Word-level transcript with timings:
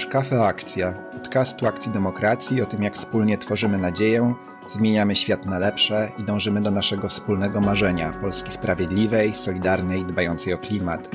Słuchasz 0.00 0.12
Kafe 0.12 0.44
Akcja, 0.44 0.92
podcastu 0.92 1.66
Akcji 1.66 1.92
Demokracji 1.92 2.62
o 2.62 2.66
tym, 2.66 2.82
jak 2.82 2.94
wspólnie 2.94 3.38
tworzymy 3.38 3.78
nadzieję, 3.78 4.34
zmieniamy 4.68 5.16
świat 5.16 5.46
na 5.46 5.58
lepsze 5.58 6.12
i 6.18 6.24
dążymy 6.24 6.60
do 6.60 6.70
naszego 6.70 7.08
wspólnego 7.08 7.60
marzenia 7.60 8.12
Polski 8.12 8.52
sprawiedliwej, 8.52 9.34
solidarnej, 9.34 10.04
dbającej 10.04 10.54
o 10.54 10.58
klimat. 10.58 11.08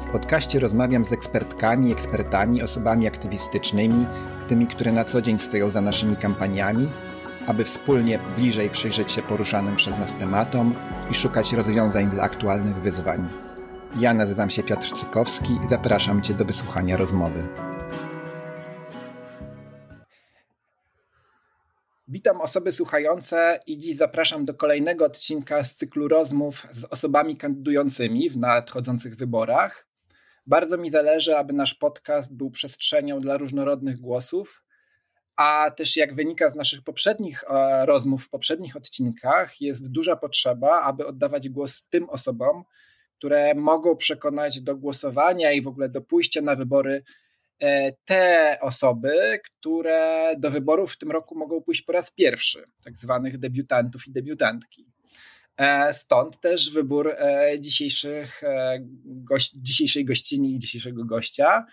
W 0.00 0.12
podcaście 0.12 0.60
rozmawiam 0.60 1.04
z 1.04 1.12
ekspertkami, 1.12 1.92
ekspertami, 1.92 2.62
osobami 2.62 3.06
aktywistycznymi, 3.06 4.06
tymi, 4.48 4.66
które 4.66 4.92
na 4.92 5.04
co 5.04 5.22
dzień 5.22 5.38
stoją 5.38 5.68
za 5.68 5.80
naszymi 5.80 6.16
kampaniami, 6.16 6.88
aby 7.46 7.64
wspólnie 7.64 8.18
bliżej 8.36 8.70
przyjrzeć 8.70 9.12
się 9.12 9.22
poruszanym 9.22 9.76
przez 9.76 9.98
nas 9.98 10.16
tematom 10.16 10.74
i 11.10 11.14
szukać 11.14 11.52
rozwiązań 11.52 12.10
dla 12.10 12.22
aktualnych 12.22 12.76
wyzwań. 12.76 13.28
Ja 13.98 14.14
nazywam 14.14 14.50
się 14.50 14.62
Piotr 14.62 14.92
Cykowski 14.92 15.58
i 15.64 15.68
zapraszam 15.68 16.22
Cię 16.22 16.34
do 16.34 16.44
wysłuchania 16.44 16.96
rozmowy. 16.96 17.67
Witam 22.10 22.40
osoby 22.40 22.72
słuchające 22.72 23.60
i 23.66 23.78
dziś 23.78 23.96
zapraszam 23.96 24.44
do 24.44 24.54
kolejnego 24.54 25.04
odcinka 25.04 25.64
z 25.64 25.74
cyklu 25.74 26.08
rozmów 26.08 26.66
z 26.72 26.84
osobami 26.84 27.36
kandydującymi 27.36 28.30
w 28.30 28.36
nadchodzących 28.36 29.16
wyborach. 29.16 29.86
Bardzo 30.46 30.78
mi 30.78 30.90
zależy, 30.90 31.36
aby 31.36 31.52
nasz 31.52 31.74
podcast 31.74 32.36
był 32.36 32.50
przestrzenią 32.50 33.20
dla 33.20 33.36
różnorodnych 33.36 34.00
głosów, 34.00 34.64
a 35.36 35.70
też 35.76 35.96
jak 35.96 36.14
wynika 36.14 36.50
z 36.50 36.54
naszych 36.54 36.82
poprzednich 36.82 37.44
e, 37.50 37.86
rozmów 37.86 38.24
w 38.24 38.30
poprzednich 38.30 38.76
odcinkach, 38.76 39.60
jest 39.60 39.90
duża 39.90 40.16
potrzeba, 40.16 40.80
aby 40.80 41.06
oddawać 41.06 41.48
głos 41.48 41.86
tym 41.88 42.10
osobom, 42.10 42.64
które 43.18 43.54
mogą 43.54 43.96
przekonać 43.96 44.60
do 44.60 44.76
głosowania 44.76 45.52
i 45.52 45.62
w 45.62 45.68
ogóle 45.68 45.88
do 45.88 46.00
pójścia 46.00 46.40
na 46.40 46.56
wybory 46.56 47.02
te 48.04 48.58
osoby, 48.60 49.40
które 49.44 50.34
do 50.38 50.50
wyborów 50.50 50.92
w 50.92 50.98
tym 50.98 51.10
roku 51.10 51.38
mogą 51.38 51.62
pójść 51.62 51.82
po 51.82 51.92
raz 51.92 52.10
pierwszy, 52.10 52.64
tak 52.84 52.98
zwanych 52.98 53.38
debiutantów 53.38 54.06
i 54.06 54.12
debiutantki. 54.12 54.86
E, 55.56 55.92
stąd 55.92 56.40
też 56.40 56.70
wybór 56.70 57.08
e, 57.08 57.56
dzisiejszych, 57.60 58.42
gość, 59.04 59.52
dzisiejszej 59.54 60.04
gościni 60.04 60.54
i 60.54 60.58
dzisiejszego 60.58 61.04
gościa. 61.04 61.66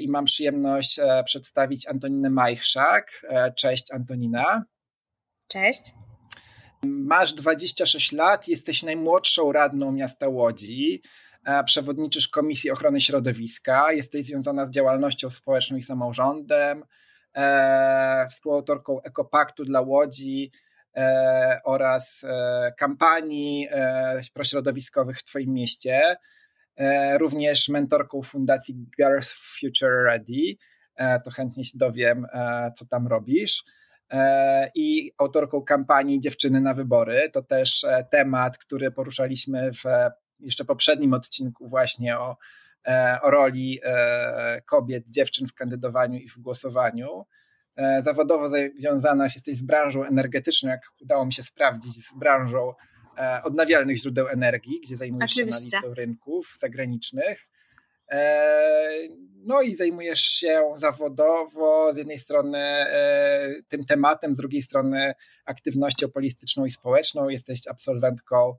I 0.00 0.08
mam 0.08 0.24
przyjemność 0.24 1.00
przedstawić 1.24 1.88
Antoninę 1.88 2.30
Majchrzak. 2.30 3.22
Cześć 3.56 3.90
Antonina. 3.90 4.64
Cześć. 5.48 5.80
Masz 6.82 7.32
26 7.32 8.12
lat, 8.12 8.48
jesteś 8.48 8.82
najmłodszą 8.82 9.52
radną 9.52 9.92
miasta 9.92 10.28
Łodzi, 10.28 11.02
e, 11.02 11.27
przewodniczysz 11.64 12.28
Komisji 12.28 12.70
Ochrony 12.70 13.00
Środowiska, 13.00 13.92
jesteś 13.92 14.26
związana 14.26 14.66
z 14.66 14.70
działalnością 14.70 15.30
społeczną 15.30 15.76
i 15.76 15.82
samorządem, 15.82 16.84
e, 17.36 18.26
współautorką 18.30 19.02
Ekopaktu 19.02 19.64
dla 19.64 19.80
Łodzi 19.80 20.52
e, 20.96 21.60
oraz 21.64 22.26
kampanii 22.78 23.68
prośrodowiskowych 24.34 25.18
w 25.18 25.24
Twoim 25.24 25.52
mieście, 25.52 26.16
również 27.18 27.68
mentorką 27.68 28.22
Fundacji 28.22 28.74
Girls 28.96 29.32
Future 29.32 30.04
Ready. 30.04 30.56
To 31.24 31.30
chętnie 31.30 31.64
się 31.64 31.78
dowiem, 31.78 32.26
co 32.76 32.86
tam 32.86 33.06
robisz. 33.06 33.64
E, 34.10 34.70
i 34.74 35.12
autorką 35.18 35.62
kampanii 35.62 36.20
Dziewczyny 36.20 36.60
na 36.60 36.74
wybory. 36.74 37.30
To 37.32 37.42
też 37.42 37.84
e, 37.84 38.04
temat, 38.10 38.58
który 38.58 38.90
poruszaliśmy 38.90 39.72
w 39.72 39.82
jeszcze 40.40 40.64
poprzednim 40.64 41.14
odcinku 41.14 41.68
właśnie 41.68 42.18
o, 42.18 42.36
e, 42.86 43.18
o 43.22 43.30
roli 43.30 43.80
kobiet, 44.66 45.04
dziewczyn 45.08 45.48
w 45.48 45.54
kandydowaniu 45.54 46.18
i 46.18 46.28
w 46.28 46.38
głosowaniu. 46.38 47.26
Zawodowo 48.04 48.48
związana 48.78 49.24
jesteś 49.24 49.56
z 49.56 49.62
branżą 49.62 50.04
energetyczną, 50.04 50.70
jak 50.70 50.80
udało 51.00 51.26
mi 51.26 51.32
się 51.32 51.42
sprawdzić, 51.42 51.92
z 51.92 52.18
branżą 52.18 52.74
odnawialnych 53.44 53.96
źródeł 53.96 54.28
energii, 54.28 54.80
gdzie 54.84 54.96
zajmujesz 54.96 55.30
się 55.30 55.42
analizą 55.42 55.94
rynków 55.94 56.58
zagranicznych. 56.60 57.48
E, 58.10 59.08
no 59.44 59.62
i 59.62 59.76
zajmujesz 59.76 60.20
się 60.20 60.74
zawodowo 60.76 61.92
z 61.92 61.96
jednej 61.96 62.18
strony 62.18 62.58
e, 62.58 63.54
tym 63.68 63.84
tematem, 63.84 64.34
z 64.34 64.36
drugiej 64.36 64.62
strony 64.62 65.14
aktywnością 65.44 66.08
polityczną 66.08 66.64
i 66.64 66.70
społeczną. 66.70 67.28
Jesteś 67.28 67.68
absolwentką 67.68 68.54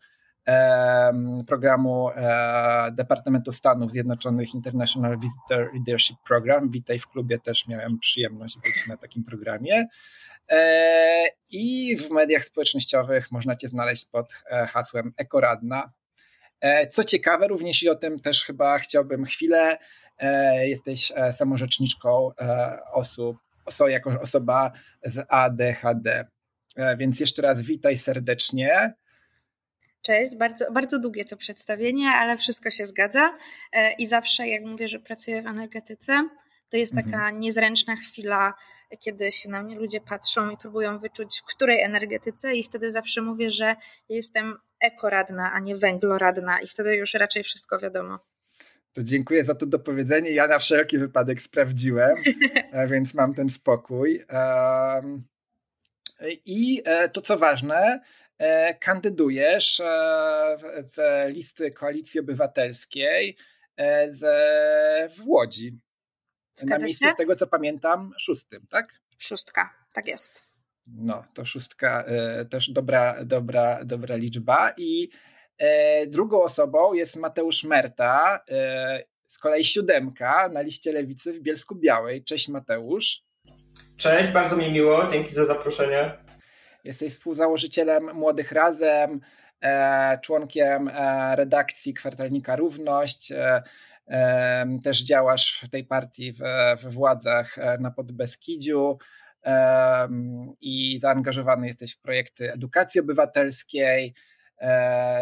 programu 1.47 2.09
e, 2.09 2.91
Departamentu 2.91 3.51
Stanów 3.51 3.91
Zjednoczonych 3.91 4.53
International 4.53 5.19
Visitor 5.19 5.73
Leadership 5.73 6.17
Program. 6.27 6.71
Witaj 6.71 6.99
w 6.99 7.07
klubie, 7.07 7.39
też 7.39 7.67
miałem 7.67 7.99
przyjemność 7.99 8.55
być 8.55 8.87
na 8.87 8.97
takim 8.97 9.23
programie. 9.23 9.87
I 11.51 11.97
w 11.97 12.09
mediach 12.11 12.43
społecznościowych 12.43 13.31
można 13.31 13.55
Cię 13.55 13.67
znaleźć 13.67 14.05
pod 14.05 14.33
hasłem 14.67 15.13
Ekoradna. 15.17 15.91
E, 16.61 16.87
co 16.87 17.03
ciekawe, 17.03 17.47
również 17.47 17.83
i 17.83 17.89
o 17.89 17.95
tym 17.95 18.19
też 18.19 18.43
chyba 18.43 18.79
chciałbym 18.79 19.25
chwilę. 19.25 19.77
E, 20.17 20.67
jesteś 20.67 21.11
e, 21.15 21.33
samorzeczniczką 21.33 22.31
osób, 22.93 23.37
jako 23.87 24.21
osoba 24.21 24.71
z 25.03 25.25
ADHD. 25.29 26.27
Więc 26.97 27.19
jeszcze 27.19 27.41
raz 27.41 27.61
witaj 27.61 27.97
serdecznie. 27.97 28.93
Cześć, 30.09 30.35
bardzo, 30.35 30.71
bardzo 30.71 30.99
długie 30.99 31.25
to 31.25 31.37
przedstawienie, 31.37 32.09
ale 32.09 32.37
wszystko 32.37 32.69
się 32.69 32.85
zgadza. 32.85 33.37
I 33.97 34.07
zawsze, 34.07 34.47
jak 34.47 34.63
mówię, 34.63 34.87
że 34.87 34.99
pracuję 34.99 35.41
w 35.41 35.47
energetyce, 35.47 36.29
to 36.69 36.77
jest 36.77 36.95
taka 36.95 37.07
mhm. 37.07 37.39
niezręczna 37.39 37.95
chwila, 37.95 38.53
kiedy 38.99 39.31
się 39.31 39.49
na 39.49 39.63
mnie 39.63 39.75
ludzie 39.75 40.01
patrzą 40.01 40.49
i 40.49 40.57
próbują 40.57 40.99
wyczuć, 40.99 41.39
w 41.39 41.55
której 41.55 41.81
energetyce, 41.81 42.55
i 42.55 42.63
wtedy 42.63 42.91
zawsze 42.91 43.21
mówię, 43.21 43.49
że 43.49 43.75
jestem 44.09 44.57
ekoradna, 44.81 45.51
a 45.53 45.59
nie 45.59 45.75
węgloradna, 45.75 46.61
i 46.61 46.67
wtedy 46.67 46.95
już 46.95 47.13
raczej 47.13 47.43
wszystko 47.43 47.79
wiadomo. 47.79 48.19
To 48.93 49.03
dziękuję 49.03 49.45
za 49.45 49.55
to 49.55 49.65
dopowiedzenie. 49.65 50.31
Ja 50.31 50.47
na 50.47 50.59
wszelki 50.59 50.97
wypadek 50.97 51.41
sprawdziłem, 51.41 52.13
e, 52.71 52.87
więc 52.87 53.13
mam 53.13 53.33
ten 53.33 53.49
spokój. 53.49 54.25
I 56.45 56.81
e, 56.85 57.09
to 57.09 57.21
co 57.21 57.37
ważne, 57.37 57.77
e, 57.77 57.99
kandydujesz 58.79 59.77
z 60.85 60.97
listy 61.33 61.71
Koalicji 61.71 62.19
Obywatelskiej 62.19 63.37
w 65.09 65.21
Łodzi. 65.25 65.79
Zgadza 66.55 66.77
na 66.77 66.85
miejscu, 66.85 67.05
się? 67.05 67.11
z 67.11 67.15
tego 67.15 67.35
co 67.35 67.47
pamiętam, 67.47 68.13
szóstym, 68.19 68.65
tak? 68.71 68.85
Szóstka, 69.17 69.73
tak 69.93 70.07
jest. 70.07 70.43
No, 70.87 71.23
to 71.33 71.45
szóstka 71.45 72.03
e, 72.03 72.45
też 72.45 72.69
dobra, 72.71 73.25
dobra, 73.25 73.85
dobra 73.85 74.15
liczba. 74.15 74.73
I 74.77 75.09
e, 75.57 76.07
drugą 76.07 76.43
osobą 76.43 76.93
jest 76.93 77.15
Mateusz 77.15 77.63
Merta, 77.63 78.39
e, 78.49 79.03
z 79.25 79.39
kolei 79.39 79.63
siódemka 79.63 80.49
na 80.49 80.61
liście 80.61 80.91
lewicy 80.91 81.33
w 81.33 81.39
Bielsku 81.39 81.75
Białej. 81.75 82.23
Cześć 82.23 82.47
Mateusz. 82.47 83.23
Cześć, 83.97 84.31
bardzo 84.31 84.55
mi 84.55 84.71
miło, 84.71 85.07
dzięki 85.07 85.33
za 85.33 85.45
zaproszenie. 85.45 86.28
Jesteś 86.83 87.13
współzałożycielem 87.13 88.13
Młodych 88.13 88.51
Razem, 88.51 89.21
e, 89.61 90.19
członkiem 90.23 90.87
e, 90.87 91.35
redakcji 91.35 91.93
kwartalnika 91.93 92.55
Równość. 92.55 93.31
E, 93.31 93.63
też 94.83 95.03
działasz 95.03 95.61
w 95.63 95.69
tej 95.69 95.85
partii 95.85 96.33
w, 96.33 96.39
w 96.77 96.93
władzach 96.93 97.57
na 97.79 97.91
Podbeskidziu 97.91 98.97
i 100.61 100.99
zaangażowany 101.01 101.67
jesteś 101.67 101.95
w 101.95 102.01
projekty 102.01 102.53
edukacji 102.53 103.01
obywatelskiej. 103.01 104.13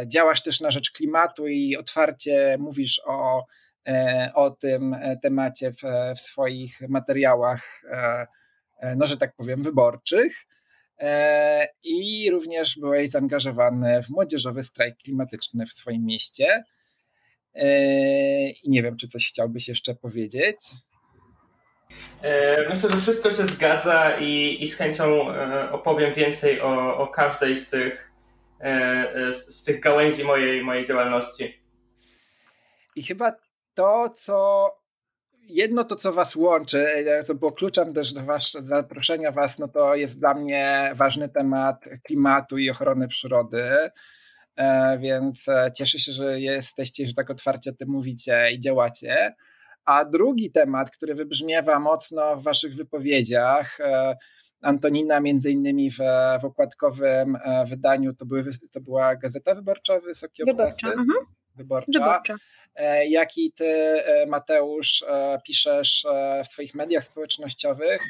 Działasz 0.06 0.44
też 0.44 0.62
na 0.62 0.72
rzecz 0.72 0.92
klimatu 0.92 1.48
i 1.48 1.78
otwarcie 1.78 2.58
mówisz 2.60 3.02
o, 3.06 3.46
o 4.34 4.50
tym 4.50 4.96
temacie 5.22 5.72
w, 5.72 5.82
w 6.16 6.20
swoich 6.20 6.82
materiałach, 6.90 7.82
no 8.98 9.08
że 9.08 9.18
tak 9.18 9.36
powiem, 9.36 9.64
wyborczych. 9.64 10.34
I 11.84 12.30
również 12.32 12.80
byłeś 12.80 13.10
zaangażowany 13.10 14.04
w 14.04 14.10
młodzieżowy 14.10 14.64
strajk 14.64 14.98
klimatyczny 14.98 15.66
w 15.66 15.74
swoim 15.74 16.06
mieście. 16.06 16.64
E, 17.58 18.50
I 18.50 18.70
nie 18.70 18.84
wiem, 18.84 18.98
czy 18.98 19.08
coś 19.08 19.28
chciałbyś 19.28 19.68
jeszcze 19.68 19.96
powiedzieć. 19.96 20.58
E, 22.22 22.70
myślę, 22.70 22.90
że 22.90 23.02
wszystko 23.02 23.32
się 23.32 23.48
zgadza 23.48 24.18
i, 24.20 24.64
i 24.64 24.68
z 24.68 24.76
chęcią 24.76 25.34
e, 25.34 25.72
opowiem 25.72 26.14
więcej 26.14 26.62
o, 26.62 26.98
o 26.98 27.08
każdej 27.08 27.58
z 27.58 27.70
tych, 27.70 28.12
z 29.32 29.64
tych 29.64 29.80
gałęzi 29.80 30.24
mojej, 30.24 30.64
mojej 30.64 30.86
działalności. 30.86 31.62
I 32.96 33.04
chyba 33.04 33.32
to, 33.74 34.10
co 34.10 34.70
jedno 35.50 35.84
to, 35.84 35.96
co 35.96 36.14
was 36.14 36.36
łączy, 36.36 36.86
co 37.26 37.36
było 37.36 37.52
kluczem 37.52 37.94
też 37.94 38.14
do 38.14 38.24
was, 38.24 38.52
zaproszenia 38.52 39.32
was, 39.32 39.60
no 39.60 39.68
to 39.68 39.96
jest 39.96 40.20
dla 40.20 40.34
mnie 40.34 40.92
ważny 40.96 41.30
temat 41.30 41.86
klimatu 42.04 42.58
i 42.58 42.70
ochrony 42.70 43.08
przyrody. 43.08 43.64
E, 44.56 44.98
więc 45.00 45.48
e, 45.48 45.72
cieszę 45.76 46.00
się, 46.00 46.12
że 46.12 46.40
jesteście, 46.40 47.06
że 47.06 47.14
tak 47.14 47.30
otwarcie 47.30 47.70
o 47.70 47.74
tym 47.74 47.90
mówicie 47.90 48.52
i 48.52 48.60
działacie. 48.60 49.36
A 49.86 50.06
drugi 50.06 50.52
temat, 50.52 50.92
który 50.92 51.16
wybrzmiewa 51.16 51.80
mocno 51.80 52.38
w 52.38 52.44
waszych 52.44 52.76
wypowiedziach, 52.76 53.78
Antonina 54.62 55.20
między 55.20 55.52
innymi 55.52 55.92
w, 55.92 55.98
w 56.42 56.46
okładkowym 56.46 57.38
wydaniu, 57.70 58.14
to, 58.14 58.26
były, 58.26 58.46
to 58.72 58.82
była 58.82 59.16
Gazeta 59.16 59.56
Wyborcza 59.56 60.00
Wysokie 60.00 60.44
Wyborcza. 60.46 60.88
Mhm. 60.88 61.08
Wyborcza. 61.56 62.00
Wyborcza. 62.00 62.36
Jak 63.08 63.38
i 63.38 63.52
ty, 63.52 64.02
Mateusz, 64.28 65.06
piszesz 65.46 66.06
w 66.44 66.48
swoich 66.48 66.76
mediach 66.76 67.04
społecznościowych 67.04 68.02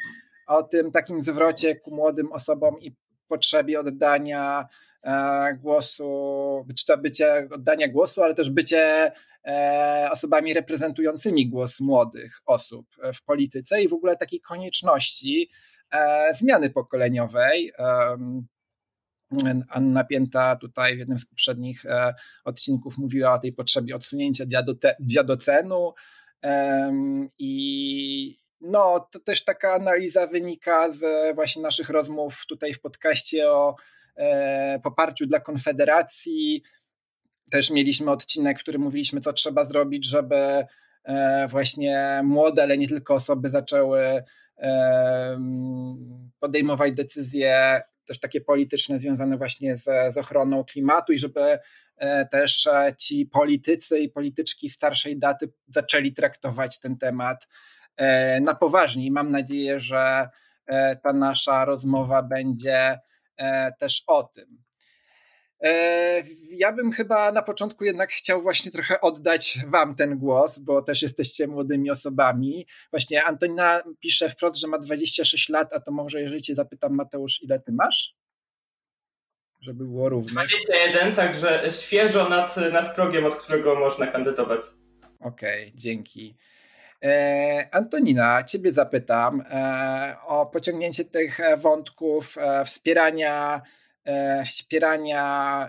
o 0.48 0.62
tym 0.62 0.92
takim 0.92 1.22
zwrocie 1.22 1.76
ku 1.76 1.94
młodym 1.94 2.32
osobom 2.32 2.80
i 2.80 2.96
potrzebie 3.28 3.80
oddania 3.80 4.68
e, 5.02 5.54
głosu, 5.54 6.66
bycie 6.98 7.48
oddania 7.50 7.88
głosu, 7.88 8.22
ale 8.22 8.34
też 8.34 8.50
bycie 8.50 9.12
e, 9.44 10.08
osobami 10.12 10.54
reprezentującymi 10.54 11.48
głos 11.48 11.80
młodych 11.80 12.40
osób 12.46 12.86
w 13.14 13.24
polityce 13.24 13.82
i 13.82 13.88
w 13.88 13.92
ogóle 13.92 14.16
takiej 14.16 14.40
konieczności 14.40 15.50
e, 15.92 16.34
zmiany 16.34 16.70
pokoleniowej. 16.70 17.72
Anna 19.68 20.04
Pięta 20.04 20.56
tutaj 20.56 20.96
w 20.96 20.98
jednym 20.98 21.18
z 21.18 21.26
poprzednich 21.26 21.84
odcinków 22.44 22.98
mówiła 22.98 23.34
o 23.34 23.38
tej 23.38 23.52
potrzebie 23.52 23.96
odsunięcia 23.96 24.44
dziadocenu 25.00 25.92
i, 27.38 28.38
no, 28.60 29.08
to 29.12 29.20
też 29.20 29.44
taka 29.44 29.74
analiza 29.74 30.26
wynika 30.26 30.92
z 30.92 31.34
właśnie 31.34 31.62
naszych 31.62 31.88
rozmów 31.88 32.44
tutaj 32.48 32.74
w 32.74 32.80
podcaście 32.80 33.50
o 33.50 33.76
e, 34.16 34.80
poparciu 34.82 35.26
dla 35.26 35.40
Konfederacji. 35.40 36.62
Też 37.50 37.70
mieliśmy 37.70 38.10
odcinek, 38.10 38.58
w 38.58 38.62
którym 38.62 38.82
mówiliśmy, 38.82 39.20
co 39.20 39.32
trzeba 39.32 39.64
zrobić, 39.64 40.06
żeby 40.06 40.66
e, 41.04 41.48
właśnie 41.48 42.20
młode, 42.24 42.62
ale 42.62 42.78
nie 42.78 42.88
tylko 42.88 43.14
osoby 43.14 43.50
zaczęły 43.50 44.22
e, 44.58 45.40
podejmować 46.40 46.92
decyzje 46.92 47.82
też 48.08 48.20
takie 48.20 48.40
polityczne 48.40 48.98
związane 48.98 49.36
właśnie 49.36 49.76
z, 49.76 50.14
z 50.14 50.16
ochroną 50.16 50.64
klimatu 50.64 51.12
i 51.12 51.18
żeby 51.18 51.58
e, 51.96 52.26
też 52.26 52.66
e, 52.66 52.94
ci 52.98 53.26
politycy 53.26 53.98
i 53.98 54.08
polityczki 54.08 54.70
starszej 54.70 55.18
daty 55.18 55.52
zaczęli 55.68 56.12
traktować 56.12 56.80
ten 56.80 56.98
temat 56.98 57.46
E, 57.98 58.40
na 58.40 58.54
poważnie 58.54 59.06
i 59.06 59.10
mam 59.10 59.28
nadzieję, 59.28 59.80
że 59.80 60.28
ta 61.02 61.12
nasza 61.12 61.64
rozmowa 61.64 62.22
będzie 62.22 62.98
też 63.78 64.04
o 64.06 64.22
tym. 64.22 64.62
Ja 66.50 66.72
bym 66.72 66.92
chyba 66.92 67.32
na 67.32 67.42
początku 67.42 67.84
jednak 67.84 68.10
chciał 68.10 68.42
właśnie 68.42 68.72
trochę 68.72 69.00
oddać 69.00 69.58
Wam 69.66 69.94
ten 69.94 70.18
głos, 70.18 70.58
bo 70.58 70.82
też 70.82 71.02
jesteście 71.02 71.46
młodymi 71.46 71.90
osobami. 71.90 72.66
Właśnie 72.90 73.24
Antonina 73.24 73.82
pisze 74.00 74.28
wprost, 74.30 74.56
że 74.56 74.66
ma 74.66 74.78
26 74.78 75.48
lat, 75.48 75.72
a 75.72 75.80
to 75.80 75.92
może 75.92 76.20
jeżeli 76.20 76.42
Cię 76.42 76.54
zapytam, 76.54 76.94
Mateusz, 76.94 77.42
ile 77.42 77.60
Ty 77.60 77.72
masz? 77.72 78.14
Żeby 79.60 79.84
było 79.84 80.08
równo. 80.08 80.32
21, 80.32 81.14
także 81.14 81.72
świeżo 81.80 82.28
nad, 82.28 82.56
nad 82.56 82.94
progiem, 82.94 83.24
od 83.24 83.36
którego 83.36 83.74
można 83.74 84.06
kandydować. 84.06 84.60
Okej, 85.20 85.62
okay, 85.64 85.72
dzięki. 85.74 86.36
E, 87.04 87.68
Antonina, 87.72 88.42
Ciebie 88.42 88.72
zapytam 88.72 89.42
e, 89.50 90.16
o 90.26 90.46
pociągnięcie 90.46 91.04
tych 91.04 91.38
wątków 91.58 92.38
e, 92.38 92.64
wspierania, 92.64 93.62
wspierania 94.46 95.68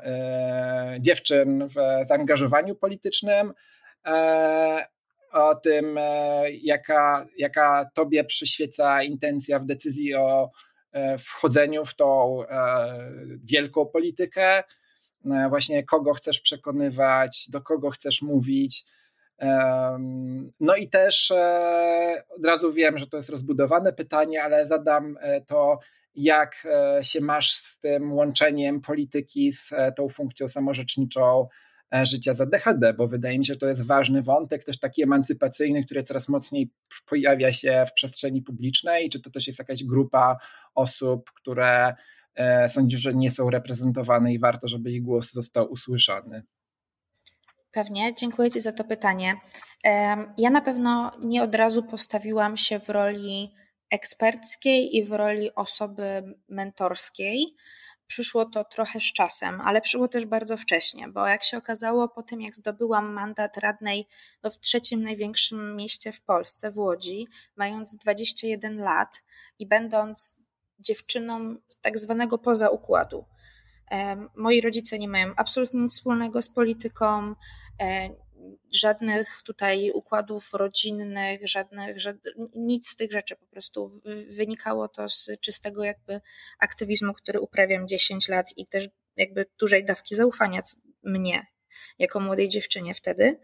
dziewczyn 1.00 1.68
w 1.68 1.74
zaangażowaniu 2.08 2.76
politycznym, 2.76 3.54
o 5.32 5.56
tym, 5.56 6.00
jaka, 6.62 7.26
jaka 7.38 7.90
Tobie 7.94 8.24
przyświeca 8.24 9.04
intencja 9.04 9.60
w 9.60 9.66
decyzji 9.66 10.16
o 10.16 10.50
wchodzeniu 11.20 11.86
w 11.86 11.96
tą 11.96 12.40
wielką 13.44 13.86
politykę, 13.86 14.64
właśnie 15.50 15.84
kogo 15.84 16.14
chcesz 16.14 16.40
przekonywać, 16.40 17.46
do 17.50 17.62
kogo 17.62 17.90
chcesz 17.90 18.22
mówić. 18.22 18.86
No 20.60 20.76
i 20.76 20.90
też 20.90 21.32
e, 21.32 22.24
od 22.38 22.46
razu 22.46 22.72
wiem, 22.72 22.98
że 22.98 23.08
to 23.08 23.18
jest 23.18 23.30
rozbudowane 23.30 23.94
pytanie, 23.94 24.44
ale 24.44 24.68
zadam 24.68 25.18
e, 25.22 25.42
to, 25.42 25.80
jak 26.20 26.66
e, 26.66 27.04
się 27.04 27.22
masz 27.22 27.52
z 27.52 27.80
tym 27.80 28.14
łączeniem 28.14 28.82
polityki 28.82 29.54
z 29.54 29.74
tą 29.96 30.10
funkcją 30.10 30.48
samorzeczniczą 30.48 31.48
życia 32.04 32.34
za 32.34 32.46
DHD, 32.46 32.94
bo 32.94 33.08
wydaje 33.08 33.40
mi 33.40 33.46
się, 33.46 33.54
że 33.54 33.60
to 33.60 33.68
jest 33.68 33.86
ważny 33.86 34.22
wątek, 34.22 34.64
też 34.64 34.80
taki 34.80 35.04
emancypacyjny, 35.04 35.86
który 35.86 36.04
coraz 36.04 36.30
mocniej 36.30 36.72
pojawia 37.06 37.54
się 37.54 37.86
w 37.90 37.94
przestrzeni 37.94 38.42
publicznej. 38.42 39.10
Czy 39.10 39.22
to 39.22 39.30
też 39.30 39.48
jest 39.48 39.60
jakaś 39.60 39.84
grupa 39.84 40.38
osób, 40.76 41.32
które 41.32 41.96
sądzisz, 42.68 43.02
że 43.02 43.14
nie 43.14 43.32
są 43.32 43.50
reprezentowane 43.50 44.34
i 44.34 44.40
warto, 44.40 44.68
żeby 44.68 44.92
ich 44.92 45.02
głos 45.02 45.32
został 45.32 45.72
usłyszany? 45.72 46.44
Pewnie, 47.72 48.14
dziękuję 48.16 48.52
Ci 48.52 48.62
za 48.62 48.72
to 48.72 48.84
pytanie. 48.84 49.36
Ja 50.38 50.50
na 50.50 50.62
pewno 50.62 51.12
nie 51.24 51.44
od 51.44 51.56
razu 51.56 51.84
postawiłam 51.84 52.58
się 52.58 52.80
w 52.80 52.90
roli 52.90 53.52
eksperckiej 53.92 54.96
i 54.96 55.04
w 55.04 55.12
roli 55.12 55.56
osoby 55.56 56.36
mentorskiej. 56.50 57.56
Przyszło 58.08 58.46
to 58.46 58.64
trochę 58.64 59.00
z 59.00 59.14
czasem, 59.14 59.62
ale 59.62 59.82
przyszło 59.82 60.08
też 60.08 60.26
bardzo 60.26 60.58
wcześnie, 60.58 61.08
bo 61.08 61.28
jak 61.28 61.44
się 61.44 61.58
okazało, 61.58 62.08
po 62.08 62.24
tym 62.24 62.42
jak 62.42 62.56
zdobyłam 62.56 63.14
mandat 63.14 63.58
radnej 63.58 64.08
no, 64.44 64.50
w 64.50 64.60
trzecim 64.60 65.04
największym 65.04 65.76
mieście 65.76 66.12
w 66.12 66.22
Polsce, 66.22 66.72
w 66.72 66.78
Łodzi, 66.78 67.28
mając 67.56 67.96
21 67.96 68.78
lat 68.78 69.24
i 69.60 69.68
będąc 69.68 70.38
dziewczyną 70.80 71.56
tak 71.82 72.00
zwanego 72.00 72.38
poza 72.38 72.70
układu, 72.70 73.26
Moi 74.36 74.62
rodzice 74.62 75.00
nie 75.00 75.08
mają 75.08 75.34
absolutnie 75.36 75.82
nic 75.82 75.94
wspólnego 75.94 76.42
z 76.42 76.50
polityką, 76.50 77.36
żadnych 78.72 79.42
tutaj 79.46 79.92
układów 79.92 80.54
rodzinnych, 80.54 81.48
żadnych, 81.48 81.98
nic 82.56 82.88
z 82.90 82.96
tych 82.96 83.12
rzeczy. 83.12 83.36
Po 83.36 83.46
prostu 83.46 84.02
wynikało 84.30 84.88
to 84.88 85.10
z 85.10 85.30
czystego 85.42 85.84
jakby 85.84 86.22
aktywizmu, 86.60 87.14
który 87.14 87.40
uprawiam 87.40 87.88
10 87.88 88.30
lat 88.30 88.58
i 88.58 88.68
też 88.68 88.90
jakby 89.16 89.46
dużej 89.60 89.86
dawki 89.86 90.16
zaufania 90.16 90.62
mnie, 91.04 91.48
jako 92.00 92.20
młodej 92.20 92.50
dziewczynie 92.50 92.94
wtedy. 92.94 93.40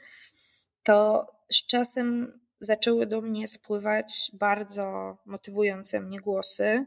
To 0.83 1.27
z 1.51 1.65
czasem 1.65 2.39
zaczęły 2.59 3.05
do 3.05 3.21
mnie 3.21 3.47
spływać 3.47 4.31
bardzo 4.33 5.17
motywujące 5.25 5.99
mnie 5.99 6.19
głosy, 6.19 6.85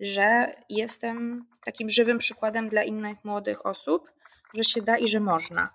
że 0.00 0.54
jestem 0.68 1.46
takim 1.64 1.88
żywym 1.90 2.18
przykładem 2.18 2.68
dla 2.68 2.82
innych 2.82 3.24
młodych 3.24 3.66
osób, 3.66 4.10
że 4.54 4.64
się 4.64 4.82
da 4.82 4.98
i 4.98 5.08
że 5.08 5.20
można. 5.20 5.70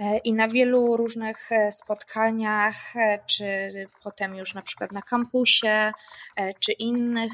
E, 0.00 0.18
I 0.18 0.32
na 0.32 0.48
wielu 0.48 0.96
różnych 0.96 1.52
e, 1.52 1.72
spotkaniach, 1.72 2.96
e, 2.96 3.18
czy 3.26 3.70
potem 4.02 4.34
już 4.34 4.54
na 4.54 4.62
przykład 4.62 4.92
na 4.92 5.02
kampusie, 5.02 5.92
czy 6.60 6.72
innych, 6.72 7.32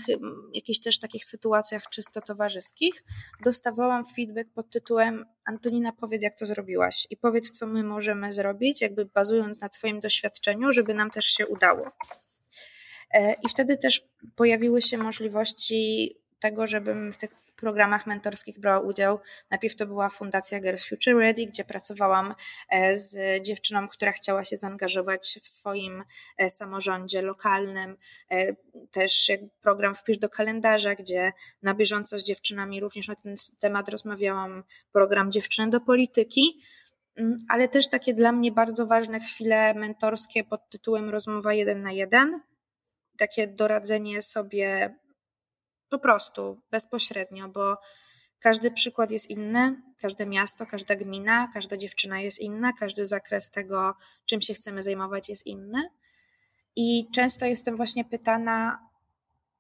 jakichś 0.55 0.79
też 0.79 0.99
takich 0.99 1.25
sytuacjach 1.25 1.89
czysto 1.89 2.21
towarzyskich, 2.21 3.05
dostawałam 3.45 4.05
feedback 4.05 4.51
pod 4.55 4.71
tytułem 4.71 5.27
Antonina, 5.45 5.93
powiedz 5.93 6.23
jak 6.23 6.39
to 6.39 6.47
zrobiłaś 6.47 7.07
i 7.11 7.17
powiedz 7.17 7.51
co 7.51 7.67
my 7.67 7.85
możemy 7.85 8.33
zrobić, 8.33 8.83
jakby 8.83 9.05
bazując 9.05 9.61
na 9.61 9.69
Twoim 9.69 10.01
doświadczeniu, 10.01 10.73
żeby 10.73 10.95
nam 10.95 11.11
też 11.11 11.25
się 11.25 11.47
udało. 11.47 11.91
I 13.43 13.49
wtedy 13.49 13.77
też 13.77 14.05
pojawiły 14.37 14.83
się 14.83 14.99
możliwości 14.99 16.15
tego, 16.41 16.67
żebym 16.67 17.13
w 17.13 17.17
tych 17.17 17.31
programach 17.57 18.07
mentorskich 18.07 18.61
brała 18.61 18.81
udział. 18.81 19.19
Najpierw 19.51 19.77
to 19.77 19.87
była 19.87 20.11
Fundacja 20.11 20.61
Girls 20.61 20.89
Future 20.89 21.17
Ready, 21.17 21.47
gdzie 21.47 21.65
pracowałam 21.65 22.35
e, 22.71 22.99
z 22.99 23.43
dziewczyną, 23.43 23.89
która 23.89 24.13
chciała 24.13 24.45
się 24.45 24.57
zaangażować 24.57 25.39
w 25.43 25.49
swoim 25.49 26.05
e, 26.39 26.51
samorządzie 26.51 27.23
lokalnym. 27.23 27.97
Też 28.91 29.33
program 29.63 29.95
Wpisz 29.95 30.19
do 30.19 30.29
kalendarza, 30.29 30.95
gdzie 30.95 31.33
na 31.63 31.75
bieżąco 31.75 32.19
z 32.19 32.25
dziewczynami 32.25 32.81
również 32.81 33.09
na 33.09 33.15
ten 33.15 33.35
temat 33.59 33.89
rozmawiałam. 33.89 34.65
Program 34.93 35.33
Dziewczyny 35.33 35.71
do 35.71 35.81
polityki 35.81 36.61
mm, 37.17 37.37
ale 37.49 37.69
też 37.69 37.89
takie 37.89 38.15
dla 38.15 38.33
mnie 38.33 38.53
bardzo 38.53 38.87
ważne 38.87 39.21
chwile 39.21 39.75
mentorskie 39.75 40.45
pod 40.45 40.69
tytułem 40.71 41.11
Rozmowa 41.11 41.55
jeden 41.55 41.83
na 41.83 41.93
jeden, 41.93 42.41
takie 43.19 43.47
doradzenie 43.47 44.23
sobie 44.23 44.95
po 45.90 45.99
prostu 45.99 46.61
bezpośrednio, 46.71 47.49
bo 47.49 47.76
każdy 48.38 48.71
przykład 48.71 49.11
jest 49.11 49.31
inny, 49.31 49.83
każde 49.99 50.26
miasto, 50.26 50.66
każda 50.66 50.97
gmina, 50.97 51.49
każda 51.55 51.76
dziewczyna 51.76 52.21
jest 52.21 52.38
inna, 52.38 52.73
każdy 52.73 53.07
zakres 53.07 53.50
tego, 53.50 53.95
czym 54.26 54.40
się 54.40 54.55
chcemy 54.55 54.83
zajmować, 54.83 55.28
jest 55.28 55.47
inny. 55.47 55.90
I 56.76 57.09
często 57.14 57.47
jestem 57.47 57.76
właśnie 57.76 58.05
pytana, 58.05 58.88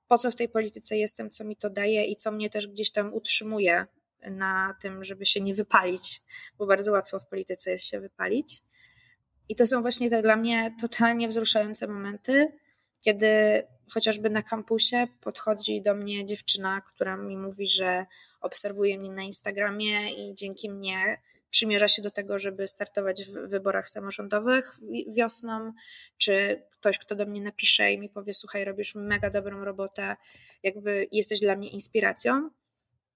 po 0.08 0.18
co 0.18 0.30
w 0.30 0.36
tej 0.36 0.48
polityce 0.48 0.96
jestem, 0.96 1.30
co 1.30 1.44
mi 1.44 1.56
to 1.56 1.70
daje 1.70 2.04
i 2.04 2.16
co 2.16 2.32
mnie 2.32 2.50
też 2.50 2.68
gdzieś 2.68 2.92
tam 2.92 3.14
utrzymuje 3.14 3.86
na 4.30 4.76
tym, 4.80 5.04
żeby 5.04 5.26
się 5.26 5.40
nie 5.40 5.54
wypalić, 5.54 6.22
bo 6.58 6.66
bardzo 6.66 6.92
łatwo 6.92 7.20
w 7.20 7.26
polityce 7.26 7.70
jest 7.70 7.86
się 7.86 8.00
wypalić. 8.00 8.62
I 9.48 9.56
to 9.56 9.66
są 9.66 9.82
właśnie 9.82 10.10
te 10.10 10.22
dla 10.22 10.36
mnie 10.36 10.74
totalnie 10.80 11.28
wzruszające 11.28 11.86
momenty, 11.86 12.52
kiedy 13.00 13.62
chociażby 13.90 14.30
na 14.30 14.42
kampusie 14.42 15.06
podchodzi 15.20 15.82
do 15.82 15.94
mnie 15.94 16.26
dziewczyna, 16.26 16.80
która 16.80 17.16
mi 17.16 17.36
mówi, 17.36 17.68
że 17.68 18.06
obserwuje 18.40 18.98
mnie 18.98 19.10
na 19.10 19.22
Instagramie 19.22 20.10
i 20.14 20.34
dzięki 20.34 20.70
mnie 20.70 21.18
przymierza 21.50 21.88
się 21.88 22.02
do 22.02 22.10
tego, 22.10 22.38
żeby 22.38 22.66
startować 22.66 23.24
w 23.24 23.32
wyborach 23.32 23.88
samorządowych 23.88 24.76
wiosną, 25.08 25.72
czy 26.18 26.62
ktoś, 26.70 26.98
kto 26.98 27.14
do 27.14 27.26
mnie 27.26 27.40
napisze 27.40 27.92
i 27.92 27.98
mi 27.98 28.08
powie: 28.08 28.34
Słuchaj, 28.34 28.64
robisz 28.64 28.94
mega 28.94 29.30
dobrą 29.30 29.64
robotę, 29.64 30.16
jakby 30.62 31.08
jesteś 31.12 31.40
dla 31.40 31.56
mnie 31.56 31.68
inspiracją. 31.68 32.50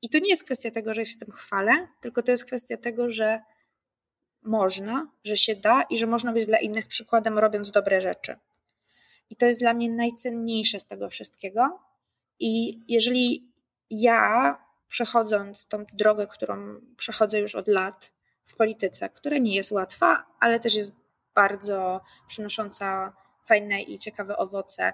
I 0.02 0.10
to 0.10 0.18
nie 0.18 0.30
jest 0.30 0.44
kwestia 0.44 0.70
tego, 0.70 0.94
że 0.94 1.06
się 1.06 1.18
tym 1.18 1.32
chwalę, 1.32 1.88
tylko 2.00 2.22
to 2.22 2.30
jest 2.30 2.44
kwestia 2.44 2.76
tego, 2.76 3.10
że 3.10 3.40
można, 4.42 5.10
że 5.24 5.36
się 5.36 5.56
da 5.56 5.82
i 5.82 5.98
że 5.98 6.06
można 6.06 6.32
być 6.32 6.46
dla 6.46 6.58
innych 6.58 6.86
przykładem, 6.86 7.38
robiąc 7.38 7.70
dobre 7.70 8.00
rzeczy. 8.00 8.36
I 9.30 9.36
to 9.36 9.46
jest 9.46 9.60
dla 9.60 9.74
mnie 9.74 9.90
najcenniejsze 9.90 10.80
z 10.80 10.86
tego 10.86 11.08
wszystkiego. 11.08 11.80
I 12.38 12.80
jeżeli 12.88 13.52
ja, 13.90 14.58
przechodząc 14.88 15.66
tą 15.66 15.84
drogę, 15.92 16.26
którą 16.26 16.80
przechodzę 16.96 17.38
już 17.38 17.54
od 17.54 17.68
lat 17.68 18.12
w 18.44 18.56
polityce, 18.56 19.08
która 19.08 19.38
nie 19.38 19.54
jest 19.54 19.72
łatwa, 19.72 20.26
ale 20.40 20.60
też 20.60 20.74
jest 20.74 20.94
bardzo 21.34 22.00
przynosząca 22.28 23.12
fajne 23.44 23.82
i 23.82 23.98
ciekawe 23.98 24.36
owoce, 24.36 24.92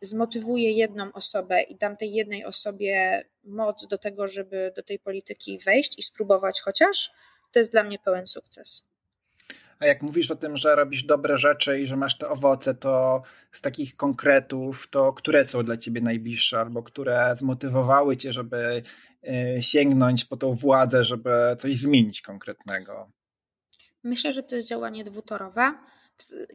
zmotywuję 0.00 0.72
jedną 0.72 1.12
osobę 1.12 1.62
i 1.62 1.76
dam 1.76 1.96
tej 1.96 2.12
jednej 2.12 2.44
osobie 2.44 3.24
moc 3.44 3.86
do 3.86 3.98
tego, 3.98 4.28
żeby 4.28 4.72
do 4.76 4.82
tej 4.82 4.98
polityki 4.98 5.58
wejść 5.58 5.98
i 5.98 6.02
spróbować 6.02 6.60
chociaż, 6.60 7.10
to 7.52 7.58
jest 7.58 7.72
dla 7.72 7.82
mnie 7.82 7.98
pełen 7.98 8.26
sukces. 8.26 8.89
A 9.80 9.86
jak 9.86 10.02
mówisz 10.02 10.30
o 10.30 10.36
tym, 10.36 10.56
że 10.56 10.74
robisz 10.74 11.04
dobre 11.04 11.38
rzeczy 11.38 11.80
i 11.80 11.86
że 11.86 11.96
masz 11.96 12.18
te 12.18 12.28
owoce, 12.28 12.74
to 12.74 13.22
z 13.52 13.60
takich 13.60 13.96
konkretów, 13.96 14.88
to 14.90 15.12
które 15.12 15.46
są 15.46 15.64
dla 15.64 15.76
ciebie 15.76 16.00
najbliższe, 16.00 16.60
albo 16.60 16.82
które 16.82 17.34
zmotywowały 17.38 18.16
cię, 18.16 18.32
żeby 18.32 18.82
e, 19.28 19.62
sięgnąć 19.62 20.24
po 20.24 20.36
tą 20.36 20.54
władzę, 20.54 21.04
żeby 21.04 21.30
coś 21.58 21.76
zmienić 21.76 22.22
konkretnego? 22.22 23.10
Myślę, 24.04 24.32
że 24.32 24.42
to 24.42 24.56
jest 24.56 24.68
działanie 24.68 25.04
dwutorowe 25.04 25.74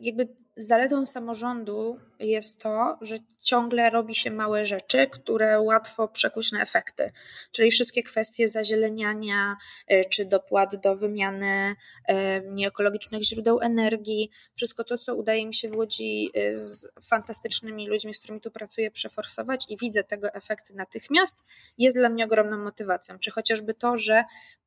jakby 0.02 0.28
zaletą 0.58 1.06
samorządu 1.06 2.00
jest 2.20 2.62
to, 2.62 2.98
że 3.02 3.18
ciągle 3.42 3.90
robi 3.90 4.16
się 4.16 4.32
małe 4.32 4.66
rzeczy, 4.66 5.08
które 5.08 5.62
łatwo 5.62 6.08
przekuć 6.08 6.52
na 6.52 6.62
efekty. 6.62 7.12
Czyli 7.52 7.72
wszystkie 7.72 8.04
kwestie 8.04 8.48
zazieleniania, 8.48 9.56
e, 9.88 10.06
czy 10.06 10.26
dopłat 10.26 10.76
do 10.76 10.96
wymiany 10.96 11.76
e, 12.08 12.42
nieekologicznych 12.42 13.24
źródeł 13.24 13.62
energii, 13.62 14.30
wszystko 14.56 14.84
to, 14.84 14.98
co 14.98 15.16
udaje 15.16 15.46
mi 15.48 15.54
się 15.54 15.70
w 15.70 15.76
Łodzi 15.76 16.32
e, 16.34 16.54
z 16.58 16.88
fantastycznymi 17.02 17.88
ludźmi, 17.88 18.14
z 18.14 18.20
którymi 18.20 18.42
tu 18.42 18.52
pracuję, 18.52 18.92
przeforsować 18.92 19.66
i 19.70 19.78
widzę 19.78 20.04
tego 20.04 20.34
efekty 20.34 20.76
natychmiast, 20.76 21.44
jest 21.78 21.98
dla 21.98 22.10
mnie 22.10 22.26
ogromną 22.26 22.58
motywacją. 22.58 23.20
Czy 23.20 23.32
chociażby 23.32 23.74
to, 23.74 23.98
że 23.98 24.24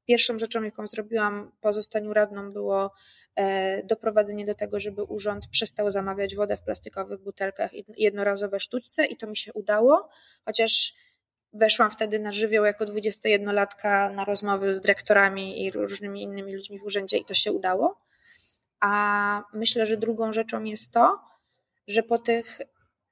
Pierwszą 0.09 0.39
rzeczą, 0.39 0.63
jaką 0.63 0.87
zrobiłam 0.87 1.53
po 1.61 1.73
zostaniu 1.73 2.13
radną, 2.13 2.53
było 2.53 2.93
e, 3.35 3.83
doprowadzenie 3.83 4.45
do 4.45 4.55
tego, 4.55 4.81
żeby 4.81 5.03
urząd 5.03 5.49
przestał 5.49 5.91
zamawiać 5.91 6.37
wodę 6.37 6.57
w 6.57 6.63
plastikowych 6.63 7.21
butelkach 7.21 7.71
jednorazowe 7.97 8.61
sztućce 8.61 9.07
i 9.07 9.17
to 9.17 9.27
mi 9.27 9.37
się 9.37 9.53
udało, 9.53 10.09
chociaż 10.45 10.95
weszłam 11.53 11.91
wtedy 11.91 12.19
na 12.19 12.33
żywioł 12.33 12.65
jako 12.65 12.85
21-latka 12.85 14.15
na 14.15 14.25
rozmowy 14.25 14.75
z 14.75 14.81
dyrektorami 14.81 15.65
i 15.65 15.71
różnymi 15.71 16.23
innymi 16.23 16.55
ludźmi 16.55 16.79
w 16.79 16.85
urzędzie 16.85 17.19
i 17.19 17.25
to 17.25 17.35
się 17.35 17.53
udało. 17.53 18.01
A 18.81 19.43
myślę, 19.53 19.87
że 19.87 19.97
drugą 19.97 20.33
rzeczą 20.33 20.65
jest 20.65 20.93
to, 20.93 21.19
że 21.87 22.03
po 22.03 22.19
tych 22.19 22.59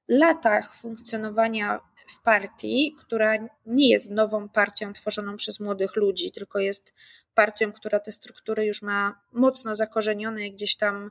latach 0.09 0.75
funkcjonowania 0.75 1.81
w 2.09 2.23
partii, 2.23 2.95
która 2.99 3.33
nie 3.67 3.89
jest 3.89 4.11
nową 4.11 4.49
partią 4.49 4.93
tworzoną 4.93 5.37
przez 5.37 5.61
młodych 5.61 5.97
ludzi, 5.97 6.33
tylko 6.33 6.59
jest 6.59 6.95
partią, 7.35 7.73
która 7.73 8.01
te 8.01 8.13
struktury 8.13 8.65
już 8.65 8.83
ma 8.83 9.21
mocno 9.33 9.75
zakorzenione 9.75 10.47
i 10.47 10.53
gdzieś 10.53 10.77
tam 10.77 11.11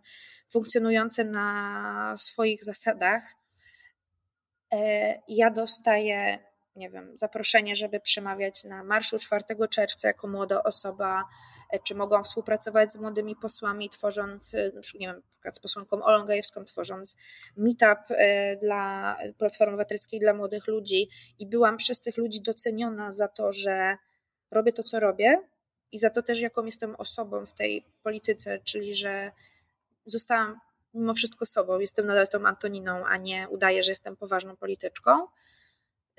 funkcjonujące 0.50 1.24
na 1.24 2.16
swoich 2.18 2.64
zasadach. 2.64 3.24
E, 4.74 5.22
ja 5.28 5.52
dostaję 5.52 6.40
nie 6.76 6.90
wiem, 6.90 7.18
zaproszenie, 7.18 7.76
żeby 7.76 8.00
przemawiać 8.00 8.64
na 8.64 8.84
marszu 8.84 9.20
4 9.20 9.44
czerwca 9.70 10.08
jako 10.08 10.28
młoda 10.28 10.64
osoba, 10.64 11.24
e, 11.70 11.80
czy 11.80 11.96
mogą 11.96 12.24
współpracować 12.24 12.92
z 12.92 12.98
młodymi 12.98 13.36
posłami, 13.36 13.90
tworząc, 13.90 14.54
e, 14.54 14.72
nie 15.00 15.08
wiem, 15.08 15.22
z 15.54 15.60
posłanką 15.60 16.04
Olą 16.04 16.26
Gajewską, 16.26 16.66
tworząc 16.66 17.18
meetup 17.58 18.00
e, 18.10 18.56
dla 18.58 19.18
Platformy 19.38 19.74
Obywatelskiej 19.74 20.20
dla 20.20 20.34
młodych 20.34 20.68
ludzi 20.68 21.10
i 21.40 21.48
byłam 21.48 21.78
przez 21.78 22.00
tych 22.00 22.18
ludzi 22.18 22.42
doceniona 22.42 23.12
za 23.12 23.28
to, 23.28 23.52
że 23.52 23.98
robię 24.52 24.74
to, 24.74 24.84
co 24.84 25.00
robię 25.00 25.40
i 25.92 26.00
za 26.00 26.10
to 26.10 26.24
też, 26.24 26.40
jaką 26.40 26.66
jestem 26.66 26.96
osobą 26.96 27.46
w 27.46 27.54
tej 27.54 27.86
polityce, 28.04 28.60
czyli 28.60 28.96
że 28.96 29.32
zostałam 30.06 30.60
mimo 30.94 31.14
wszystko 31.14 31.46
sobą, 31.46 31.80
jestem 31.80 32.06
nadal 32.06 32.28
tą 32.28 32.46
Antoniną, 32.46 33.06
a 33.06 33.18
nie 33.18 33.50
udaję, 33.50 33.84
że 33.84 33.92
jestem 33.92 34.16
poważną 34.16 34.56
polityczką. 34.56 35.28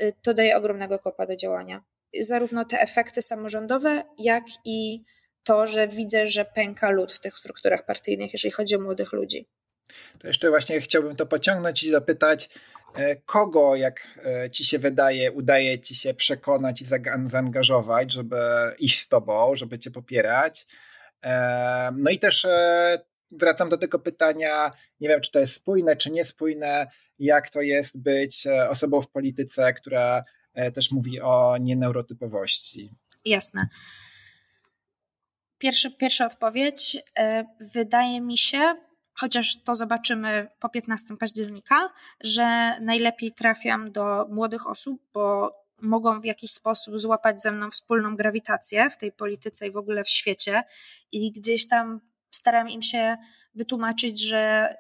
Y, 0.02 0.12
to 0.22 0.34
daje 0.34 0.56
ogromnego 0.56 0.98
kopa 0.98 1.26
do 1.26 1.36
działania. 1.36 1.84
Zarówno 2.20 2.64
te 2.64 2.80
efekty 2.80 3.22
samorządowe, 3.22 4.04
jak 4.18 4.44
i 4.64 5.04
to, 5.42 5.66
że 5.66 5.88
widzę, 5.88 6.26
że 6.26 6.44
pęka 6.44 6.90
lud 6.90 7.12
w 7.12 7.20
tych 7.20 7.38
strukturach 7.38 7.86
partyjnych, 7.86 8.32
jeżeli 8.32 8.52
chodzi 8.52 8.76
o 8.76 8.80
młodych 8.80 9.12
ludzi. 9.12 9.48
To 10.18 10.26
jeszcze 10.26 10.50
właśnie 10.50 10.80
chciałbym 10.80 11.16
to 11.16 11.26
pociągnąć 11.26 11.82
i 11.82 11.90
zapytać, 11.90 12.48
e, 12.96 13.16
kogo, 13.16 13.76
jak 13.76 14.00
e, 14.24 14.50
ci 14.50 14.64
się 14.64 14.78
wydaje, 14.78 15.32
udaje 15.32 15.78
ci 15.78 15.94
się 15.94 16.14
przekonać 16.14 16.82
i 16.82 16.86
zaangażować, 17.26 18.12
żeby 18.12 18.36
iść 18.78 19.00
z 19.00 19.08
tobą, 19.08 19.54
żeby 19.54 19.78
cię 19.78 19.90
popierać. 19.90 20.66
E, 21.24 21.92
no 21.96 22.10
i 22.10 22.18
też 22.18 22.46
wracam 23.30 23.68
do 23.68 23.78
tego 23.78 23.98
pytania, 23.98 24.72
nie 25.00 25.08
wiem, 25.08 25.20
czy 25.20 25.32
to 25.32 25.38
jest 25.38 25.54
spójne, 25.54 25.96
czy 25.96 26.10
niespójne, 26.10 26.86
jak 27.18 27.50
to 27.50 27.60
jest 27.60 28.02
być 28.02 28.46
e, 28.46 28.68
osobą 28.68 29.02
w 29.02 29.08
polityce, 29.08 29.72
która 29.72 30.22
e, 30.54 30.72
też 30.72 30.92
mówi 30.92 31.20
o 31.20 31.56
nieneurotypowości. 31.60 32.90
Jasne. 33.24 33.68
Pierwszy, 35.58 35.90
pierwsza 35.90 36.26
odpowiedź. 36.26 36.96
E, 37.18 37.44
wydaje 37.60 38.20
mi 38.20 38.38
się, 38.38 38.74
chociaż 39.14 39.62
to 39.62 39.74
zobaczymy 39.74 40.48
po 40.60 40.68
15 40.68 41.16
października, 41.16 41.92
że 42.20 42.80
najlepiej 42.80 43.32
trafiam 43.32 43.92
do 43.92 44.26
młodych 44.30 44.66
osób, 44.66 45.02
bo 45.12 45.56
mogą 45.80 46.20
w 46.20 46.24
jakiś 46.24 46.50
sposób 46.50 46.98
złapać 46.98 47.42
ze 47.42 47.52
mną 47.52 47.70
wspólną 47.70 48.16
grawitację 48.16 48.90
w 48.90 48.96
tej 48.96 49.12
polityce 49.12 49.66
i 49.66 49.70
w 49.70 49.76
ogóle 49.76 50.04
w 50.04 50.08
świecie. 50.08 50.62
I 51.12 51.32
gdzieś 51.32 51.68
tam 51.68 52.00
staram 52.30 52.70
im 52.70 52.82
się 52.82 53.16
wytłumaczyć, 53.54 54.20
że 54.20 54.74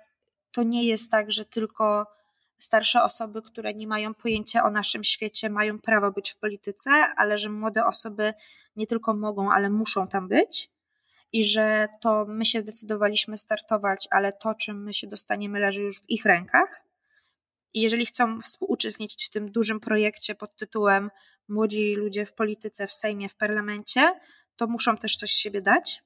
to 0.52 0.62
nie 0.62 0.84
jest 0.84 1.10
tak, 1.10 1.32
że 1.32 1.44
tylko 1.44 2.15
starsze 2.58 3.02
osoby, 3.02 3.42
które 3.42 3.74
nie 3.74 3.86
mają 3.86 4.14
pojęcia 4.14 4.64
o 4.64 4.70
naszym 4.70 5.04
świecie, 5.04 5.50
mają 5.50 5.78
prawo 5.78 6.12
być 6.12 6.30
w 6.30 6.36
polityce, 6.36 6.90
ale 7.16 7.38
że 7.38 7.48
młode 7.48 7.84
osoby 7.86 8.34
nie 8.76 8.86
tylko 8.86 9.14
mogą, 9.14 9.52
ale 9.52 9.70
muszą 9.70 10.08
tam 10.08 10.28
być. 10.28 10.70
I 11.32 11.44
że 11.44 11.88
to 12.00 12.24
my 12.28 12.44
się 12.44 12.60
zdecydowaliśmy 12.60 13.36
startować, 13.36 14.08
ale 14.10 14.32
to, 14.32 14.54
czym 14.54 14.82
my 14.82 14.94
się 14.94 15.06
dostaniemy, 15.06 15.60
leży 15.60 15.82
już 15.82 16.00
w 16.00 16.10
ich 16.10 16.24
rękach. 16.24 16.82
I 17.74 17.80
jeżeli 17.80 18.06
chcą 18.06 18.40
współuczestniczyć 18.40 19.26
w 19.26 19.30
tym 19.30 19.52
dużym 19.52 19.80
projekcie 19.80 20.34
pod 20.34 20.56
tytułem 20.56 21.10
Młodzi 21.48 21.94
ludzie 21.94 22.26
w 22.26 22.32
polityce, 22.32 22.86
w 22.86 22.92
Sejmie, 22.92 23.28
w 23.28 23.36
parlamencie, 23.36 24.20
to 24.56 24.66
muszą 24.66 24.96
też 24.96 25.16
coś 25.16 25.30
z 25.30 25.38
siebie 25.38 25.60
dać. 25.60 26.02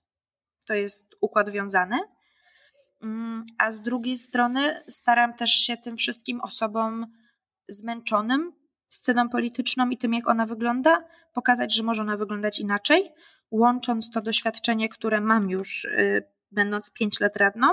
To 0.65 0.75
jest 0.75 1.17
układ 1.21 1.51
wiązany. 1.51 1.99
Mm, 3.03 3.45
a 3.59 3.71
z 3.71 3.83
drugiej 3.83 4.17
strony 4.17 4.85
staram 4.89 5.35
też 5.35 5.51
się 5.51 5.77
tym 5.77 5.97
wszystkim 5.97 6.41
osobom 6.41 7.07
zmęczonym 7.69 8.53
sceną 8.89 9.29
polityczną 9.29 9.89
i 9.89 9.97
tym, 9.97 10.15
jak 10.15 10.29
ona 10.29 10.47
wygląda, 10.47 11.05
pokazać, 11.33 11.75
że 11.75 11.83
może 11.83 12.03
ona 12.03 12.17
wyglądać 12.17 12.61
inaczej, 12.61 13.13
łącząc 13.51 14.11
to 14.11 14.21
doświadczenie, 14.21 14.89
które 14.89 15.21
mam 15.21 15.51
już, 15.51 15.85
y, 15.85 16.25
będąc 16.51 16.93
pięć 16.93 17.21
lat 17.21 17.37
radną, 17.37 17.69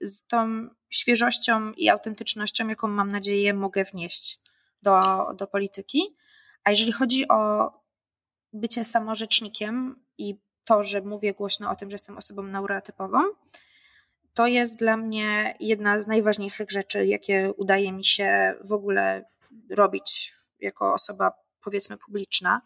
z 0.00 0.26
tą 0.26 0.68
świeżością 0.90 1.72
i 1.72 1.88
autentycznością, 1.88 2.68
jaką 2.68 2.88
mam 2.88 3.08
nadzieję 3.08 3.54
mogę 3.54 3.84
wnieść 3.84 4.40
do, 4.82 5.26
do 5.38 5.46
polityki. 5.46 6.16
A 6.64 6.70
jeżeli 6.70 6.92
chodzi 6.92 7.28
o 7.28 7.70
bycie 8.52 8.84
samorzecznikiem 8.84 10.04
i 10.18 10.40
to, 10.64 10.84
że 10.84 11.00
mówię 11.00 11.34
głośno 11.34 11.70
o 11.70 11.76
tym, 11.76 11.90
że 11.90 11.94
jestem 11.94 12.16
osobą 12.16 12.42
neurotypową, 12.42 13.22
to 14.36 14.46
jest 14.46 14.78
dla 14.78 14.96
mnie 14.96 15.56
jedna 15.60 15.98
z 15.98 16.06
najważniejszych 16.06 16.70
rzeczy, 16.70 17.06
jakie 17.06 17.52
udaje 17.56 17.92
mi 17.92 18.04
się 18.04 18.54
w 18.64 18.72
ogóle 18.72 19.24
robić 19.70 20.34
jako 20.60 20.92
osoba, 20.92 21.32
powiedzmy, 21.64 21.96
publiczna, 21.96 22.62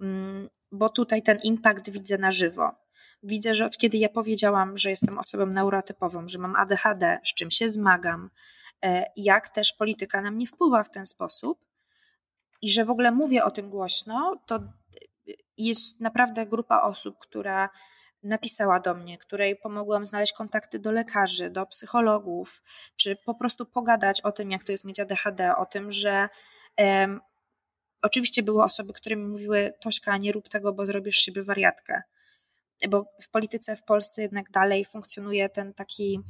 mm, 0.00 0.48
bo 0.72 0.88
tutaj 0.88 1.22
ten 1.22 1.38
impact 1.42 1.90
widzę 1.90 2.18
na 2.18 2.32
żywo. 2.32 2.70
widzę, 3.22 3.54
że 3.54 3.66
od 3.66 3.76
kiedy 3.76 3.98
ja 3.98 4.08
powiedziałam, 4.08 4.76
że 4.76 4.90
jestem 4.90 5.18
osobą 5.18 5.46
neurotypową, 5.46 6.28
że 6.28 6.38
mam 6.38 6.56
ADHD, 6.56 7.18
z 7.24 7.34
czym 7.34 7.50
się 7.50 7.68
zmagam, 7.68 8.30
e, 8.84 9.04
jak 9.16 9.48
też 9.48 9.72
polityka 9.72 10.20
na 10.20 10.30
mnie 10.30 10.46
wpływa 10.46 10.84
w 10.84 10.90
ten 10.90 11.06
sposób 11.06 11.64
i 12.62 12.72
że 12.72 12.84
w 12.84 12.90
ogóle 12.90 13.12
mówię 13.12 13.44
o 13.44 13.50
tym 13.50 13.70
głośno, 13.70 14.36
to 14.46 14.60
jest 15.56 16.00
naprawdę 16.00 16.46
grupa 16.46 16.80
osób, 16.80 17.18
która 17.18 17.68
napisała 18.22 18.80
do 18.80 18.94
mnie, 18.94 19.18
której 19.18 19.56
pomogłam 19.56 20.06
znaleźć 20.06 20.32
kontakty 20.32 20.78
do 20.78 20.92
lekarzy, 20.92 21.50
do 21.50 21.66
psychologów, 21.66 22.62
czy 22.96 23.16
po 23.16 23.34
prostu 23.34 23.66
pogadać 23.66 24.20
o 24.20 24.32
tym, 24.32 24.50
jak 24.50 24.64
to 24.64 24.72
jest 24.72 24.84
mieć 24.84 25.00
ADHD, 25.00 25.56
o 25.56 25.66
tym, 25.66 25.92
że 25.92 26.28
um, 26.78 27.20
oczywiście 28.02 28.42
były 28.42 28.62
osoby, 28.62 28.92
które 28.92 29.16
mi 29.16 29.26
mówiły: 29.26 29.72
Tośka, 29.80 30.16
nie 30.16 30.32
rób 30.32 30.48
tego, 30.48 30.72
bo 30.72 30.86
zrobisz 30.86 31.16
siebie 31.16 31.42
wariatkę. 31.42 32.02
Bo 32.88 33.04
w 33.22 33.30
polityce 33.30 33.76
w 33.76 33.84
Polsce 33.84 34.22
jednak 34.22 34.50
dalej 34.50 34.84
funkcjonuje 34.84 35.48
ten 35.48 35.74
taki. 35.74 36.20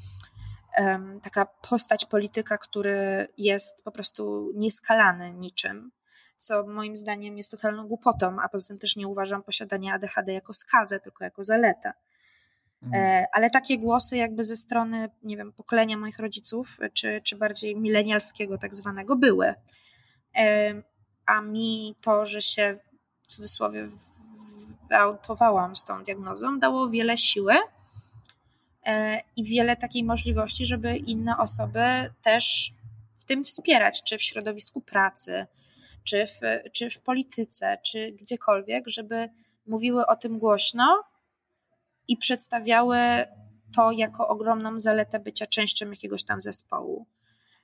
Taka 1.23 1.47
postać 1.47 2.07
polityka, 2.07 2.59
który 2.59 3.29
jest 3.39 3.85
po 3.85 3.93
prostu 3.93 4.53
nieskalany 4.55 5.33
niczym 5.33 5.91
co 6.41 6.67
moim 6.67 6.97
zdaniem 6.97 7.37
jest 7.37 7.51
totalną 7.51 7.89
głupotą, 7.89 8.37
a 8.43 8.49
poza 8.49 8.69
tym 8.69 8.79
też 8.79 8.97
nie 8.97 9.09
uważam 9.09 9.43
posiadania 9.43 9.95
ADHD 9.95 10.33
jako 10.33 10.53
skazę, 10.53 11.01
tylko 11.01 11.25
jako 11.25 11.45
zaletę. 11.45 11.93
Mhm. 12.83 13.05
E, 13.05 13.27
ale 13.33 13.51
takie 13.51 13.79
głosy 13.79 14.17
jakby 14.17 14.45
ze 14.45 14.57
strony, 14.57 15.11
nie 15.23 15.37
wiem, 15.37 15.53
pokolenia 15.53 15.97
moich 15.97 16.19
rodziców, 16.19 16.79
czy, 16.93 17.21
czy 17.25 17.37
bardziej 17.37 17.77
milenialskiego 17.77 18.59
tak 18.59 18.75
zwanego 18.75 19.17
były. 19.17 19.55
E, 20.37 20.75
a 21.27 21.41
mi 21.41 21.95
to, 22.01 22.27
że 22.27 22.41
się 22.41 22.79
w 23.23 23.27
cudzysłowie 23.27 23.89
wyautowałam 24.89 25.77
z 25.77 25.85
tą 25.85 26.05
diagnozą, 26.05 26.59
dało 26.59 26.89
wiele 26.89 27.19
siły 27.19 27.55
e, 28.87 29.21
i 29.37 29.45
wiele 29.45 29.77
takiej 29.77 30.05
możliwości, 30.05 30.67
żeby 30.67 30.97
inne 30.97 31.39
osoby 31.39 32.13
też 32.23 32.73
w 33.17 33.25
tym 33.25 33.45
wspierać, 33.45 34.03
czy 34.03 34.19
w 34.19 34.23
środowisku 34.23 34.81
pracy, 34.81 35.47
czy 36.05 36.27
w, 36.27 36.41
czy 36.73 36.91
w 36.91 36.99
polityce, 36.99 37.79
czy 37.83 38.13
gdziekolwiek, 38.13 38.89
żeby 38.89 39.29
mówiły 39.67 40.07
o 40.07 40.17
tym 40.17 40.39
głośno 40.39 41.05
i 42.09 42.17
przedstawiały 42.17 42.99
to 43.77 43.93
jako 43.93 44.29
ogromną 44.29 44.81
zaletę 44.81 45.19
bycia 45.19 45.47
częścią 45.47 45.91
jakiegoś 45.91 46.25
tam 46.25 46.41
zespołu. 46.41 47.07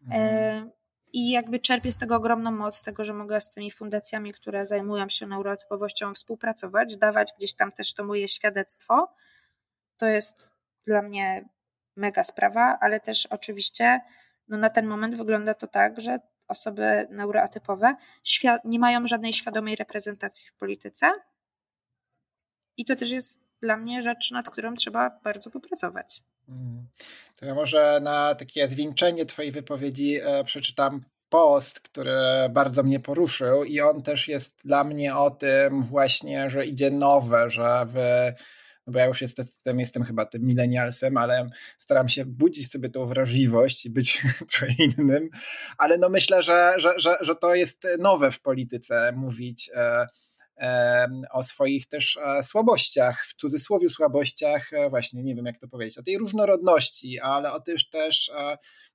Mhm. 0.03 0.23
E, 0.23 0.71
I 1.13 1.31
jakby 1.31 1.59
czerpię 1.59 1.93
z 1.93 1.99
tego 1.99 2.17
ogromną 2.17 2.51
moc, 2.51 2.77
z 2.77 2.83
tego, 2.83 3.05
że 3.05 3.15
mogę 3.15 3.41
z 3.41 3.51
tymi 3.51 3.71
fundacjami, 3.71 4.33
które 4.33 4.67
zajmują 4.67 5.09
się 5.09 5.27
neurotypowością, 5.27 6.15
współpracować, 6.15 6.97
dawać 6.97 7.33
gdzieś 7.39 7.55
tam 7.55 7.73
też 7.73 7.95
to 7.95 8.05
moje 8.05 8.29
świadectwo. 8.29 9.09
To 9.97 10.07
jest 10.07 10.53
dla 10.85 11.03
mnie 11.03 11.49
mega 11.97 12.25
sprawa, 12.25 12.79
ale 12.81 13.01
też 13.01 13.27
oczywiście 13.27 14.01
no 14.49 14.59
na 14.59 14.71
ten 14.71 14.87
moment 14.87 15.15
wygląda 15.15 15.55
to 15.55 15.67
tak, 15.67 16.01
że 16.01 16.19
osoby 16.49 17.07
neuroatypowe 17.11 17.97
nie 18.65 18.79
mają 18.79 19.07
żadnej 19.07 19.33
świadomej 19.33 19.77
reprezentacji 19.77 20.49
w 20.49 20.55
polityce. 20.55 21.13
I 22.77 22.85
to 22.85 22.97
też 22.97 23.11
jest 23.11 23.41
dla 23.61 23.77
mnie 23.77 24.03
rzecz, 24.03 24.31
nad 24.31 24.51
którą 24.51 24.75
trzeba 24.75 25.21
bardzo 25.25 25.51
popracować. 25.51 26.23
Mhm. 26.49 26.87
To 27.37 27.47
ja 27.47 27.55
może 27.55 28.01
na 28.03 28.35
takie 28.35 28.69
zwieńczenie 28.69 29.27
Twojej 29.27 29.53
wypowiedzi 29.53 30.21
e, 30.23 30.45
przeczytam 30.45 31.05
post, 31.29 31.81
który 31.81 32.17
bardzo 32.51 32.83
mnie 32.83 33.01
poruszył, 33.01 33.65
i 33.65 33.81
on 33.81 34.03
też 34.03 34.29
jest 34.29 34.61
dla 34.65 34.85
mnie 34.85 35.17
o 35.17 35.31
tym 35.31 35.83
właśnie, 35.83 36.51
że 36.51 36.67
idzie 36.67 36.91
nowe, 36.91 37.51
że 37.51 37.87
w 37.89 37.97
no 38.87 38.93
bo 38.93 38.99
ja 38.99 39.07
już 39.07 39.23
jestem, 39.23 39.81
jestem 39.81 40.05
chyba 40.05 40.27
tym 40.27 40.43
milenialsem, 40.43 41.17
ale 41.17 41.49
staram 41.79 42.09
się 42.09 42.25
budzić 42.25 42.71
sobie 42.71 42.91
tą 42.91 43.07
wrażliwość 43.07 43.87
i 43.87 43.91
być 43.91 44.23
trochę 44.53 44.75
innym, 44.79 45.29
ale 45.79 45.99
no 45.99 46.09
myślę, 46.09 46.43
że, 46.43 46.75
że, 46.79 46.95
że, 46.99 47.17
że 47.21 47.35
to 47.35 47.55
jest 47.55 47.87
nowe 47.99 48.31
w 48.31 48.41
polityce 48.41 49.13
mówić 49.13 49.71
e, 49.75 50.07
e, 50.57 51.09
o 51.33 51.43
swoich 51.43 51.89
też 51.89 52.17
e, 52.17 52.43
słabościach, 52.43 53.25
w 53.27 53.35
cudzysłowie 53.35 53.91
słabościach, 53.91 54.71
właśnie 54.91 55.23
nie 55.23 55.35
wiem 55.35 55.47
jak 55.47 55.59
to 55.59 55.69
powiedzieć, 55.69 55.99
o 55.99 56.03
tej 56.03 56.19
różnorodności, 56.19 57.21
ale 57.21 57.53
o 57.53 57.61
też 57.61 57.91
też, 57.91 58.31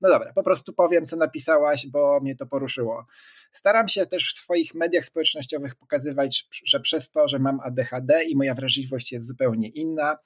no 0.01 0.09
dobra, 0.09 0.33
po 0.33 0.43
prostu 0.43 0.73
powiem 0.73 1.05
co 1.05 1.17
napisałaś, 1.17 1.87
bo 1.87 2.19
mnie 2.19 2.35
to 2.35 2.45
poruszyło. 2.45 3.05
Staram 3.51 3.87
się 3.87 4.05
też 4.05 4.29
w 4.29 4.35
swoich 4.35 4.75
mediach 4.75 5.05
społecznościowych 5.05 5.75
pokazywać, 5.75 6.47
że 6.65 6.79
przez 6.79 7.11
to, 7.11 7.27
że 7.27 7.39
mam 7.39 7.59
ADHD 7.59 8.23
i 8.23 8.35
moja 8.35 8.53
wrażliwość 8.53 9.11
jest 9.11 9.27
zupełnie 9.27 9.67
inna, 9.67 10.17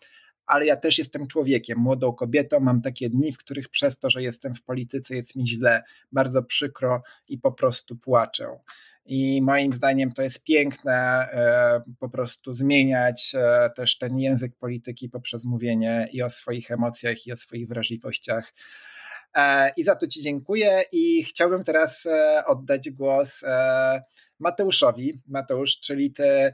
ale 0.46 0.66
ja 0.66 0.78
też 0.78 0.98
jestem 0.98 1.28
człowiekiem, 1.28 1.80
młodą 1.80 2.14
kobietą. 2.14 2.60
Mam 2.60 2.82
takie 2.82 3.10
dni, 3.10 3.32
w 3.32 3.38
których 3.38 3.70
przez 3.70 4.00
to, 4.00 4.10
że 4.10 4.24
jestem 4.24 4.56
w 4.56 4.64
polityce, 4.64 5.16
jest 5.16 5.36
mi 5.36 5.48
źle, 5.48 5.84
bardzo 6.12 6.44
przykro 6.44 7.02
i 7.28 7.38
po 7.38 7.52
prostu 7.52 7.96
płaczę. 7.96 8.48
I 9.06 9.42
moim 9.42 9.74
zdaniem 9.74 10.12
to 10.12 10.22
jest 10.22 10.44
piękne, 10.44 10.94
e, 10.94 11.82
po 12.00 12.10
prostu 12.10 12.54
zmieniać 12.54 13.32
e, 13.36 13.70
też 13.76 13.98
ten 13.98 14.20
język 14.20 14.56
polityki 14.56 15.10
poprzez 15.10 15.46
mówienie 15.46 16.08
i 16.12 16.22
o 16.22 16.30
swoich 16.30 16.72
emocjach, 16.72 17.28
i 17.28 17.32
o 17.32 17.38
swoich 17.38 17.68
wrażliwościach. 17.68 18.54
E, 19.36 19.71
I 19.78 19.84
za 19.84 19.95
to 19.95 20.08
Ci 20.08 20.21
dziękuję 20.21 20.84
i 20.91 21.24
chciałbym 21.24 21.63
teraz 21.63 22.06
e, 22.06 22.43
oddać 22.45 22.89
głos 22.89 23.43
e, 23.43 24.04
Mateuszowi. 24.39 25.21
Mateusz, 25.28 25.80
czyli 25.80 26.13
Ty 26.13 26.52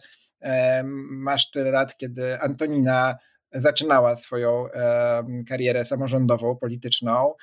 masz 1.10 1.52
tyle 1.52 1.72
lat, 1.72 1.98
kiedy 1.98 2.40
Antonina 2.40 3.16
zaczynała 3.54 4.16
swoją 4.16 4.66
karierę 5.50 5.86
samorządową, 5.86 6.56
polityczną. 6.56 7.34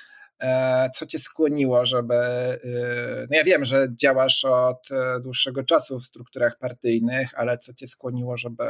Co 0.94 1.06
cię 1.06 1.18
skłoniło, 1.18 1.86
żeby. 1.86 2.14
No 3.30 3.36
ja 3.36 3.44
wiem, 3.44 3.64
że 3.64 3.88
działasz 4.02 4.44
od 4.44 4.88
dłuższego 5.22 5.62
czasu 5.64 5.98
w 5.98 6.04
strukturach 6.04 6.58
partyjnych, 6.58 7.28
ale 7.36 7.58
co 7.58 7.74
cię 7.74 7.86
skłoniło, 7.86 8.36
żeby 8.36 8.64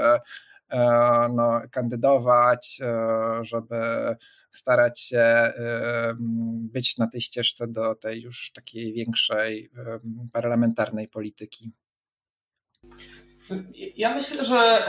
no, 1.31 1.61
kandydować, 1.70 2.81
żeby 3.40 3.76
starać 4.50 5.00
się 5.00 5.52
być 6.72 6.98
na 6.98 7.07
tej 7.07 7.20
ścieżce 7.20 7.68
do 7.68 7.94
tej 7.94 8.22
już 8.22 8.52
takiej 8.52 8.92
większej 8.92 9.70
parlamentarnej 10.33 11.09
polityki? 11.09 11.72
Ja 13.96 14.14
myślę, 14.14 14.44
że 14.44 14.83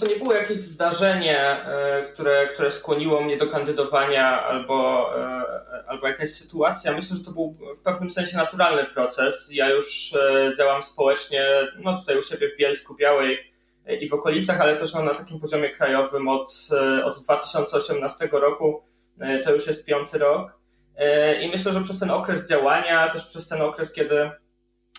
to 0.00 0.06
nie 0.06 0.16
było 0.16 0.34
jakieś 0.34 0.58
zdarzenie, 0.58 1.40
e, 1.40 2.02
które, 2.12 2.46
które 2.46 2.70
skłoniło 2.70 3.20
mnie 3.20 3.36
do 3.36 3.46
kandydowania 3.46 4.42
albo, 4.42 5.10
e, 5.18 5.84
albo 5.86 6.08
jakaś 6.08 6.28
sytuacja. 6.28 6.92
Myślę, 6.92 7.16
że 7.16 7.24
to 7.24 7.30
był 7.30 7.56
w 7.76 7.82
pewnym 7.82 8.10
sensie 8.10 8.36
naturalny 8.36 8.84
proces. 8.84 9.48
Ja 9.52 9.70
już 9.70 10.14
e, 10.14 10.52
działam 10.58 10.82
społecznie, 10.82 11.46
no 11.78 11.98
tutaj 11.98 12.18
u 12.18 12.22
siebie 12.22 12.50
w 12.54 12.58
Bielsku 12.58 12.94
Białej 12.94 13.53
i 14.00 14.08
w 14.08 14.14
okolicach, 14.14 14.60
ale 14.60 14.76
też 14.76 14.94
no, 14.94 15.02
na 15.02 15.14
takim 15.14 15.40
poziomie 15.40 15.70
krajowym 15.70 16.28
od, 16.28 16.68
od 17.04 17.22
2018 17.22 18.28
roku. 18.32 18.82
E, 19.20 19.38
to 19.38 19.52
już 19.52 19.66
jest 19.66 19.86
piąty 19.86 20.18
rok. 20.18 20.58
E, 20.96 21.42
I 21.42 21.48
myślę, 21.50 21.72
że 21.72 21.82
przez 21.82 21.98
ten 21.98 22.10
okres 22.10 22.48
działania, 22.48 23.08
też 23.08 23.26
przez 23.26 23.48
ten 23.48 23.62
okres, 23.62 23.92
kiedy 23.92 24.30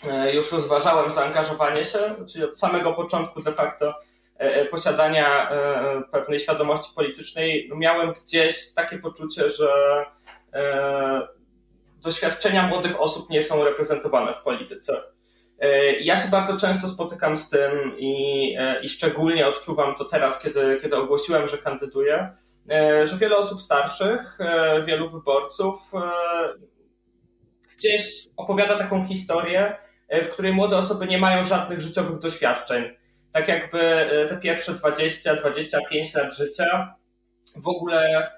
e, 0.07 0.35
już 0.35 0.51
rozważałem 0.51 1.11
zaangażowanie 1.11 1.85
się, 1.85 2.15
czyli 2.31 2.43
od 2.43 2.59
samego 2.59 2.93
początku 2.93 3.43
de 3.43 3.51
facto 3.51 3.93
posiadania 4.71 5.49
pewnej 6.11 6.39
świadomości 6.39 6.91
politycznej, 6.95 7.69
miałem 7.75 8.13
gdzieś 8.23 8.73
takie 8.73 8.97
poczucie, 8.97 9.49
że 9.49 9.69
doświadczenia 12.03 12.67
młodych 12.67 13.01
osób 13.01 13.29
nie 13.29 13.43
są 13.43 13.63
reprezentowane 13.63 14.33
w 14.33 14.43
polityce. 14.43 15.03
Ja 16.01 16.17
się 16.17 16.29
bardzo 16.31 16.59
często 16.59 16.87
spotykam 16.87 17.37
z 17.37 17.49
tym 17.49 17.99
i, 17.99 18.55
i 18.81 18.89
szczególnie 18.89 19.47
odczuwam 19.47 19.95
to 19.95 20.05
teraz, 20.05 20.41
kiedy, 20.41 20.79
kiedy 20.81 20.95
ogłosiłem, 20.95 21.49
że 21.49 21.57
kandyduję, 21.57 22.29
E, 22.69 23.07
że 23.07 23.17
wiele 23.17 23.37
osób 23.37 23.61
starszych, 23.61 24.37
e, 24.41 24.83
wielu 24.85 25.09
wyborców 25.11 25.91
e, 25.93 25.99
gdzieś 27.77 28.27
opowiada 28.37 28.77
taką 28.77 29.05
historię, 29.05 29.77
w 30.09 30.29
której 30.29 30.53
młode 30.53 30.77
osoby 30.77 31.07
nie 31.07 31.17
mają 31.17 31.45
żadnych 31.45 31.81
życiowych 31.81 32.19
doświadczeń. 32.19 32.83
Tak 33.33 33.47
jakby 33.47 33.79
te 34.29 34.37
pierwsze 34.37 34.73
20-25 34.73 36.17
lat 36.17 36.33
życia 36.33 36.95
w 37.55 37.67
ogóle 37.67 38.31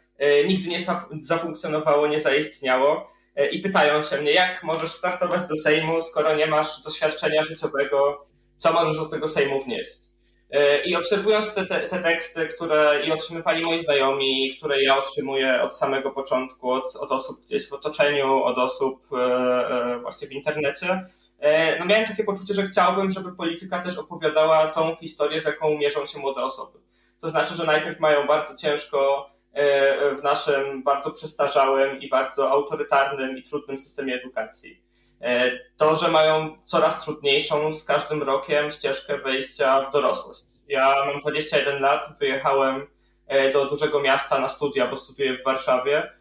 nigdy 0.47 0.69
nie 0.69 0.79
zafunkcjonowało, 1.21 2.07
nie 2.07 2.19
zaistniało. 2.19 3.11
I 3.45 3.59
pytają 3.59 4.03
się 4.03 4.21
mnie, 4.21 4.31
jak 4.31 4.63
możesz 4.63 4.91
startować 4.91 5.47
do 5.47 5.55
Sejmu, 5.55 6.01
skoro 6.01 6.35
nie 6.35 6.47
masz 6.47 6.81
doświadczenia 6.81 7.43
życiowego, 7.43 8.27
co 8.57 8.73
możesz 8.73 8.97
do 8.97 9.05
tego 9.05 9.27
Sejmu 9.27 9.63
wnieść. 9.63 10.07
E, 10.51 10.83
I 10.83 10.95
obserwując 10.95 11.53
te, 11.53 11.65
te, 11.65 11.79
te, 11.79 11.99
teksty, 11.99 12.47
które 12.47 13.01
i 13.05 13.11
otrzymywali 13.11 13.63
moi 13.63 13.83
znajomi, 13.83 14.55
które 14.57 14.83
ja 14.83 14.97
otrzymuję 14.97 15.61
od 15.61 15.77
samego 15.77 16.11
początku, 16.11 16.71
od, 16.71 16.95
od 16.95 17.11
osób 17.11 17.41
gdzieś 17.41 17.69
w 17.69 17.73
otoczeniu, 17.73 18.43
od 18.43 18.57
osób 18.57 19.07
e, 19.13 19.17
e, 19.17 19.99
właśnie 19.99 20.27
w 20.27 20.31
internecie, 20.31 21.01
no 21.79 21.85
miałem 21.85 22.07
takie 22.07 22.23
poczucie, 22.23 22.53
że 22.53 22.63
chciałbym, 22.63 23.11
żeby 23.11 23.35
polityka 23.35 23.81
też 23.81 23.97
opowiadała 23.97 24.67
tą 24.67 24.95
historię, 24.95 25.41
z 25.41 25.45
jaką 25.45 25.77
mierzą 25.77 26.05
się 26.05 26.19
młode 26.19 26.41
osoby. 26.41 26.79
to 27.19 27.29
znaczy, 27.29 27.55
że 27.55 27.65
najpierw 27.65 27.99
mają 27.99 28.27
bardzo 28.27 28.55
ciężko 28.55 29.29
e, 29.29 29.36
w 30.17 30.23
naszym 30.23 30.83
bardzo 30.83 31.11
przestarzałym 31.11 32.01
i 32.01 32.09
bardzo 32.09 32.51
autorytarnym 32.51 33.37
i 33.37 33.43
trudnym 33.43 33.77
systemie 33.77 34.15
edukacji. 34.15 34.81
E, 35.21 35.51
to, 35.77 35.95
że 35.95 36.07
mają 36.07 36.57
coraz 36.63 37.03
trudniejszą 37.03 37.73
z 37.73 37.83
każdym 37.83 38.23
rokiem 38.23 38.71
ścieżkę 38.71 39.17
wejścia 39.17 39.81
w 39.81 39.93
dorosłość. 39.93 40.43
Ja 40.67 41.05
mam 41.05 41.21
21 41.21 41.81
lat, 41.81 42.09
wyjechałem 42.19 42.87
e, 43.27 43.51
do 43.51 43.65
dużego 43.65 43.99
miasta 43.99 44.39
na 44.39 44.49
studia, 44.49 44.87
bo 44.87 44.97
studiuję 44.97 45.37
w 45.37 45.43
Warszawie. 45.43 46.11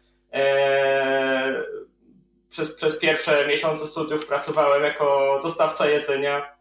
Przez, 2.49 2.75
przez 2.75 2.99
pierwsze 2.99 3.47
miesiące 3.47 3.87
studiów 3.87 4.27
pracowałem 4.27 4.83
jako 4.83 5.39
dostawca 5.43 5.89
jedzenia. 5.89 6.55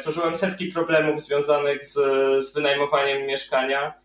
Przeżyłem 0.00 0.36
setki 0.36 0.66
problemów 0.66 1.20
związanych 1.20 1.84
z, 1.84 1.92
z 2.46 2.54
wynajmowaniem 2.54 3.26
mieszkania. 3.26 4.01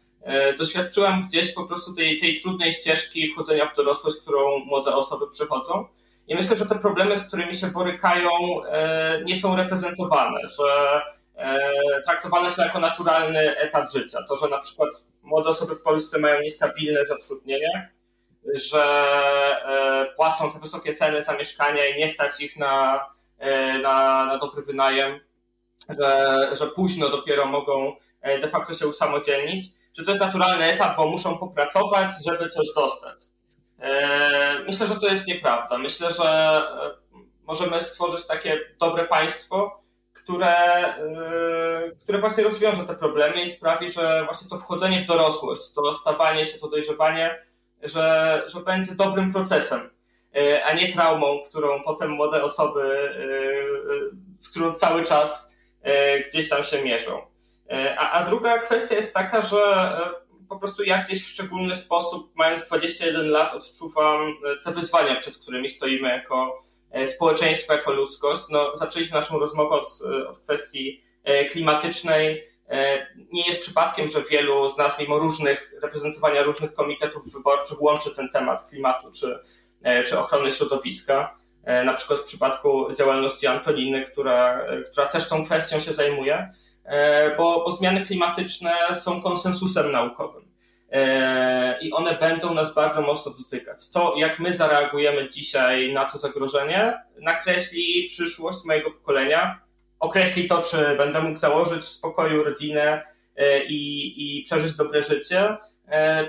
Doświadczyłem 0.58 1.28
gdzieś 1.28 1.54
po 1.54 1.63
prostu 1.63 1.94
tej, 1.94 2.20
tej 2.20 2.42
trudnej 2.42 2.74
ścieżki 2.74 3.32
wchodzenia 3.32 3.66
w 3.66 3.76
dorosłość, 3.76 4.18
którą 4.18 4.60
młode 4.60 4.96
osoby 4.96 5.26
przechodzą. 5.32 5.86
I 6.28 6.36
myślę, 6.36 6.58
że 6.58 6.66
te 6.66 6.76
problemy, 6.76 7.18
z 7.18 7.28
którymi 7.28 7.56
się 7.56 7.68
borykają, 7.68 8.30
e, 8.66 9.22
nie 9.26 9.36
są 9.36 9.56
reprezentowane, 9.56 10.40
że 10.58 11.02
e, 11.36 11.60
traktowane 12.06 12.50
są 12.50 12.63
jako 12.63 12.80
naturalny 12.80 13.58
etap 13.58 13.92
życia. 13.92 14.20
To, 14.28 14.38
że 14.38 14.48
na 14.48 14.58
przykład 14.58 14.90
młode 15.24 15.50
osoby 15.50 15.76
w 15.76 15.82
Polsce 15.82 16.20
mają 16.20 16.42
niestabilne 16.42 17.06
zatrudnienie, 17.06 17.92
że 18.54 18.84
e, 19.66 20.16
płacą 20.16 20.52
te 20.52 20.60
wysokie 20.60 20.94
ceny 20.94 21.24
za 21.24 21.38
mieszkania 21.38 21.88
i 21.88 22.00
nie 22.00 22.10
stać 22.10 22.42
ich 22.42 22.58
na, 22.58 23.06
na, 23.82 24.26
na 24.26 24.38
dobry 24.38 24.62
wynajem, 24.62 25.20
że, 26.00 26.50
że 26.60 26.68
późno 26.68 27.10
dopiero 27.10 27.46
mogą 27.46 27.96
de 28.42 28.48
facto 28.48 28.74
się 28.74 28.88
usamodzielnić, 28.88 29.66
że 29.98 30.06
to 30.06 30.12
jest 30.12 30.24
naturalny 30.24 30.66
etap, 30.66 30.98
bo 30.98 31.08
muszą 31.08 31.38
popracować, 31.38 32.10
żeby 32.26 32.50
coś 32.50 32.68
dostać. 32.76 33.20
E, 33.80 34.60
myślę, 34.68 34.88
że 34.88 34.96
to 34.96 35.08
jest 35.08 35.28
nieprawda. 35.28 35.78
Myślę, 35.78 36.12
że 36.12 36.24
e, 36.24 36.92
możemy 37.44 37.82
stworzyć 37.82 38.28
takie 38.28 38.60
dobre 38.80 39.04
państwo, 39.04 39.82
które, 40.14 40.56
e, 40.86 41.92
które 42.04 42.20
właśnie 42.20 42.44
rozwiąże 42.44 42.84
te 42.84 42.96
problemy 42.96 43.42
i 43.42 43.50
sprawi, 43.50 43.92
że 43.92 44.24
właśnie 44.26 44.50
to 44.50 44.58
wchodzenie 44.58 45.02
w 45.02 45.06
dorosłość, 45.06 45.74
to 45.74 45.94
stawanie 45.94 46.46
się, 46.46 46.60
to 46.60 46.68
dojrzewanie, 46.68 47.46
że, 47.84 48.44
że 48.48 48.60
będzie 48.60 48.96
dobrym 48.96 49.34
procesem, 49.34 49.90
a 50.66 50.74
nie 50.74 50.94
traumą, 50.94 51.44
którą 51.50 51.84
potem 51.84 52.12
młode 52.12 52.44
osoby, 52.44 53.10
w 54.44 54.50
którą 54.50 54.74
cały 54.74 55.06
czas 55.06 55.54
gdzieś 56.30 56.50
tam 56.50 56.64
się 56.64 56.84
mierzą. 56.84 57.22
A, 57.97 58.12
a 58.12 58.23
druga 58.23 58.60
kwestia 58.60 58.95
jest 58.95 59.13
taka, 59.13 59.41
że 59.41 59.58
po 60.49 60.60
prostu 60.60 60.84
ja 60.84 61.03
gdzieś 61.03 61.23
w 61.23 61.27
szczególny 61.27 61.75
sposób, 61.75 62.32
mając 62.36 62.65
21 62.65 63.30
lat, 63.30 63.53
odczuwam 63.53 64.21
e, 64.21 64.63
te 64.63 64.71
wyzwania, 64.71 65.15
przed 65.15 65.38
którymi 65.38 65.69
stoimy 65.69 66.10
jako 66.10 66.63
e, 66.91 67.08
społeczeństwo, 67.08 67.73
jako 67.73 67.91
ludzkość. 67.91 68.43
No, 68.49 68.77
zaczęliśmy 68.77 69.19
naszą 69.19 69.39
rozmowę 69.39 69.75
od, 69.75 69.99
e, 70.12 70.27
od 70.30 70.39
kwestii 70.39 71.08
klimatycznej. 71.51 72.47
Nie 73.32 73.47
jest 73.47 73.62
przypadkiem, 73.62 74.10
że 74.10 74.21
wielu 74.21 74.69
z 74.69 74.77
nas, 74.77 74.99
mimo 74.99 75.19
różnych 75.19 75.73
reprezentowania 75.82 76.43
różnych 76.43 76.73
komitetów 76.73 77.34
wyborczych, 77.34 77.82
łączy 77.82 78.15
ten 78.15 78.30
temat 78.30 78.67
klimatu 78.69 79.12
czy, 79.12 79.39
czy 80.10 80.19
ochrony 80.19 80.51
środowiska. 80.51 81.38
Na 81.86 81.93
przykład 81.93 82.19
w 82.19 82.23
przypadku 82.23 82.93
działalności 82.93 83.47
Antoliny, 83.47 84.06
która, 84.06 84.65
która 84.91 85.08
też 85.08 85.30
tą 85.30 85.45
kwestią 85.45 85.80
się 85.80 85.93
zajmuje. 85.93 86.53
E, 86.88 87.36
bo, 87.36 87.63
bo 87.65 87.71
zmiany 87.71 88.06
klimatyczne 88.06 88.73
są 88.95 89.21
konsensusem 89.21 89.91
naukowym 89.91 90.52
e, 90.91 91.80
i 91.82 91.91
one 91.91 92.15
będą 92.15 92.54
nas 92.54 92.73
bardzo 92.73 93.02
mocno 93.02 93.32
dotykać. 93.32 93.89
To, 93.89 94.13
jak 94.17 94.39
my 94.39 94.54
zareagujemy 94.54 95.30
dzisiaj 95.30 95.93
na 95.93 96.06
to 96.06 96.17
zagrożenie, 96.17 97.02
nakreśli 97.21 98.08
przyszłość 98.10 98.65
mojego 98.65 98.91
pokolenia, 98.91 99.62
określi 100.00 100.47
to, 100.47 100.62
czy 100.62 100.95
będę 100.97 101.21
mógł 101.21 101.38
założyć 101.38 101.84
w 101.84 101.89
spokoju 101.89 102.43
rodzinę 102.43 103.04
e, 103.36 103.63
i, 103.63 104.39
i 104.39 104.43
przeżyć 104.43 104.76
dobre 104.76 105.04
życie, 105.04 105.58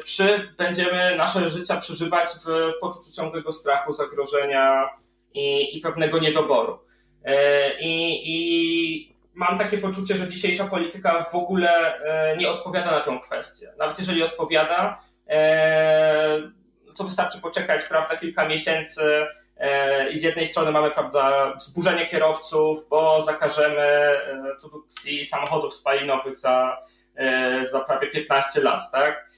czy 0.04 0.54
będziemy 0.58 1.16
nasze 1.16 1.50
życia 1.50 1.76
przeżywać 1.76 2.28
w, 2.28 2.44
w 2.76 2.80
poczuciu 2.80 3.12
ciągłego 3.16 3.52
strachu, 3.52 3.94
zagrożenia 3.94 4.88
i, 5.34 5.76
i 5.76 5.80
pewnego 5.80 6.18
niedoboru. 6.18 6.78
I, 7.80 8.20
i 8.24 9.17
mam 9.38 9.58
takie 9.58 9.78
poczucie, 9.78 10.16
że 10.16 10.28
dzisiejsza 10.28 10.64
polityka 10.64 11.26
w 11.32 11.34
ogóle 11.34 12.00
e, 12.00 12.36
nie 12.36 12.50
odpowiada 12.50 12.90
na 12.90 13.00
tę 13.00 13.20
kwestię. 13.22 13.72
Nawet 13.78 13.98
jeżeli 13.98 14.22
odpowiada, 14.22 15.02
e, 15.28 16.42
to 16.96 17.04
wystarczy 17.04 17.40
poczekać, 17.40 17.84
prawda, 17.84 18.16
kilka 18.16 18.48
miesięcy 18.48 19.26
e, 19.56 20.10
i 20.10 20.18
z 20.18 20.22
jednej 20.22 20.46
strony 20.46 20.70
mamy, 20.70 20.90
prawda, 20.90 21.54
wzburzenie 21.56 22.06
kierowców, 22.06 22.88
bo 22.88 23.22
zakażemy 23.24 24.10
produkcji 24.60 25.26
samochodów 25.26 25.74
spalinowych 25.74 26.36
za, 26.36 26.82
za 27.70 27.80
prawie 27.80 28.10
15 28.10 28.60
lat, 28.60 28.82
tak? 28.92 29.28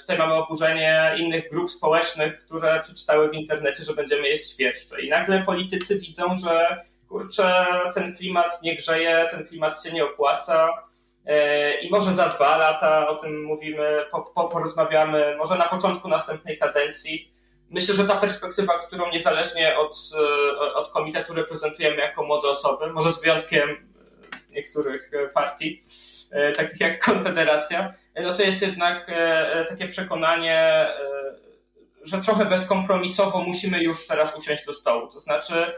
Tutaj 0.00 0.18
mamy 0.18 0.34
oburzenie 0.34 1.14
innych 1.16 1.50
grup 1.50 1.70
społecznych, 1.70 2.38
które 2.38 2.80
przeczytały 2.82 3.30
w 3.30 3.34
internecie, 3.34 3.84
że 3.84 3.94
będziemy 3.94 4.28
jeść 4.28 4.52
świerszcze. 4.52 5.02
I 5.02 5.08
nagle 5.08 5.42
politycy 5.42 5.98
widzą, 5.98 6.36
że 6.36 6.82
kurczę, 7.10 7.66
ten 7.94 8.16
klimat 8.16 8.62
nie 8.62 8.76
grzeje, 8.76 9.26
ten 9.30 9.46
klimat 9.46 9.84
się 9.84 9.92
nie 9.92 10.04
opłaca. 10.04 10.68
E, 11.26 11.80
I 11.80 11.90
może 11.90 12.14
za 12.14 12.28
dwa 12.28 12.58
lata 12.58 13.08
o 13.08 13.16
tym 13.16 13.44
mówimy, 13.44 14.06
po, 14.10 14.22
po, 14.22 14.48
porozmawiamy, 14.48 15.36
może 15.38 15.58
na 15.58 15.68
początku 15.68 16.08
następnej 16.08 16.58
kadencji. 16.58 17.32
Myślę, 17.70 17.94
że 17.94 18.04
ta 18.04 18.16
perspektywa, 18.16 18.78
którą 18.78 19.10
niezależnie 19.10 19.78
od, 19.78 19.96
e, 20.60 20.74
od 20.74 20.90
komitetu 20.90 21.34
reprezentujemy 21.34 21.96
jako 21.96 22.24
młode 22.24 22.48
osoby, 22.48 22.92
może 22.92 23.12
z 23.12 23.20
wyjątkiem 23.20 23.90
niektórych 24.50 25.10
partii, 25.34 25.82
e, 26.30 26.52
takich 26.52 26.80
jak 26.80 27.04
Konfederacja, 27.04 27.94
no 28.22 28.34
to 28.34 28.42
jest 28.42 28.62
jednak 28.62 29.10
takie 29.68 29.88
przekonanie, 29.88 30.86
że 32.02 32.20
trochę 32.20 32.44
bezkompromisowo 32.44 33.40
musimy 33.40 33.82
już 33.82 34.06
teraz 34.06 34.36
usiąść 34.36 34.66
do 34.66 34.72
stołu. 34.72 35.08
To 35.08 35.20
znaczy, 35.20 35.72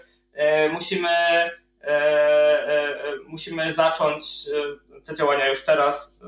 musimy, 0.72 1.08
e, 1.08 1.88
e, 1.88 2.94
musimy 3.26 3.72
zacząć 3.72 4.24
te 5.04 5.14
działania 5.14 5.48
już 5.48 5.64
teraz. 5.64 6.20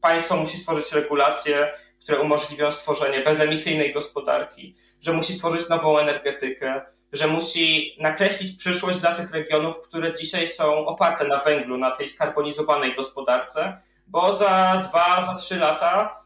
Państwo 0.00 0.36
musi 0.36 0.58
stworzyć 0.58 0.92
regulacje, 0.92 1.72
które 2.00 2.20
umożliwią 2.20 2.72
stworzenie 2.72 3.20
bezemisyjnej 3.20 3.94
gospodarki, 3.94 4.76
że 5.00 5.12
musi 5.12 5.34
stworzyć 5.34 5.68
nową 5.68 5.98
energetykę, 5.98 6.80
że 7.12 7.26
musi 7.26 7.96
nakreślić 8.00 8.58
przyszłość 8.58 8.98
dla 8.98 9.14
tych 9.14 9.30
regionów, 9.30 9.82
które 9.82 10.14
dzisiaj 10.14 10.48
są 10.48 10.86
oparte 10.86 11.28
na 11.28 11.38
węglu, 11.38 11.78
na 11.78 11.90
tej 11.90 12.08
skarbonizowanej 12.08 12.96
gospodarce, 12.96 13.80
bo 14.06 14.34
za 14.34 14.82
dwa, 14.88 15.26
za 15.26 15.34
trzy 15.34 15.56
lata 15.56 16.22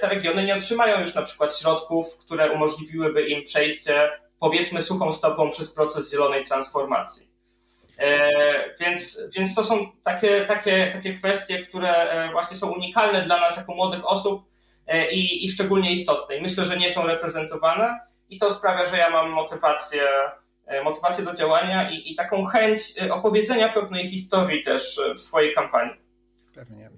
te 0.00 0.08
regiony 0.08 0.44
nie 0.44 0.56
otrzymają 0.56 1.00
już 1.00 1.14
na 1.14 1.22
przykład 1.22 1.58
środków, 1.58 2.16
które 2.16 2.50
umożliwiłyby 2.50 3.28
im 3.28 3.44
przejście 3.44 4.10
powiedzmy 4.40 4.82
suchą 4.82 5.12
stopą 5.12 5.50
przez 5.50 5.72
proces 5.72 6.10
zielonej 6.10 6.44
transformacji. 6.44 7.28
E, 7.98 8.74
więc, 8.80 9.20
więc 9.36 9.54
to 9.54 9.64
są 9.64 9.92
takie, 10.02 10.44
takie, 10.44 10.90
takie 10.92 11.14
kwestie, 11.14 11.66
które 11.66 11.90
e, 11.90 12.32
właśnie 12.32 12.56
są 12.56 12.72
unikalne 12.72 13.24
dla 13.24 13.40
nas 13.40 13.56
jako 13.56 13.74
młodych 13.74 14.06
osób 14.06 14.44
e, 14.86 15.12
i, 15.12 15.44
i 15.44 15.48
szczególnie 15.48 15.92
istotne. 15.92 16.36
I 16.36 16.42
myślę, 16.42 16.64
że 16.66 16.76
nie 16.76 16.90
są 16.90 17.06
reprezentowane 17.06 18.00
i 18.28 18.38
to 18.38 18.54
sprawia, 18.54 18.86
że 18.86 18.98
ja 18.98 19.10
mam 19.10 19.30
motywację, 19.30 20.02
motywację 20.84 21.24
do 21.24 21.34
działania 21.34 21.90
i, 21.90 22.12
i 22.12 22.14
taką 22.14 22.44
chęć 22.44 22.80
opowiedzenia 23.10 23.72
pewnej 23.72 24.08
historii 24.08 24.64
też 24.64 25.00
w 25.16 25.20
swojej 25.20 25.54
kampanii. 25.54 25.94
Pewnie. 26.54 26.90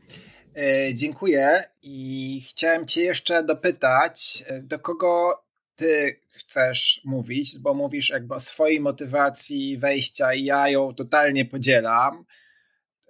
Dziękuję 0.94 1.62
i 1.82 2.40
chciałem 2.48 2.86
Cię 2.86 3.02
jeszcze 3.02 3.42
dopytać, 3.42 4.44
do 4.62 4.78
kogo 4.78 5.44
Ty 5.76 6.20
chcesz 6.40 7.00
mówić, 7.04 7.58
bo 7.58 7.74
mówisz 7.74 8.10
jakby 8.10 8.34
o 8.34 8.40
swojej 8.40 8.80
motywacji 8.80 9.78
wejścia 9.78 10.34
i 10.34 10.44
ja 10.44 10.68
ją 10.68 10.94
totalnie 10.94 11.44
podzielam. 11.44 12.24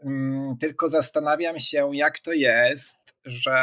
Mm, 0.03 0.57
tylko 0.57 0.88
zastanawiam 0.88 1.59
się, 1.59 1.90
jak 1.97 2.21
to 2.21 2.33
jest, 2.33 2.99
że 3.25 3.61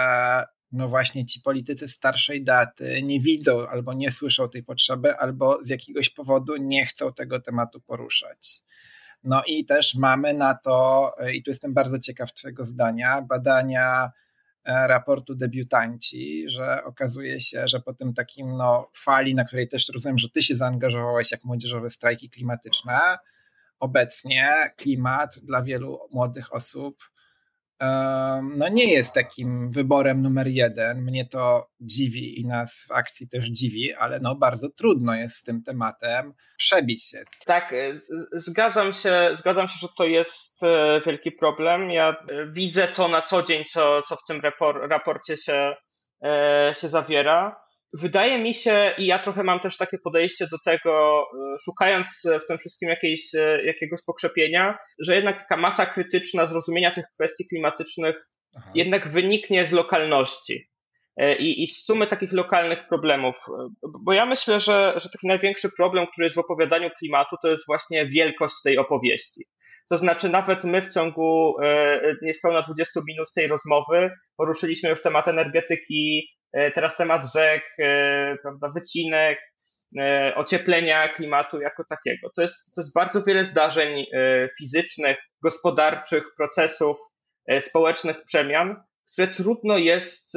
no 0.72 0.88
właśnie 0.90 1.26
ci 1.26 1.42
politycy 1.42 1.88
starszej 1.88 2.44
daty 2.44 3.04
nie 3.04 3.20
widzą 3.20 3.68
albo 3.68 3.94
nie 3.94 4.12
słyszą 4.12 4.50
tej 4.50 4.64
potrzeby, 4.64 5.18
albo 5.18 5.64
z 5.64 5.70
jakiegoś 5.70 6.10
powodu 6.10 6.58
nie 6.58 6.86
chcą 6.86 7.14
tego 7.14 7.40
tematu 7.40 7.82
poruszać. 7.82 8.62
No 9.24 9.42
i 9.48 9.66
też 9.66 9.96
mamy 9.96 10.34
na 10.34 10.56
to, 10.56 11.12
i 11.34 11.44
tu 11.44 11.52
jestem 11.52 11.74
bardzo 11.74 12.00
ciekaw 12.00 12.34
Twojego 12.34 12.64
zdania, 12.64 13.22
badania 13.22 14.12
raportu 14.68 15.36
debiutanci, 15.36 16.50
że 16.50 16.84
okazuje 16.84 17.42
się, 17.42 17.68
że 17.68 17.80
po 17.80 17.94
tym 17.94 18.14
takim 18.14 18.58
no, 18.58 18.92
fali, 18.96 19.36
na 19.36 19.46
której 19.46 19.68
też 19.68 19.90
rozumiem, 19.94 20.18
że 20.18 20.30
ty 20.30 20.42
się 20.44 20.56
zaangażowałeś 20.56 21.32
jak 21.32 21.44
młodzieżowe 21.44 21.90
strajki 21.90 22.30
klimatyczne, 22.30 23.00
obecnie 23.80 24.54
klimat 24.78 25.40
dla 25.44 25.64
wielu 25.64 26.00
młodych 26.12 26.54
osób 26.54 26.98
no 28.58 28.68
nie 28.72 28.94
jest 28.94 29.14
takim 29.14 29.72
wyborem 29.72 30.22
numer 30.22 30.48
jeden. 30.48 31.02
Mnie 31.02 31.26
to 31.26 31.70
dziwi 31.82 32.42
i 32.42 32.46
nas 32.46 32.86
w 32.90 32.92
akcji 32.92 33.30
też 33.30 33.46
dziwi, 33.46 33.94
ale 33.94 34.20
no 34.20 34.36
bardzo 34.36 34.70
trudno 34.70 35.16
jest 35.16 35.38
z 35.38 35.44
tym 35.44 35.64
tematem 35.64 36.34
przebić 36.58 37.04
się. 37.04 37.24
Tak, 37.46 37.74
e, 37.74 38.02
zgadzam 38.32 38.94
się, 38.94 39.30
zgadzam 39.40 39.68
się, 39.68 39.76
że 39.82 39.88
to 39.98 40.04
jest 40.04 40.64
e, 40.64 41.02
wielki 41.06 41.32
problem. 41.32 41.92
Ja 41.92 42.10
e, 42.10 42.16
widzę 42.52 42.88
to 42.88 43.08
na 43.08 43.22
co 43.22 43.44
dzień, 43.44 43.66
co, 43.66 44.02
co 44.02 44.16
w 44.16 44.26
tym 44.28 44.42
rapor 44.42 44.90
raporcie 44.90 45.38
się, 45.38 45.76
się 46.74 46.90
zawiera. 46.90 47.67
Wydaje 47.94 48.40
mi 48.40 48.54
się, 48.54 48.92
i 48.98 49.06
ja 49.06 49.20
trochę 49.20 49.44
mam 49.44 49.60
też 49.60 49.78
takie 49.78 49.98
podejście 49.98 50.48
do 50.52 50.58
tego, 50.66 51.22
e, 51.22 51.60
szukając 51.66 52.08
w 52.44 52.48
tym 52.48 52.58
wszystkim 52.58 52.90
jakiejś, 52.90 53.36
e, 53.36 53.66
jakiegoś 53.66 54.00
pokrzepienia, 54.06 54.78
że 55.00 55.16
jednak 55.16 55.38
taka 55.38 55.58
masa 55.58 55.86
krytyczna 55.86 56.46
zrozumienia 56.46 56.92
tych 56.92 57.06
kwestii 57.14 57.48
klimatycznych 57.48 58.30
Aha. 58.58 58.72
jednak 58.76 59.08
wyniknie 59.08 59.66
z 59.66 59.72
lokalności 59.72 60.70
e, 61.18 61.36
i, 61.38 61.64
i 61.64 61.68
z 61.68 61.86
sumy 61.86 62.08
takich 62.08 62.34
lokalnych 62.34 62.88
problemów. 62.88 63.36
Bo 64.04 64.14
ja 64.14 64.26
myślę, 64.26 64.60
że, 64.60 64.94
że 64.96 65.10
taki 65.10 65.28
największy 65.28 65.70
problem, 65.78 66.08
który 66.08 66.26
jest 66.26 66.36
w 66.36 66.40
opowiadaniu 66.40 66.90
klimatu, 67.00 67.36
to 67.42 67.48
jest 67.48 67.66
właśnie 67.68 68.08
wielkość 68.08 68.56
tej 68.64 68.78
opowieści. 68.78 69.46
To 69.90 69.98
znaczy, 69.98 70.30
nawet 70.30 70.64
my 70.64 70.82
w 70.82 70.94
ciągu 70.94 71.56
niespełna 72.22 72.62
20 72.62 73.02
minut 73.08 73.28
tej 73.36 73.48
rozmowy 73.48 74.12
poruszyliśmy 74.38 74.90
już 74.90 75.02
temat 75.02 75.28
energetyki, 75.28 76.28
E, 76.28 76.37
teraz 76.74 76.98
temat 76.98 77.26
rzek, 77.34 77.64
e, 77.80 78.36
prawda, 78.42 78.70
wycinek, 78.76 79.40
e, 80.00 80.36
ocieplenia 80.36 81.10
klimatu 81.10 81.62
jako 81.62 81.84
takiego. 81.90 82.30
To 82.36 82.42
jest, 82.42 82.76
to 82.76 82.82
jest 82.82 82.94
bardzo 82.94 83.24
wiele 83.24 83.46
zdarzeń 83.46 84.06
fizycznych, 84.58 85.18
gospodarczych, 85.44 86.24
procesów, 86.38 86.98
społecznych 87.60 88.24
przemian, 88.24 88.76
które 89.14 89.28
trudno 89.28 89.78
jest, 89.78 90.34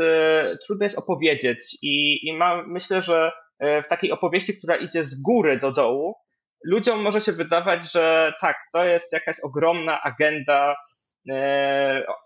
trudno 0.66 0.84
jest 0.84 0.98
opowiedzieć 0.98 1.78
i, 1.82 2.18
i 2.28 2.36
ma, 2.36 2.62
myślę, 2.66 3.02
że 3.02 3.32
w 3.60 3.86
takiej 3.88 4.12
opowieści, 4.12 4.58
która 4.58 4.76
idzie 4.76 5.04
z 5.04 5.22
góry 5.22 5.58
do 5.58 5.72
dołu, 5.72 6.14
ludziom 6.64 7.02
może 7.02 7.20
się 7.20 7.32
wydawać, 7.32 7.92
że 7.92 8.32
tak, 8.40 8.56
to 8.72 8.84
jest 8.84 9.12
jakaś 9.12 9.40
ogromna 9.40 10.02
agenda 10.02 10.74
E, 10.74 10.99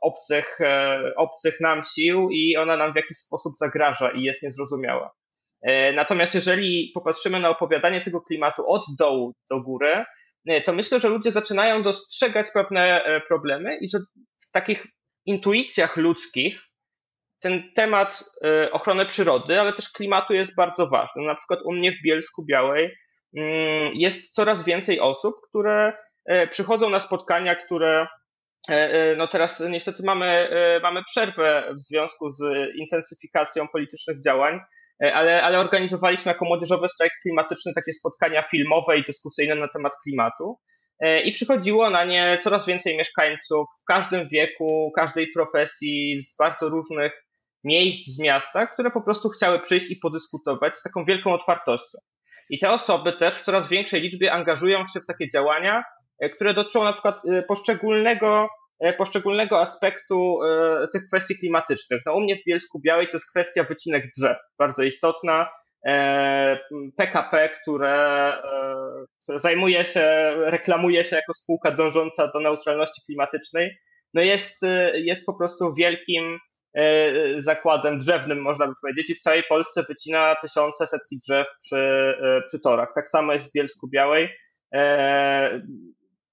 obcych, 0.01 0.61
e, 0.61 1.01
obcych 1.17 1.61
nam 1.61 1.81
sił 1.83 2.29
i 2.31 2.57
ona 2.57 2.77
nam 2.77 2.93
w 2.93 2.97
jakiś 2.97 3.17
sposób 3.17 3.53
zagraża 3.57 4.11
i 4.11 4.23
jest 4.23 4.43
niezrozumiała. 4.43 5.11
E, 5.63 5.93
natomiast 5.93 6.35
jeżeli 6.35 6.91
popatrzymy 6.95 7.41
na 7.41 7.49
opowiadanie 7.49 8.01
tego 8.01 8.21
klimatu 8.21 8.71
od 8.71 8.83
dołu 8.99 9.35
do 9.51 9.61
góry, 9.61 10.05
to 10.65 10.73
myślę, 10.73 11.01
że 11.01 11.09
ludzie 11.09 11.33
zaczynają 11.33 11.83
dostrzegać 11.83 12.47
pewne 12.55 13.05
problemy 13.29 13.79
i 13.81 13.89
że 13.89 13.99
w 14.49 14.51
takich 14.53 14.87
intuicjach 15.27 15.97
ludzkich 15.97 16.63
ten 17.41 17.73
temat 17.75 18.25
ochrony 18.73 19.07
przyrody, 19.07 19.61
ale 19.61 19.73
też 19.73 19.93
klimatu 19.93 20.35
jest 20.35 20.57
bardzo 20.57 20.87
ważny. 20.89 21.23
Na 21.23 21.35
przykład 21.35 21.61
u 21.65 21.73
mnie 21.73 21.93
w 21.93 22.03
Bielsku 22.05 22.45
Białej 22.45 22.97
mm, 23.37 23.93
jest 23.95 24.35
coraz 24.35 24.65
więcej 24.65 25.01
osób, 25.01 25.35
które 25.49 25.93
przychodzą 26.51 26.91
na 26.91 27.01
spotkania, 27.01 27.55
które 27.55 28.07
E, 28.07 28.07
e, 28.07 28.24
no 29.17 29.29
teraz 29.29 29.61
niestety 29.61 30.03
mamy, 30.03 30.27
e, 30.27 30.81
mamy 30.81 31.03
przerwę 31.05 31.75
w 31.75 31.81
związku 31.81 32.31
z 32.31 32.41
intensyfikacją 32.77 33.69
politycznych 33.69 34.23
działań, 34.25 34.61
ale, 35.15 35.43
ale 35.43 35.59
organizowaliśmy 35.59 36.33
jako 36.33 36.45
młodzieżowy 36.45 36.89
strajk 36.89 37.13
klimatyczny 37.23 37.73
takie 37.75 37.93
spotkania 37.93 38.43
filmowe 38.51 38.99
i 38.99 39.03
dyskusyjne 39.03 39.55
na 39.55 39.69
temat 39.69 39.93
klimatu. 40.05 40.59
I 41.25 41.33
przychodziło 41.33 41.91
na 41.91 42.05
nie 42.05 42.39
coraz 42.41 42.67
więcej 42.67 42.97
mieszkańców 42.97 43.67
w 43.83 43.85
każdym 43.87 44.29
wieku, 44.29 44.93
każdej 44.97 45.31
profesji, 45.35 46.23
z 46.23 46.37
bardzo 46.37 46.69
różnych 46.69 47.13
miejsc 47.65 48.17
z 48.17 48.19
miasta, 48.19 48.67
które 48.67 48.91
po 48.91 49.03
prostu 49.03 49.29
chciały 49.29 49.61
przyjść 49.61 49.91
i 49.91 49.97
podyskutować 49.97 50.77
z 50.77 50.83
taką 50.83 51.05
wielką 51.05 51.33
otwartością. 51.33 51.99
I 52.51 52.59
te 52.59 52.71
osoby 52.71 53.13
też 53.13 53.35
w 53.35 53.43
coraz 53.43 53.69
większej 53.69 54.01
liczbie 54.01 54.33
angażują 54.33 54.87
się 54.87 55.01
w 55.01 55.07
takie 55.07 55.29
działania, 55.29 55.83
E, 55.83 56.04
które 56.35 56.55
dotyczą 56.55 56.85
na 56.85 56.93
przykład 56.93 57.21
e, 57.27 57.43
poszczególnego, 57.43 58.49
e, 58.81 58.93
poszczególnego 58.93 59.61
aspektu 59.61 60.39
tych 60.93 61.03
kwestii 61.07 61.39
klimatycznych. 61.39 62.03
No 62.07 62.15
u 62.15 62.21
mnie 62.21 62.37
w 62.37 62.45
Bielsku 62.47 62.81
Białej 62.81 63.09
to 63.09 63.17
jest 63.17 63.31
kwestia 63.31 63.65
wycinek 63.65 64.05
drzew, 64.19 64.37
bardzo 64.59 64.83
istotna. 64.83 65.49
PKP, 66.97 67.49
które, 67.49 68.33
które 69.23 69.39
zajmuje 69.39 69.85
się, 69.85 70.35
reklamuje 70.37 71.05
się 71.05 71.17
jako 71.17 71.35
spółka 71.35 71.71
dążąca 71.71 72.29
do 72.29 72.41
neutralności 72.41 73.03
klimatycznej, 73.07 73.77
no 74.15 74.23
jest, 74.23 74.63
jest 74.95 75.27
po 75.27 75.39
prostu 75.39 75.75
wielkim 75.75 76.39
zakładem 77.39 77.99
drzewnym, 77.99 78.43
można 78.43 78.67
by 78.67 78.73
powiedzieć, 78.83 79.11
i 79.11 79.15
w 79.15 79.21
całej 79.21 79.43
Polsce 79.49 79.85
wycina 79.89 80.37
tysiące, 80.43 80.87
setki 80.87 81.19
drzew 81.29 81.47
przy, 81.65 82.15
przy 82.47 82.61
torach. 82.61 82.89
Tak 82.95 83.11
samo 83.11 83.33
jest 83.33 83.51
w 83.51 83.55
Bielsku 83.55 83.89
Białej 83.89 84.29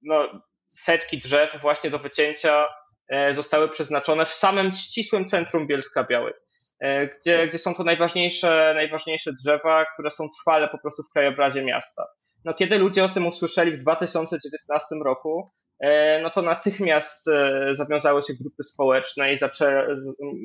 no, 0.03 0.41
setki 0.73 1.17
drzew 1.17 1.61
właśnie 1.61 1.89
do 1.89 1.99
wycięcia 1.99 2.65
e, 3.09 3.33
zostały 3.33 3.69
przeznaczone 3.69 4.25
w 4.25 4.33
samym 4.33 4.73
ścisłym 4.73 5.25
centrum 5.25 5.67
Bielska 5.67 6.03
Białej, 6.03 6.33
e, 6.79 7.07
gdzie, 7.07 7.47
gdzie 7.47 7.59
są 7.59 7.75
to 7.75 7.83
najważniejsze, 7.83 8.71
najważniejsze 8.75 9.33
drzewa, 9.33 9.85
które 9.93 10.11
są 10.11 10.29
trwale 10.39 10.67
po 10.67 10.77
prostu 10.77 11.03
w 11.03 11.13
krajobrazie 11.13 11.63
miasta. 11.63 12.05
No, 12.45 12.53
kiedy 12.53 12.77
ludzie 12.77 13.03
o 13.03 13.09
tym 13.09 13.27
usłyszeli 13.27 13.71
w 13.71 13.77
2019 13.77 14.95
roku, 15.05 15.51
e, 15.79 16.21
no 16.21 16.29
to 16.29 16.41
natychmiast 16.41 17.29
zawiązały 17.71 18.21
się 18.21 18.33
grupy 18.41 18.63
społeczne 18.63 19.33
i 19.33 19.37
zaczę, 19.37 19.87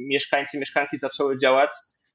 mieszkańcy, 0.08 0.58
mieszkanki 0.58 0.98
zaczęły 0.98 1.38
działać 1.38 1.70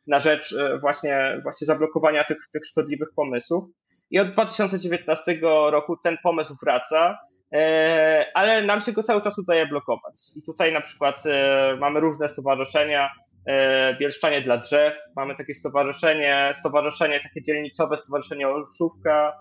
na 0.08 0.19
rzecz 0.19 0.56
właśnie, 0.82 1.39
właśnie 1.43 1.65
zablokowania 1.67 2.23
tych, 2.23 2.38
tych 2.54 2.65
szkodliwych 2.65 3.10
pomysłów. 3.15 3.63
I 4.12 4.19
od 4.19 4.30
2019 4.30 5.39
roku 5.71 5.97
ten 6.04 6.17
pomysł 6.23 6.56
wraca. 6.63 7.17
E, 7.53 8.25
ale 8.33 8.61
nam 8.61 8.81
się 8.81 8.91
go 8.91 9.03
cały 9.03 9.21
czas 9.21 9.39
udaje 9.39 9.67
blokować. 9.67 10.15
I 10.37 10.43
tutaj 10.43 10.73
na 10.73 10.81
przykład 10.81 11.25
e, 11.25 11.75
mamy 11.79 11.99
różne 11.99 12.29
stowarzyszenia, 12.29 13.09
e, 13.45 13.95
Bielszczanie 13.95 14.41
dla 14.41 14.57
drzew, 14.57 14.99
mamy 15.15 15.35
takie 15.35 15.53
stowarzyszenie, 15.53 16.51
stowarzyszenie 16.53 17.19
takie 17.19 17.41
dzielnicowe, 17.41 17.97
stowarzyszenie 17.97 18.47
Olszówka, 18.47 19.33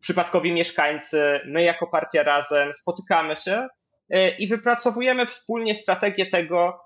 przypadkowi 0.00 0.52
mieszkańcy, 0.52 1.40
my 1.46 1.62
jako 1.62 1.86
partia 1.86 2.22
razem 2.22 2.72
spotykamy 2.72 3.36
się 3.36 3.68
i 4.38 4.48
wypracowujemy 4.48 5.26
wspólnie 5.26 5.74
strategię 5.74 6.26
tego, 6.26 6.78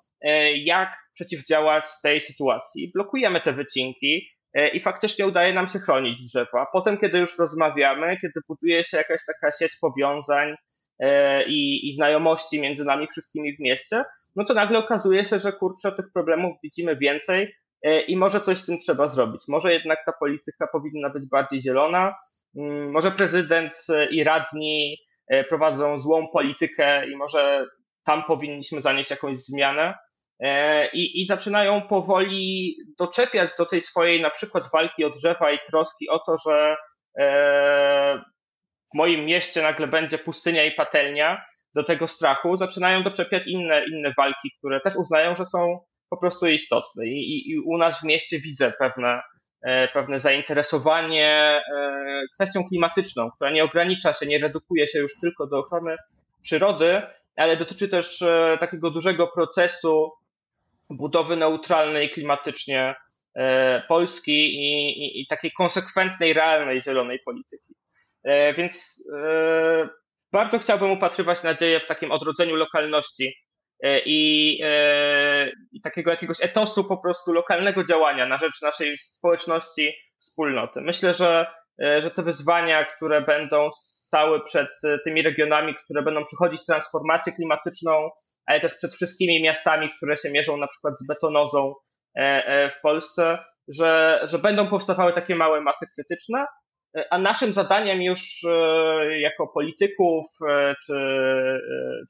jak 0.54 0.96
przeciwdziałać 1.14 1.85
tej 2.02 2.20
sytuacji. 2.20 2.90
Blokujemy 2.94 3.40
te 3.40 3.52
wycinki, 3.52 4.28
i 4.73 4.81
faktycznie 4.81 5.27
udaje 5.27 5.53
nam 5.53 5.67
się 5.67 5.79
chronić 5.79 6.23
drzewa. 6.23 6.67
Potem, 6.73 6.99
kiedy 6.99 7.19
już 7.19 7.38
rozmawiamy, 7.38 8.17
kiedy 8.17 8.41
buduje 8.49 8.85
się 8.85 8.97
jakaś 8.97 9.21
taka 9.27 9.53
sieć 9.53 9.77
powiązań 9.81 10.55
e, 10.99 11.45
i, 11.45 11.88
i 11.88 11.93
znajomości 11.93 12.61
między 12.61 12.85
nami 12.85 13.07
wszystkimi 13.07 13.57
w 13.57 13.61
mieście, 13.61 14.05
no 14.37 14.45
to 14.45 14.55
nagle 14.55 14.79
okazuje 14.79 15.25
się, 15.25 15.38
że 15.38 15.53
kurczę, 15.53 15.93
tych 15.93 16.07
problemów 16.15 16.57
widzimy 16.62 16.97
więcej 16.97 17.55
e, 17.83 18.01
i 18.01 18.17
może 18.17 18.41
coś 18.41 18.59
z 18.59 18.67
tym 18.67 18.79
trzeba 18.79 19.07
zrobić. 19.07 19.41
Może 19.49 19.73
jednak 19.73 19.99
ta 20.07 20.12
polityka 20.21 20.67
powinna 20.73 21.11
być 21.11 21.29
bardziej 21.31 21.61
zielona, 21.61 22.15
mm, 22.57 22.91
może 22.91 23.11
prezydent 23.11 23.87
i 24.11 24.25
radni 24.25 24.97
prowadzą 25.49 25.99
złą 25.99 26.29
politykę 26.33 27.11
i 27.11 27.17
może 27.17 27.67
tam 28.05 28.25
powinniśmy 28.25 28.81
zanieść 28.81 29.11
jakąś 29.11 29.37
zmianę. 29.37 29.95
E, 30.42 30.87
i, 30.92 31.20
i 31.20 31.26
zaczynają 31.26 31.83
powoli 31.83 32.76
doczepiać 32.98 33.50
do 33.59 33.66
tej 33.66 33.81
swojej 33.81 34.20
na 34.20 34.31
przykład 34.31 34.70
walki 34.72 35.05
o 35.05 35.11
drzewa 35.11 35.52
i 35.52 35.59
troski 35.59 36.09
o 36.09 36.18
to, 36.18 36.37
że 36.46 36.76
e, 37.18 38.22
w 38.94 38.96
moim 38.96 39.24
mieście 39.24 39.62
nagle 39.62 39.87
będzie 39.87 40.18
pustynia 40.18 40.64
i 40.64 40.72
patelnia, 40.72 41.44
do 41.74 41.85
tego 41.85 42.09
strachu 42.09 42.57
zaczynają 42.57 43.02
doczepiać 43.02 43.46
inne, 43.46 43.85
inne 43.85 44.12
walki, 44.16 44.50
które 44.59 44.81
też 44.81 44.96
uznają, 44.96 45.37
że 45.37 45.46
są 45.46 45.81
po 46.11 46.16
prostu 46.16 46.46
istotne. 46.48 47.07
I, 47.07 47.18
i, 47.18 47.50
i 47.50 47.59
u 47.59 47.78
nas 47.78 48.00
w 48.00 48.05
mieście 48.05 48.38
widzę 48.38 48.72
pewne, 48.78 49.22
e, 49.62 49.88
pewne 49.88 50.18
zainteresowanie 50.18 51.62
kwestią 52.35 52.64
klimatyczną, 52.68 53.31
która 53.31 53.50
nie 53.50 53.64
ogranicza 53.64 54.12
się, 54.12 54.26
nie 54.26 54.38
redukuje 54.38 54.88
się 54.88 54.98
już 54.98 55.12
tylko 55.20 55.46
do 55.46 55.59
ochrony 55.59 55.96
przyrody, 56.42 57.02
ale 57.37 57.57
dotyczy 57.57 57.88
też 57.88 58.24
takiego 58.61 58.90
dużego 58.90 59.26
procesu 59.26 60.12
budowy 60.96 61.37
neutralnej 61.37 62.11
klimatycznie 62.11 62.94
e, 63.35 63.83
Polski 63.88 64.33
i, 64.33 64.90
i, 65.05 65.22
i 65.22 65.26
takiej 65.26 65.52
konsekwentnej, 65.52 66.33
realnej 66.33 66.83
zielonej 66.83 67.18
polityki. 67.24 67.74
E, 68.24 68.55
więc 68.55 69.05
e, 69.18 69.88
bardzo 70.33 70.59
chciałbym 70.59 70.90
upatrywać 70.90 71.42
nadzieję 71.42 71.81
w 71.81 71.87
takim 71.87 72.12
odrodzeniu 72.12 72.57
lokalności 72.57 73.35
i, 74.07 74.61
i, 75.72 75.81
takiego 75.81 76.11
jakiegoś 76.11 76.44
etosu 76.44 76.85
po 76.85 76.96
prostu 76.96 77.33
lokalnego 77.33 77.85
działania 77.85 78.26
na 78.26 78.37
rzecz 78.37 78.62
naszej 78.62 78.96
społeczności, 78.96 79.92
wspólnoty. 80.18 80.81
Myślę, 80.81 81.14
że, 81.14 81.46
że 81.78 82.11
te 82.11 82.22
wyzwania, 82.22 82.85
które 82.85 83.20
będą 83.20 83.70
stały 83.70 84.44
przed 84.44 84.68
tymi 85.05 85.22
regionami, 85.22 85.74
które 85.74 86.02
będą 86.02 86.24
przechodzić 86.24 86.66
transformację 86.66 87.33
klimatyczną, 87.33 88.11
ale 88.46 88.61
też 88.61 88.74
przed 88.74 88.94
wszystkimi 88.94 89.42
miastami, 89.42 89.90
które 89.96 90.16
się 90.16 90.31
mierzą 90.31 90.57
na 90.57 90.66
przykład 90.66 90.98
z 90.98 91.07
betonozą 91.07 91.74
w 92.70 92.81
Polsce, 92.83 93.38
że, 93.68 94.20
że 94.24 94.38
będą 94.38 94.68
powstawały 94.68 95.12
takie 95.12 95.35
małe 95.35 95.61
masy 95.61 95.87
krytyczne, 95.94 96.46
a 97.11 97.18
naszym 97.18 97.52
zadaniem 97.52 98.02
już 98.02 98.44
e, 98.44 99.20
jako 99.20 99.46
polityków, 99.46 100.26
e, 100.48 100.74
czy, 100.87 100.94
e, 100.94 101.59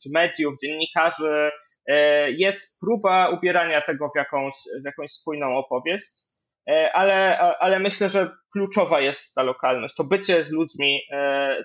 czy 0.03 0.11
mediów, 0.13 0.55
dziennikarzy 0.63 1.51
jest 2.29 2.81
próba 2.81 3.29
ubierania 3.29 3.81
tego 3.81 4.09
w 4.09 4.17
jakąś, 4.17 4.55
w 4.83 4.85
jakąś 4.85 5.11
spójną 5.11 5.57
opowieść, 5.57 6.13
ale, 6.93 7.39
ale 7.39 7.79
myślę, 7.79 8.09
że 8.09 8.31
kluczowa 8.53 9.01
jest 9.01 9.35
ta 9.35 9.43
lokalność, 9.43 9.95
to 9.95 10.05
bycie 10.05 10.45
z 10.45 10.51
ludźmi, 10.51 11.01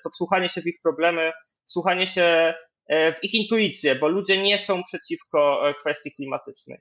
to 0.03 0.09
wsłuchanie 0.09 0.49
się 0.49 0.61
w 0.61 0.67
ich 0.67 0.75
problemy, 0.83 1.31
wsłuchanie 1.67 2.07
się 2.07 2.53
w 2.89 3.23
ich 3.23 3.33
intuicję, 3.33 3.95
bo 3.95 4.07
ludzie 4.07 4.41
nie 4.41 4.59
są 4.59 4.83
przeciwko 4.83 5.61
kwestii 5.79 6.11
klimatycznej. 6.11 6.77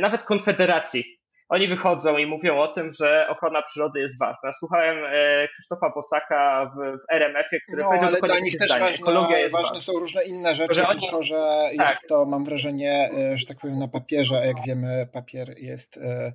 Nawet 0.00 0.22
Konfederacji 0.22 1.04
oni 1.48 1.68
wychodzą 1.68 2.18
i 2.18 2.26
mówią 2.26 2.58
o 2.58 2.68
tym, 2.68 2.92
że 2.92 3.26
ochrona 3.28 3.62
przyrody 3.62 4.00
jest 4.00 4.18
ważna. 4.18 4.52
Słuchałem 4.58 4.96
e, 5.04 5.48
Krzysztofa 5.48 5.90
Bosaka 5.94 6.70
w, 6.76 6.98
w 6.98 7.12
RMF-ie, 7.12 7.60
który 7.66 7.82
no, 7.82 7.88
powiedział 7.88 8.08
ale 8.08 8.20
dla 8.20 8.38
nich 8.38 8.56
też 8.56 8.68
ważne, 8.68 8.86
Ekologia 8.88 9.38
jest 9.38 9.52
ważne 9.52 9.80
są 9.80 9.92
różne 9.92 10.24
inne 10.24 10.54
rzeczy, 10.54 10.74
że 10.74 10.88
oni... 10.88 11.00
tylko 11.00 11.22
że 11.22 11.68
tak. 11.78 11.88
jest 11.88 12.08
to, 12.08 12.24
mam 12.24 12.44
wrażenie, 12.44 13.10
e, 13.18 13.38
że 13.38 13.46
tak 13.46 13.58
powiem, 13.60 13.78
na 13.78 13.88
papierze, 13.88 14.38
a 14.38 14.44
jak 14.44 14.56
wiemy, 14.66 15.08
papier 15.12 15.58
jest 15.58 15.96
e, 15.96 16.32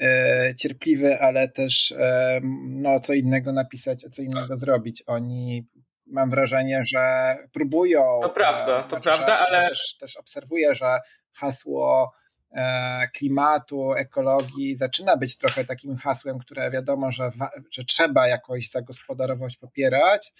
e, 0.00 0.54
cierpliwy, 0.54 1.20
ale 1.20 1.48
też 1.48 1.92
e, 1.92 2.40
no, 2.68 3.00
co 3.00 3.12
innego 3.12 3.52
napisać, 3.52 4.04
a 4.06 4.08
co 4.08 4.22
innego 4.22 4.56
zrobić. 4.56 5.02
Oni 5.06 5.66
mam 6.06 6.30
wrażenie, 6.30 6.82
że 6.84 7.36
próbują. 7.52 8.20
To 8.22 8.28
prawda, 8.28 8.82
to 8.82 8.88
znaczy, 8.88 9.08
prawda, 9.08 9.38
ale. 9.38 9.68
Też, 9.68 9.96
też 10.00 10.16
obserwuję, 10.16 10.74
że 10.74 10.98
hasło 11.32 12.12
E, 12.54 13.08
klimatu, 13.12 13.92
ekologii 13.94 14.76
zaczyna 14.76 15.16
być 15.16 15.38
trochę 15.38 15.64
takim 15.64 15.96
hasłem, 15.96 16.38
które 16.38 16.70
wiadomo, 16.70 17.10
że, 17.10 17.30
że 17.70 17.84
trzeba 17.84 18.28
jakoś 18.28 18.70
zagospodarować, 18.70 19.56
popierać, 19.56 20.32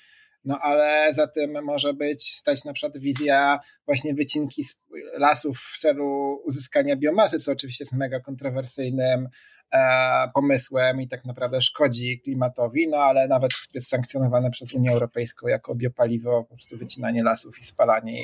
no 0.45 0.59
ale 0.59 1.15
za 1.15 1.27
tym 1.27 1.65
może 1.65 1.95
być 1.95 2.33
stać 2.35 2.65
na 2.65 2.73
przykład 2.73 2.99
wizja 2.99 3.61
właśnie 3.87 4.15
wycinki 4.15 4.63
lasów 5.19 5.59
w 5.59 5.79
celu 5.79 6.41
uzyskania 6.45 6.97
biomasy, 6.97 7.39
co 7.39 7.53
oczywiście 7.53 7.85
jest 7.85 7.93
mega 7.93 8.21
kontrowersyjnym 8.21 9.25
E, 9.25 9.29
pomysłem 10.35 11.01
i 11.01 11.09
tak 11.09 11.25
naprawdę 11.25 11.63
szkodzi 11.63 12.21
klimatowi, 12.21 12.89
no 12.89 12.97
ale 12.97 13.29
nawet 13.29 13.51
jest 13.75 13.89
sankcjonowane 13.89 14.51
przez 14.51 14.75
Unię 14.75 14.91
Europejską 14.91 15.49
jako 15.49 15.75
biopaliwo, 15.75 16.45
po 16.45 16.55
prostu 16.55 16.79
wycinanie 16.79 17.23
lasów 17.23 17.59
i 17.59 17.63
spalanie 17.63 18.23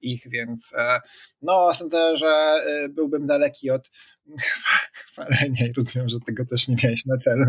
ich, 0.00 0.28
więc 0.30 0.74
e, 0.78 1.00
no 1.42 1.74
sądzę, 1.74 2.16
że 2.16 2.26
e, 2.26 2.88
byłbym 2.88 3.26
daleki 3.26 3.70
od 3.70 3.90
chwalenia 5.06 5.66
i 5.66 5.72
rozumiem, 5.76 6.08
że 6.08 6.16
tego 6.26 6.46
też 6.46 6.68
nie 6.68 6.76
miałeś 6.84 7.06
na 7.06 7.16
celu. 7.16 7.44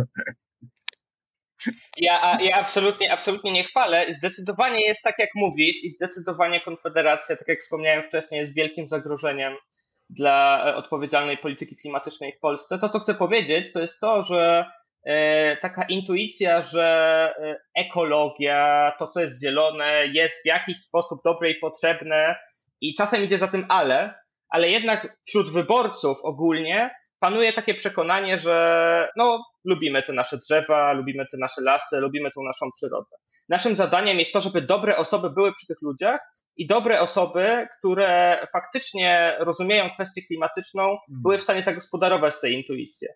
Ja, 1.98 2.38
ja 2.42 2.56
absolutnie, 2.56 3.14
absolutnie 3.14 3.52
nie 3.52 3.64
chwalę. 3.64 4.06
Zdecydowanie 4.14 4.86
jest 4.86 5.02
tak, 5.02 5.16
jak 5.20 5.30
mówisz, 5.36 5.84
i 5.84 5.90
zdecydowanie 5.90 6.62
Konfederacja, 6.62 7.36
tak 7.36 7.48
jak 7.48 7.60
wspomniałem 7.60 8.04
wcześniej, 8.04 8.40
jest 8.40 8.54
wielkim 8.54 8.88
zagrożeniem 8.88 9.54
dla 10.10 10.66
e, 10.66 10.76
odpowiedzialnej 10.76 11.38
polityki 11.38 11.78
klimatycznej 11.78 12.34
w 12.34 12.40
Polsce. 12.40 12.80
To, 12.80 12.90
co 12.90 13.00
chcę 13.00 13.14
powiedzieć, 13.14 13.74
to 13.74 13.82
jest 13.82 14.00
to, 14.00 14.24
że 14.24 14.66
e, 15.06 15.58
taka 15.58 15.86
intuicja, 15.90 16.62
że 16.62 16.86
e, 17.40 17.56
ekologia, 17.76 18.92
to 19.00 19.08
co 19.08 19.22
jest 19.22 19.42
zielone, 19.42 20.08
jest 20.08 20.44
w 20.44 20.46
jakiś 20.46 20.78
sposób 20.78 21.20
dobre 21.26 21.52
i 21.52 21.56
potrzebne 21.56 22.36
i 22.82 22.94
czasem 22.94 23.24
idzie 23.24 23.38
za 23.38 23.48
tym 23.48 23.66
ale, 23.70 24.14
ale 24.50 24.70
jednak 24.70 25.18
wśród 25.28 25.50
wyborców 25.50 26.18
ogólnie 26.24 26.96
panuje 27.20 27.54
takie 27.54 27.74
przekonanie, 27.74 28.40
że 28.40 29.10
no, 29.16 29.44
lubimy 29.66 30.04
te 30.04 30.14
nasze 30.14 30.38
drzewa, 30.38 30.94
lubimy 30.94 31.26
te 31.32 31.38
nasze 31.38 31.62
lasy, 31.62 32.00
lubimy 32.00 32.32
tą 32.32 32.44
naszą 32.44 32.72
przyrodę. 32.72 33.16
Naszym 33.50 33.76
zadaniem 33.76 34.20
jest 34.20 34.34
to, 34.34 34.42
żeby 34.42 34.62
dobre 34.62 34.98
osoby 34.98 35.30
były 35.30 35.54
przy 35.54 35.68
tych 35.68 35.82
ludziach 35.82 36.20
i 36.58 36.68
dobre 36.68 37.02
osoby, 37.02 37.68
które 37.78 38.40
faktycznie 38.54 39.36
rozumieją 39.40 39.90
kwestię 39.94 40.22
klimatyczną, 40.22 40.84
hmm. 40.84 41.22
były 41.24 41.38
w 41.38 41.44
stanie 41.44 41.64
zagospodarować 41.64 42.34
te 42.42 42.50
intuicje. 42.50 43.10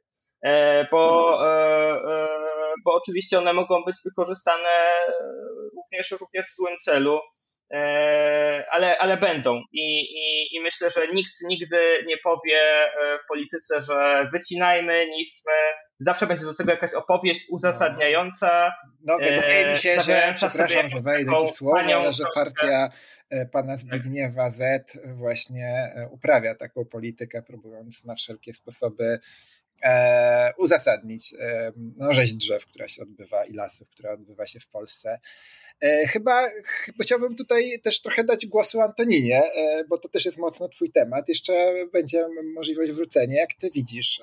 E, 0.43 0.88
bo, 0.91 1.38
e, 1.45 1.93
e, 1.93 2.27
bo 2.86 2.93
oczywiście 2.93 3.38
one 3.38 3.54
mogą 3.54 3.84
być 3.84 3.95
wykorzystane 4.06 4.69
również, 5.75 6.12
również 6.12 6.45
w 6.47 6.56
złym 6.56 6.77
celu, 6.77 7.19
ale, 8.71 8.97
ale 8.97 9.17
będą. 9.17 9.62
I, 9.73 10.01
i, 10.01 10.56
I 10.56 10.62
myślę, 10.62 10.89
że 10.89 11.08
nikt 11.08 11.32
nigdy 11.47 12.04
nie 12.08 12.17
powie 12.17 12.89
w 13.23 13.27
polityce, 13.27 13.82
że 13.82 14.30
wycinajmy, 14.34 15.08
niszczmy. 15.08 15.54
Zawsze 15.99 16.27
będzie 16.27 16.45
do 16.45 16.56
tego 16.56 16.71
jakaś 16.71 16.93
opowieść 16.93 17.45
uzasadniająca. 17.49 18.71
No, 19.06 19.17
wydaje 19.17 19.71
mi 19.71 19.77
się, 19.77 20.01
że, 20.01 20.34
przepraszam, 20.36 20.89
że 20.89 20.99
wejdę 20.99 21.32
ci 21.41 21.49
słowo, 21.49 21.80
ale 21.80 22.13
że 22.13 22.23
partia 22.36 22.89
pana 23.52 23.78
Zbigniewa 23.78 24.52
Z 24.52 24.98
właśnie 25.15 25.94
e, 25.96 26.10
uprawia 26.12 26.56
taką 26.56 26.86
politykę, 26.86 27.41
próbując 27.41 28.06
na 28.06 28.15
wszelkie 28.15 28.54
sposoby 28.54 29.20
e, 29.84 30.54
uzasadnić 30.58 31.36
no, 31.76 32.13
rzeź 32.13 32.34
drzew, 32.34 32.65
która 32.65 32.88
się 32.88 33.02
odbywa 33.02 33.46
i 33.46 33.54
lasów, 33.54 33.89
która 33.89 34.12
odbywa 34.12 34.46
się 34.46 34.60
w 34.60 34.67
Polsce. 34.67 35.20
Chyba, 36.08 36.50
chyba 36.65 37.04
chciałbym 37.04 37.36
tutaj 37.36 37.80
też 37.84 38.02
trochę 38.02 38.24
dać 38.24 38.46
głosu 38.46 38.82
Antoninie, 38.82 39.44
bo 39.89 39.98
to 39.98 40.10
też 40.10 40.26
jest 40.26 40.38
mocno 40.38 40.70
twój 40.70 40.91
temat. 40.91 41.30
Jeszcze 41.30 41.74
będzie 41.94 42.26
możliwość 42.56 42.91
wrócenia. 42.91 43.36
Jak 43.36 43.54
ty 43.54 43.72
widzisz 43.72 44.22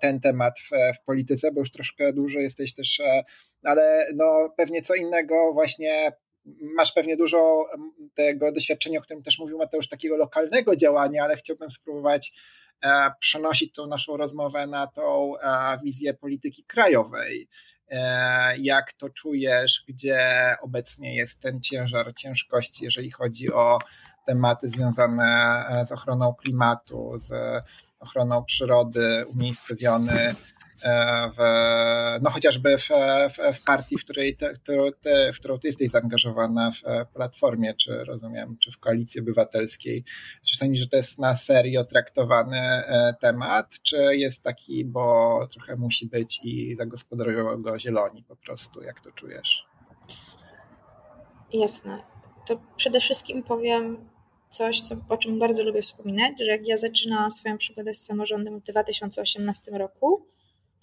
ten 0.00 0.20
temat 0.20 0.58
w, 0.58 0.70
w 0.96 1.04
polityce, 1.04 1.52
bo 1.52 1.60
już 1.60 1.70
troszkę 1.70 2.12
dłużej 2.12 2.42
jesteś 2.42 2.74
też, 2.74 3.02
ale 3.62 4.06
no 4.14 4.54
pewnie 4.56 4.82
co 4.82 4.94
innego 4.94 5.52
właśnie 5.52 6.12
masz 6.76 6.92
pewnie 6.92 7.16
dużo 7.16 7.66
tego 8.14 8.52
doświadczenia, 8.52 8.98
o 8.98 9.02
którym 9.02 9.22
też 9.22 9.38
mówił 9.38 9.58
Mateusz, 9.58 9.88
takiego 9.88 10.16
lokalnego 10.16 10.76
działania, 10.76 11.24
ale 11.24 11.36
chciałbym 11.36 11.70
spróbować 11.70 12.32
e, 12.84 13.10
przenosić 13.20 13.72
tą 13.72 13.86
naszą 13.86 14.16
rozmowę 14.16 14.66
na 14.66 14.86
tą 14.86 15.38
e, 15.38 15.78
wizję 15.84 16.14
polityki 16.14 16.64
krajowej. 16.64 17.48
E, 17.88 18.58
jak 18.58 18.92
to 18.92 19.10
czujesz, 19.10 19.84
gdzie 19.88 20.18
obecnie 20.62 21.16
jest 21.16 21.42
ten 21.42 21.60
ciężar 21.60 22.14
ciężkości, 22.14 22.84
jeżeli 22.84 23.10
chodzi 23.10 23.52
o 23.52 23.78
tematy 24.26 24.70
związane 24.70 25.64
z 25.86 25.92
ochroną 25.92 26.34
klimatu, 26.34 27.12
z 27.16 27.32
ochroną 28.00 28.44
przyrody, 28.44 29.24
umiejscowiony 29.26 30.34
w, 31.36 31.38
no 32.22 32.30
chociażby 32.30 32.78
w, 32.78 32.88
w, 33.30 33.58
w 33.58 33.64
partii, 33.64 33.98
w 33.98 34.04
której 34.04 34.36
te, 34.36 34.58
te, 35.00 35.32
w 35.32 35.38
którą 35.38 35.58
ty 35.58 35.68
jesteś 35.68 35.88
zaangażowana 35.88 36.70
w 36.70 36.82
Platformie, 37.14 37.74
czy 37.74 38.04
rozumiem, 38.04 38.56
czy 38.60 38.70
w 38.70 38.78
Koalicji 38.78 39.20
Obywatelskiej. 39.20 40.04
Czy 40.46 40.56
sądzisz, 40.56 40.80
że 40.80 40.88
to 40.88 40.96
jest 40.96 41.18
na 41.18 41.34
serio 41.34 41.84
traktowany 41.84 42.58
e, 42.58 43.14
temat, 43.20 43.74
czy 43.82 43.96
jest 44.16 44.42
taki, 44.42 44.84
bo 44.84 45.38
trochę 45.52 45.76
musi 45.76 46.06
być 46.06 46.40
i 46.44 46.76
zagospodarują 46.76 47.62
go 47.62 47.78
zieloni 47.78 48.24
po 48.28 48.36
prostu, 48.36 48.82
jak 48.82 49.00
to 49.00 49.12
czujesz? 49.12 49.66
Jasne. 51.52 52.02
To 52.46 52.60
przede 52.76 53.00
wszystkim 53.00 53.42
powiem 53.42 54.08
coś, 54.50 54.80
co, 54.80 54.96
o 55.08 55.16
czym 55.16 55.38
bardzo 55.38 55.62
lubię 55.62 55.82
wspominać, 55.82 56.32
że 56.38 56.50
jak 56.50 56.68
ja 56.68 56.76
zaczynałam 56.76 57.30
swoją 57.30 57.58
przygodę 57.58 57.94
z 57.94 58.04
samorządem 58.04 58.60
w 58.60 58.62
2018 58.62 59.70
roku, 59.78 60.26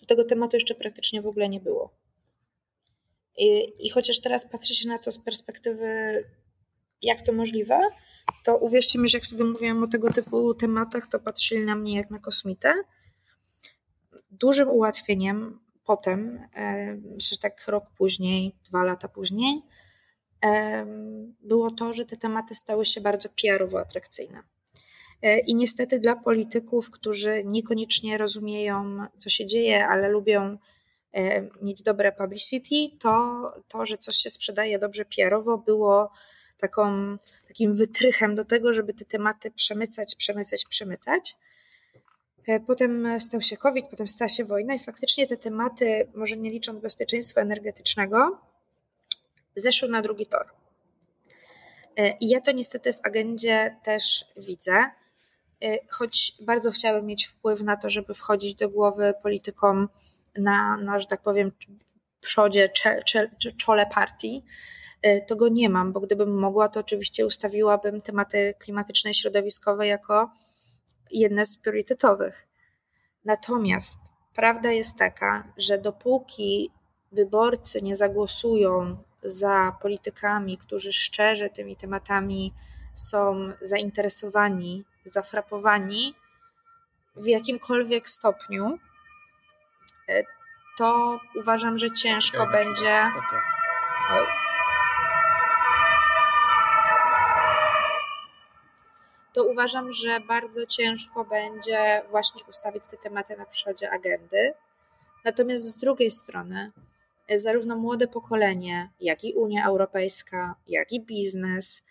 to 0.02 0.06
tego 0.06 0.24
tematu 0.24 0.56
jeszcze 0.56 0.76
praktycznie 0.76 1.22
w 1.22 1.28
ogóle 1.28 1.50
nie 1.50 1.60
było. 1.60 1.94
I, 3.38 3.74
I, 3.88 3.90
chociaż 3.90 4.20
teraz 4.20 4.50
patrzy 4.50 4.76
się 4.76 4.88
na 4.88 5.00
to 5.00 5.12
z 5.12 5.20
perspektywy, 5.20 5.86
jak 7.02 7.22
to 7.22 7.34
możliwe, 7.34 7.80
to 8.44 8.58
uwierzcie 8.58 9.00
mi, 9.00 9.10
że 9.10 9.18
jak 9.18 9.26
wtedy 9.26 9.44
mówiłam 9.44 9.84
o 9.84 9.88
tego 9.88 10.14
typu 10.14 10.54
tematach, 10.54 11.08
to 11.08 11.20
patrzyli 11.20 11.66
na 11.66 11.76
mnie 11.76 11.96
jak 11.96 12.10
na 12.10 12.20
kosmitę. 12.20 12.74
Dużym 14.32 14.70
ułatwieniem 14.70 15.60
potem, 15.86 16.48
że 17.18 17.38
tak 17.38 17.68
rok 17.68 17.86
później, 17.98 18.56
dwa 18.70 18.84
lata 18.84 19.08
później, 19.08 19.62
było 21.42 21.72
to, 21.72 21.94
że 21.94 22.06
te 22.06 22.18
tematy 22.18 22.56
stały 22.56 22.86
się 22.86 23.02
bardzo 23.02 23.30
PR-owo 23.30 23.80
atrakcyjne. 23.80 24.44
E, 25.22 25.40
I 25.40 25.56
niestety 25.56 26.00
dla 26.00 26.16
polityków, 26.16 26.92
którzy 26.92 27.44
niekoniecznie 27.46 28.18
rozumieją, 28.18 29.06
co 29.18 29.30
się 29.30 29.46
dzieje, 29.46 29.88
ale 29.88 30.10
lubią 30.10 30.58
e, 31.14 31.42
mieć 31.62 31.82
dobre 31.82 32.12
publicity, 32.12 32.98
to 33.00 33.42
to, 33.68 33.86
że 33.86 33.98
coś 33.98 34.16
się 34.16 34.30
sprzedaje 34.30 34.80
dobrze 34.80 35.06
PR-owo, 35.06 35.58
było 35.58 36.12
taką, 36.58 37.18
takim 37.48 37.74
wytrychem 37.74 38.36
do 38.36 38.46
tego, 38.46 38.74
żeby 38.74 38.94
te 38.94 39.06
tematy 39.06 39.52
przemycać, 39.52 40.16
przemycać, 40.16 40.66
przemycać. 40.66 41.36
E, 42.48 42.60
potem 42.60 43.20
stał 43.20 43.42
się 43.42 43.58
COVID, 43.58 43.86
potem 43.90 44.08
stała 44.08 44.30
się 44.30 44.46
wojna 44.46 44.74
i 44.74 44.80
faktycznie 44.80 45.28
te 45.28 45.38
tematy, 45.38 46.08
może 46.16 46.38
nie 46.38 46.52
licząc 46.52 46.80
bezpieczeństwa 46.80 47.42
energetycznego, 47.42 48.40
zeszły 49.56 49.90
na 49.90 50.02
drugi 50.02 50.26
tor. 50.26 50.48
I 52.20 52.30
ja 52.30 52.42
to 52.42 52.52
niestety 52.52 52.94
w 52.94 53.00
agendzie 53.04 53.76
też 53.84 54.26
widzę, 54.38 54.92
choć 55.90 56.34
bardzo 56.42 56.72
chciałabym 56.72 57.06
mieć 57.06 57.28
wpływ 57.28 57.62
na 57.62 57.78
to, 57.78 57.90
żeby 57.90 58.14
wchodzić 58.14 58.56
do 58.56 58.70
głowy 58.70 59.14
politykom 59.24 59.90
na, 60.38 60.78
na 60.78 61.00
że 61.00 61.08
tak 61.08 61.22
powiem, 61.22 61.52
przodzie, 62.22 62.70
czole 63.58 63.86
partii, 63.86 64.46
to 65.28 65.36
go 65.36 65.48
nie 65.48 65.70
mam, 65.70 65.94
bo 65.94 66.00
gdybym 66.00 66.40
mogła, 66.40 66.70
to 66.70 66.80
oczywiście 66.80 67.26
ustawiłabym 67.26 68.02
tematy 68.02 68.54
klimatyczne 68.60 69.12
i 69.12 69.16
środowiskowe 69.16 69.88
jako 69.88 70.32
jedne 71.12 71.46
z 71.46 71.58
priorytetowych. 71.58 72.48
Natomiast 73.26 74.00
prawda 74.36 74.72
jest 74.72 74.98
taka, 74.98 75.54
że 75.58 75.78
dopóki 75.78 76.72
wyborcy 77.12 77.82
nie 77.82 77.96
zagłosują 77.96 78.98
za 79.24 79.78
politykami, 79.82 80.58
którzy 80.58 80.94
szczerze 80.94 81.50
tymi 81.50 81.76
tematami 81.76 82.54
są 82.94 83.52
zainteresowani, 83.62 84.86
zafrapowani 85.06 86.16
w 87.16 87.26
jakimkolwiek 87.26 88.10
stopniu, 88.10 88.80
e, 90.10 90.24
to 90.78 91.20
uważam, 91.36 91.78
że 91.78 91.92
ciężko 91.92 92.48
będzie. 92.48 93.04
To 99.34 99.44
uważam, 99.44 99.92
że 99.92 100.20
bardzo 100.20 100.66
ciężko 100.66 101.26
będzie 101.26 102.02
właśnie 102.10 102.44
ustawić 102.50 102.88
te 102.88 102.98
tematy 102.98 103.38
na 103.38 103.46
przodzie 103.46 103.92
agendy. 103.92 104.54
Natomiast 105.26 105.64
z 105.64 105.78
drugiej 105.78 106.12
strony, 106.12 106.72
zarówno 107.36 107.76
młode 107.76 108.08
pokolenie, 108.08 108.90
jak 109.02 109.24
i 109.24 109.34
Unia 109.34 109.66
Europejska, 109.66 110.56
jak 110.68 110.92
i 110.92 111.02
biznes 111.02 111.84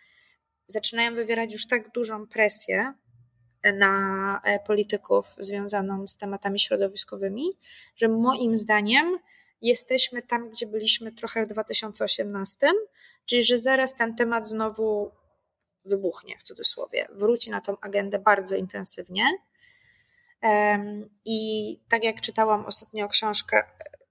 zaczynają 0.71 1.15
wywierać 1.15 1.53
już 1.53 1.67
tak 1.67 1.91
dużą 1.91 2.27
presję 2.27 2.95
na 3.75 4.41
e, 4.45 4.59
polityków 4.59 5.37
związaną 5.39 6.07
z 6.07 6.17
tematami 6.17 6.61
środowiskowymi, 6.61 7.51
że 7.97 8.09
moim 8.09 8.57
zdaniem 8.57 9.19
jesteśmy 9.63 10.23
tam, 10.23 10.51
gdzie 10.51 10.67
byliśmy 10.67 11.13
trochę 11.13 11.47
w 11.47 11.49
2018, 11.49 12.67
czyli 13.27 13.43
że 13.43 13.59
zaraz 13.59 13.95
ten 13.95 14.17
temat 14.17 14.49
znowu 14.49 15.11
wybuchnie 15.85 16.39
w 16.39 16.43
cudzysłowie, 16.43 17.09
wróci 17.13 17.51
na 17.51 17.61
tą 17.61 17.81
agendę 17.81 18.19
bardzo 18.19 18.57
intensywnie. 18.57 19.25
I 21.25 21.79
tak 21.89 22.05
jak 22.05 22.21
czytałam 22.21 22.67
ostatnio 22.67 23.09
książkę 23.09 23.63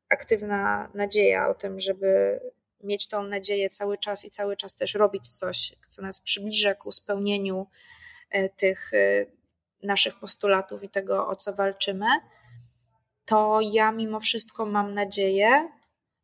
Aktywna 0.09 0.89
Nadzieja 0.93 1.49
o 1.49 1.53
tym, 1.53 1.79
żeby 1.79 2.39
mieć 2.83 3.07
tą 3.07 3.23
nadzieję 3.23 3.69
cały 3.69 3.97
czas 3.97 4.25
i 4.25 4.29
cały 4.29 4.57
czas 4.57 4.75
też 4.75 4.93
robić 4.93 5.29
coś, 5.29 5.75
co 5.87 6.01
nas 6.01 6.21
przybliża 6.21 6.75
ku 6.75 6.91
spełnieniu 6.91 7.67
e, 8.29 8.49
tych 8.49 8.93
e, 8.93 9.25
naszych 9.83 10.19
postulatów 10.19 10.83
i 10.83 10.89
tego, 10.89 11.27
o 11.27 11.35
co 11.35 11.53
walczymy, 11.53 12.05
to 13.25 13.59
ja 13.61 13.91
mimo 13.91 14.19
wszystko 14.19 14.65
mam 14.65 14.93
nadzieję, 14.93 15.69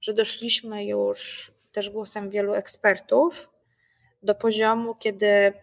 że 0.01 0.13
doszliśmy 0.13 0.85
już 0.85 1.51
też 1.71 1.89
głosem 1.89 2.29
wielu 2.29 2.53
ekspertów 2.53 3.49
do 4.23 4.35
poziomu, 4.35 4.95
kiedy 4.95 5.53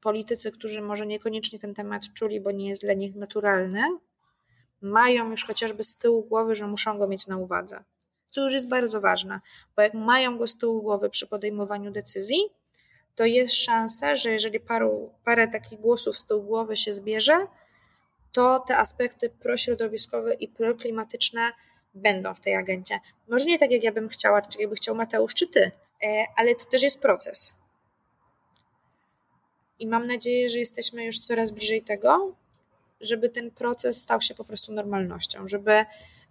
politycy, 0.00 0.52
którzy 0.52 0.82
może 0.82 1.06
niekoniecznie 1.06 1.58
ten 1.58 1.74
temat 1.74 2.02
czuli, 2.14 2.40
bo 2.40 2.50
nie 2.50 2.68
jest 2.68 2.82
dla 2.82 2.94
nich 2.94 3.14
naturalny, 3.14 3.82
mają 4.80 5.30
już 5.30 5.44
chociażby 5.44 5.82
z 5.82 5.96
tyłu 5.96 6.22
głowy, 6.22 6.54
że 6.54 6.66
muszą 6.66 6.98
go 6.98 7.08
mieć 7.08 7.26
na 7.26 7.36
uwadze. 7.36 7.84
Co 8.34 8.42
już 8.42 8.52
jest 8.52 8.68
bardzo 8.68 9.00
ważne, 9.00 9.40
bo 9.76 9.82
jak 9.82 9.94
mają 9.94 10.38
go 10.38 10.46
z 10.46 10.56
tyłu 10.56 10.82
głowy 10.82 11.10
przy 11.10 11.26
podejmowaniu 11.26 11.90
decyzji, 11.90 12.38
to 13.14 13.24
jest 13.24 13.54
szansa, 13.54 14.16
że 14.16 14.32
jeżeli 14.32 14.60
paru, 14.60 15.10
parę 15.24 15.48
takich 15.48 15.80
głosów 15.80 16.16
z 16.16 16.26
tyłu 16.26 16.42
głowy 16.42 16.76
się 16.76 16.92
zbierze, 16.92 17.46
to 18.32 18.64
te 18.66 18.76
aspekty 18.76 19.30
prośrodowiskowe 19.30 20.34
i 20.34 20.48
proklimatyczne 20.48 21.52
będą 21.94 22.34
w 22.34 22.40
tej 22.40 22.54
agencie. 22.54 23.00
Może 23.28 23.44
nie 23.44 23.58
tak, 23.58 23.70
jak 23.70 23.82
ja 23.82 23.92
bym 23.92 24.08
chciała, 24.08 24.42
czy 24.42 24.60
jakby 24.60 24.76
chciał 24.76 24.94
Mateusz 24.94 25.34
czy 25.34 25.46
ty, 25.46 25.70
e, 26.02 26.24
ale 26.36 26.54
to 26.54 26.64
też 26.64 26.82
jest 26.82 27.02
proces. 27.02 27.54
I 29.78 29.86
mam 29.86 30.06
nadzieję, 30.06 30.48
że 30.48 30.58
jesteśmy 30.58 31.04
już 31.04 31.18
coraz 31.18 31.50
bliżej 31.50 31.82
tego, 31.82 32.34
żeby 33.00 33.28
ten 33.28 33.50
proces 33.50 34.02
stał 34.02 34.20
się 34.20 34.34
po 34.34 34.44
prostu 34.44 34.72
normalnością, 34.72 35.46
żeby 35.46 35.84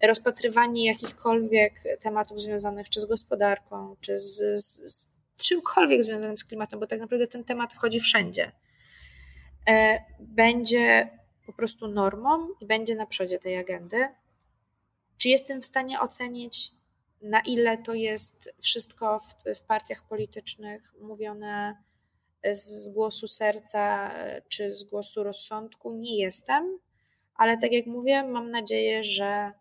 rozpatrywanie 0.03 0.85
jakichkolwiek 0.85 1.73
tematów 1.99 2.41
związanych 2.41 2.89
czy 2.89 3.01
z 3.01 3.05
gospodarką, 3.05 3.95
czy 4.01 4.19
z, 4.19 4.35
z, 4.63 5.07
z 5.37 5.43
czymkolwiek 5.43 6.03
związanym 6.03 6.37
z 6.37 6.43
klimatem, 6.43 6.79
bo 6.79 6.87
tak 6.87 6.99
naprawdę 6.99 7.27
ten 7.27 7.43
temat 7.43 7.73
wchodzi 7.73 7.99
wszędzie, 7.99 8.51
e, 9.69 10.03
będzie 10.19 11.09
po 11.45 11.53
prostu 11.53 11.87
normą 11.87 12.47
i 12.61 12.65
będzie 12.65 12.95
na 12.95 13.05
przodzie 13.05 13.39
tej 13.39 13.57
agendy. 13.57 14.07
Czy 15.17 15.29
jestem 15.29 15.61
w 15.61 15.65
stanie 15.65 15.99
ocenić, 15.99 16.71
na 17.21 17.41
ile 17.41 17.77
to 17.77 17.93
jest 17.93 18.53
wszystko 18.59 19.19
w, 19.19 19.55
w 19.55 19.61
partiach 19.61 20.07
politycznych 20.07 20.93
mówione 21.01 21.77
z 22.51 22.89
głosu 22.89 23.27
serca 23.27 24.11
czy 24.49 24.73
z 24.73 24.83
głosu 24.83 25.23
rozsądku? 25.23 25.93
Nie 25.93 26.17
jestem, 26.17 26.79
ale 27.35 27.57
tak 27.57 27.71
jak 27.71 27.85
mówię, 27.85 28.23
mam 28.23 28.51
nadzieję, 28.51 29.03
że, 29.03 29.51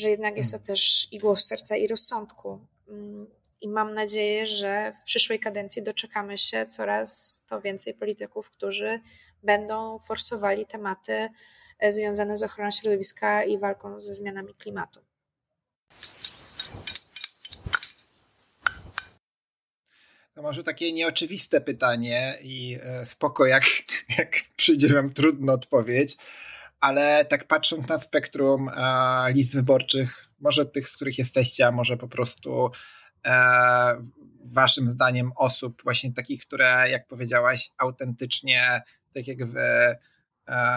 że 0.00 0.10
jednak 0.10 0.36
jest 0.36 0.52
to 0.52 0.58
też 0.58 1.08
i 1.10 1.18
głos 1.18 1.46
serca, 1.46 1.76
i 1.76 1.86
rozsądku. 1.86 2.66
Mm, 2.88 3.26
I 3.60 3.68
mam 3.68 3.94
nadzieję, 3.94 4.46
że 4.46 4.92
w 5.00 5.04
przyszłej 5.04 5.40
kadencji 5.40 5.82
doczekamy 5.82 6.38
się 6.38 6.66
coraz 6.66 7.42
to 7.48 7.60
więcej 7.60 7.94
polityków, 7.94 8.50
którzy 8.50 9.00
będą 9.42 9.98
forsowali 9.98 10.66
tematy 10.66 11.28
e, 11.78 11.92
związane 11.92 12.36
z 12.36 12.42
ochroną 12.42 12.70
środowiska 12.70 13.44
i 13.44 13.58
walką 13.58 14.00
ze 14.00 14.14
zmianami 14.14 14.54
klimatu. 14.54 15.00
To 20.34 20.42
może 20.42 20.64
takie 20.64 20.92
nieoczywiste 20.92 21.60
pytanie 21.60 22.34
i 22.42 22.78
e, 22.82 23.06
spoko, 23.06 23.46
jak, 23.46 23.64
jak 24.18 24.36
przyjdzie 24.56 24.88
wam 24.88 25.12
trudno 25.12 25.52
odpowiedź, 25.52 26.16
ale 26.80 27.24
tak 27.24 27.46
patrząc 27.46 27.88
na 27.88 27.98
spektrum 27.98 28.68
e, 28.68 29.32
list 29.32 29.54
wyborczych, 29.54 30.28
może 30.40 30.66
tych, 30.66 30.88
z 30.88 30.96
których 30.96 31.18
jesteście, 31.18 31.66
a 31.66 31.70
może 31.70 31.96
po 31.96 32.08
prostu 32.08 32.70
e, 33.26 33.32
waszym 34.44 34.90
zdaniem 34.90 35.32
osób 35.36 35.82
właśnie 35.82 36.12
takich, 36.12 36.46
które, 36.46 36.90
jak 36.90 37.06
powiedziałaś, 37.06 37.70
autentycznie 37.78 38.82
tak 39.14 39.26
jak 39.26 39.46
wy 39.46 39.60
e, 39.60 39.96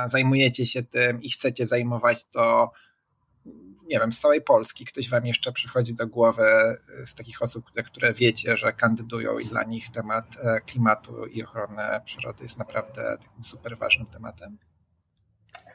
zajmujecie 0.09 0.65
się 0.65 0.83
tym 0.83 1.21
i 1.21 1.29
chcecie 1.29 1.67
zajmować, 1.67 2.25
to 2.25 2.71
nie 3.87 3.99
wiem, 3.99 4.11
z 4.11 4.19
całej 4.19 4.41
Polski 4.41 4.85
ktoś 4.85 5.09
wam 5.09 5.25
jeszcze 5.25 5.51
przychodzi 5.51 5.93
do 5.95 6.07
głowy 6.07 6.43
z 7.05 7.15
takich 7.15 7.41
osób, 7.41 7.65
które 7.85 8.13
wiecie, 8.13 8.57
że 8.57 8.73
kandydują 8.73 9.39
i 9.39 9.45
dla 9.45 9.63
nich 9.63 9.89
temat 9.89 10.37
klimatu 10.65 11.25
i 11.25 11.43
ochrony 11.43 11.83
przyrody 12.05 12.43
jest 12.43 12.57
naprawdę 12.57 13.17
takim 13.17 13.43
super 13.43 13.77
ważnym 13.77 14.07
tematem? 14.07 14.57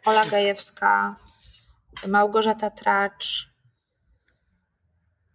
Ola 0.05 0.26
Gajewska, 0.26 1.16
Małgorzata 2.07 2.70
Tracz. 2.70 3.49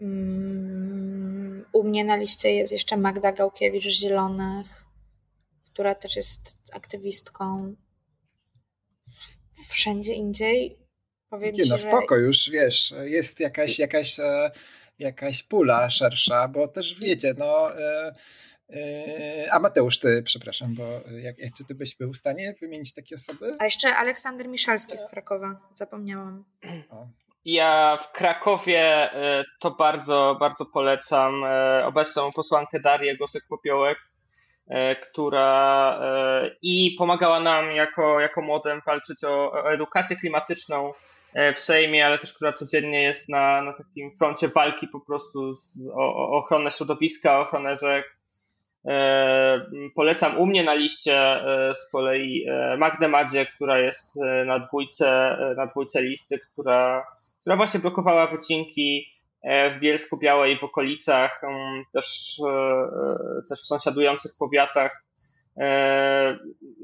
Mm, 0.02 1.66
u 1.74 1.84
mnie 1.84 2.04
na 2.04 2.16
liście 2.16 2.54
jest 2.54 2.74
jeszcze 2.74 2.98
Magda 2.98 3.32
Gałkiewicz 3.32 3.84
z 3.84 4.00
Zielonych 4.00 4.84
która 5.74 5.96
też 5.96 6.16
jest 6.16 6.58
aktywistką 6.74 7.76
wszędzie 9.70 10.14
indziej. 10.14 10.78
Powiem 11.30 11.56
Nie, 11.56 11.64
no 11.70 11.78
ci, 11.78 11.82
spoko, 11.82 12.16
że... 12.16 12.22
już 12.22 12.50
wiesz, 12.50 12.94
jest 13.04 13.40
jakaś, 13.40 13.80
jakaś, 13.80 14.20
e, 14.20 14.52
jakaś 15.00 15.44
pula 15.44 15.90
szersza, 15.90 16.48
bo 16.48 16.68
też 16.68 17.00
wiecie, 17.00 17.34
no. 17.38 17.80
E, 17.80 18.14
a 19.52 19.60
Mateusz, 19.60 20.00
ty, 20.00 20.24
przepraszam, 20.24 20.76
bo 20.76 20.84
jak, 21.12 21.40
jak 21.40 21.54
ty 21.68 21.76
byś 21.76 21.98
był 21.98 22.14
w 22.14 22.18
stanie 22.18 22.54
wymienić 22.62 22.94
takie 22.94 23.16
osoby? 23.16 23.56
A 23.60 23.64
jeszcze 23.64 23.96
Aleksander 23.96 24.48
Miszalski 24.48 24.98
z 24.98 25.06
Krakowa, 25.06 25.60
zapomniałam. 25.76 26.46
O. 26.90 27.08
Ja 27.46 27.98
w 27.98 28.12
Krakowie 28.12 29.10
to 29.60 29.72
bardzo, 29.72 30.38
bardzo 30.40 30.66
polecam 30.66 31.44
obecną 31.84 32.32
posłankę 32.32 32.80
Darię 32.80 33.18
Gosek-Popiołek, 33.18 33.96
E, 34.68 34.96
która 34.96 36.00
e, 36.02 36.56
i 36.62 36.96
pomagała 36.98 37.40
nam 37.40 37.72
jako, 37.72 38.20
jako 38.20 38.42
młodym 38.42 38.82
walczyć 38.86 39.24
o, 39.24 39.52
o 39.52 39.72
edukację 39.72 40.16
klimatyczną 40.16 40.94
e, 41.34 41.54
w 41.54 41.60
Sejmie, 41.60 42.06
ale 42.06 42.20
też 42.20 42.34
która 42.34 42.54
codziennie 42.54 43.04
jest 43.04 43.30
na, 43.30 43.62
na 43.62 43.74
takim 43.74 44.18
froncie 44.18 44.48
walki 44.48 44.88
po 44.88 45.00
prostu 45.00 45.54
z, 45.54 45.78
o, 45.94 46.16
o 46.16 46.38
ochronę 46.38 46.72
środowiska, 46.72 47.40
ochronę 47.40 47.76
rzek. 47.76 48.06
Polecam 49.96 50.38
u 50.38 50.46
mnie 50.46 50.64
na 50.64 50.74
liście 50.74 51.42
z 51.74 51.92
kolei 51.92 52.46
Magdę 52.78 53.08
Madzie, 53.08 53.46
która 53.46 53.80
jest 53.80 54.20
na 54.46 54.60
dwójce, 54.60 55.38
na 55.58 55.66
dwójce 55.66 56.02
listy, 56.02 56.40
która, 56.40 57.08
która 57.42 57.56
właśnie 57.56 57.80
blokowała 57.80 58.28
wycinki 58.28 59.08
w 59.44 59.80
Bielsku 59.80 60.18
Białej, 60.18 60.60
w 60.60 60.64
okolicach, 60.64 61.42
też, 61.94 62.36
też 63.50 63.60
w 63.60 63.68
sąsiadujących 63.68 64.32
powiatach. 64.40 65.04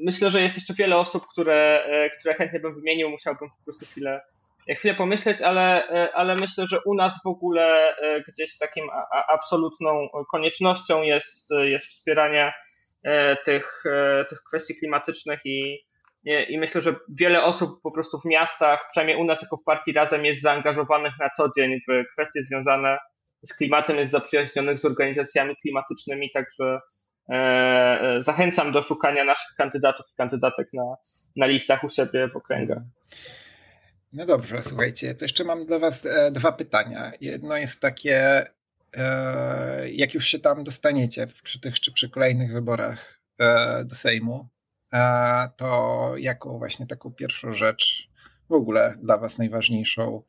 Myślę, 0.04 0.30
że 0.30 0.42
jest 0.42 0.56
jeszcze 0.56 0.74
wiele 0.74 0.98
osób, 0.98 1.28
które, 1.28 1.84
które 2.20 2.34
chętnie 2.34 2.60
bym 2.60 2.76
wymienił, 2.76 3.10
musiałbym 3.10 3.50
po 3.50 3.64
prostu 3.64 3.86
chwilę 3.86 4.22
chwilę 4.68 4.96
pomyśleć, 4.96 5.42
ale, 5.42 5.90
e, 5.90 6.16
ale 6.16 6.36
myślę, 6.36 6.68
że 6.68 6.80
u 6.86 6.96
nas 6.96 7.20
w 7.24 7.28
ogóle 7.28 7.96
e, 7.98 8.22
gdzieś 8.28 8.58
takim 8.58 8.88
absolutną 9.34 10.08
koniecznością 10.32 11.02
jest, 11.02 11.50
jest 11.52 11.86
wspieranie 11.86 12.54
e, 13.04 13.36
tych, 13.36 13.84
tych 14.30 14.44
kwestii 14.44 14.76
klimatycznych 14.76 15.40
i, 15.46 15.78
i 16.26 16.60
myślę, 16.60 16.82
że 16.82 16.96
wiele 17.20 17.44
osób 17.44 17.82
po 17.84 17.92
prostu 17.92 18.20
w 18.20 18.26
miastach, 18.26 18.88
przynajmniej 18.92 19.18
u 19.18 19.24
nas 19.24 19.42
jako 19.42 19.58
w 19.58 19.64
partii 19.64 19.94
Razem 19.94 20.26
jest 20.26 20.42
zaangażowanych 20.42 21.14
na 21.20 21.30
co 21.30 21.50
dzień 21.58 21.80
w 21.90 22.04
kwestie 22.14 22.44
związane 22.44 22.98
z 23.44 23.54
klimatem, 23.54 23.98
jest 23.98 24.12
zaprzyjaźnionych 24.12 24.80
z 24.80 24.86
organizacjami 24.86 25.56
klimatycznymi, 25.62 26.32
także 26.32 26.80
zachęcam 28.20 28.72
do 28.72 28.82
szukania 28.82 29.24
naszych 29.24 29.56
kandydatów 29.58 30.06
i 30.14 30.16
kandydatek 30.18 30.68
na, 30.74 30.84
na 31.36 31.46
listach 31.46 31.84
u 31.84 31.90
siebie 31.90 32.28
w 32.28 32.36
okręgach. 32.36 32.82
No 34.14 34.26
dobrze, 34.26 34.64
słuchajcie, 34.64 35.16
to 35.16 35.26
jeszcze 35.26 35.44
mam 35.44 35.66
dla 35.66 35.80
Was 35.80 36.06
e, 36.06 36.32
dwa 36.32 36.52
pytania. 36.52 37.12
Jedno 37.22 37.58
jest 37.58 37.80
takie, 37.80 38.44
e, 38.98 39.90
jak 39.92 40.14
już 40.14 40.26
się 40.26 40.40
tam 40.40 40.64
dostaniecie 40.64 41.28
przy 41.44 41.60
tych 41.60 41.80
czy 41.80 41.92
przy 41.92 42.10
kolejnych 42.10 42.54
wyborach 42.54 43.20
e, 43.38 43.86
do 43.86 43.96
Sejmu, 43.96 44.48
to 45.58 46.14
jaką 46.18 46.58
właśnie 46.58 46.88
taką 46.88 47.12
pierwszą 47.12 47.54
rzecz 47.54 48.10
w 48.50 48.54
ogóle 48.54 48.98
dla 49.04 49.18
Was 49.18 49.38
najważniejszą 49.38 50.24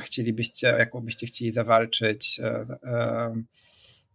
chcielibyście, 0.00 0.66
jaką 0.66 1.00
byście 1.00 1.26
chcieli 1.26 1.52
zawalczyć? 1.52 2.40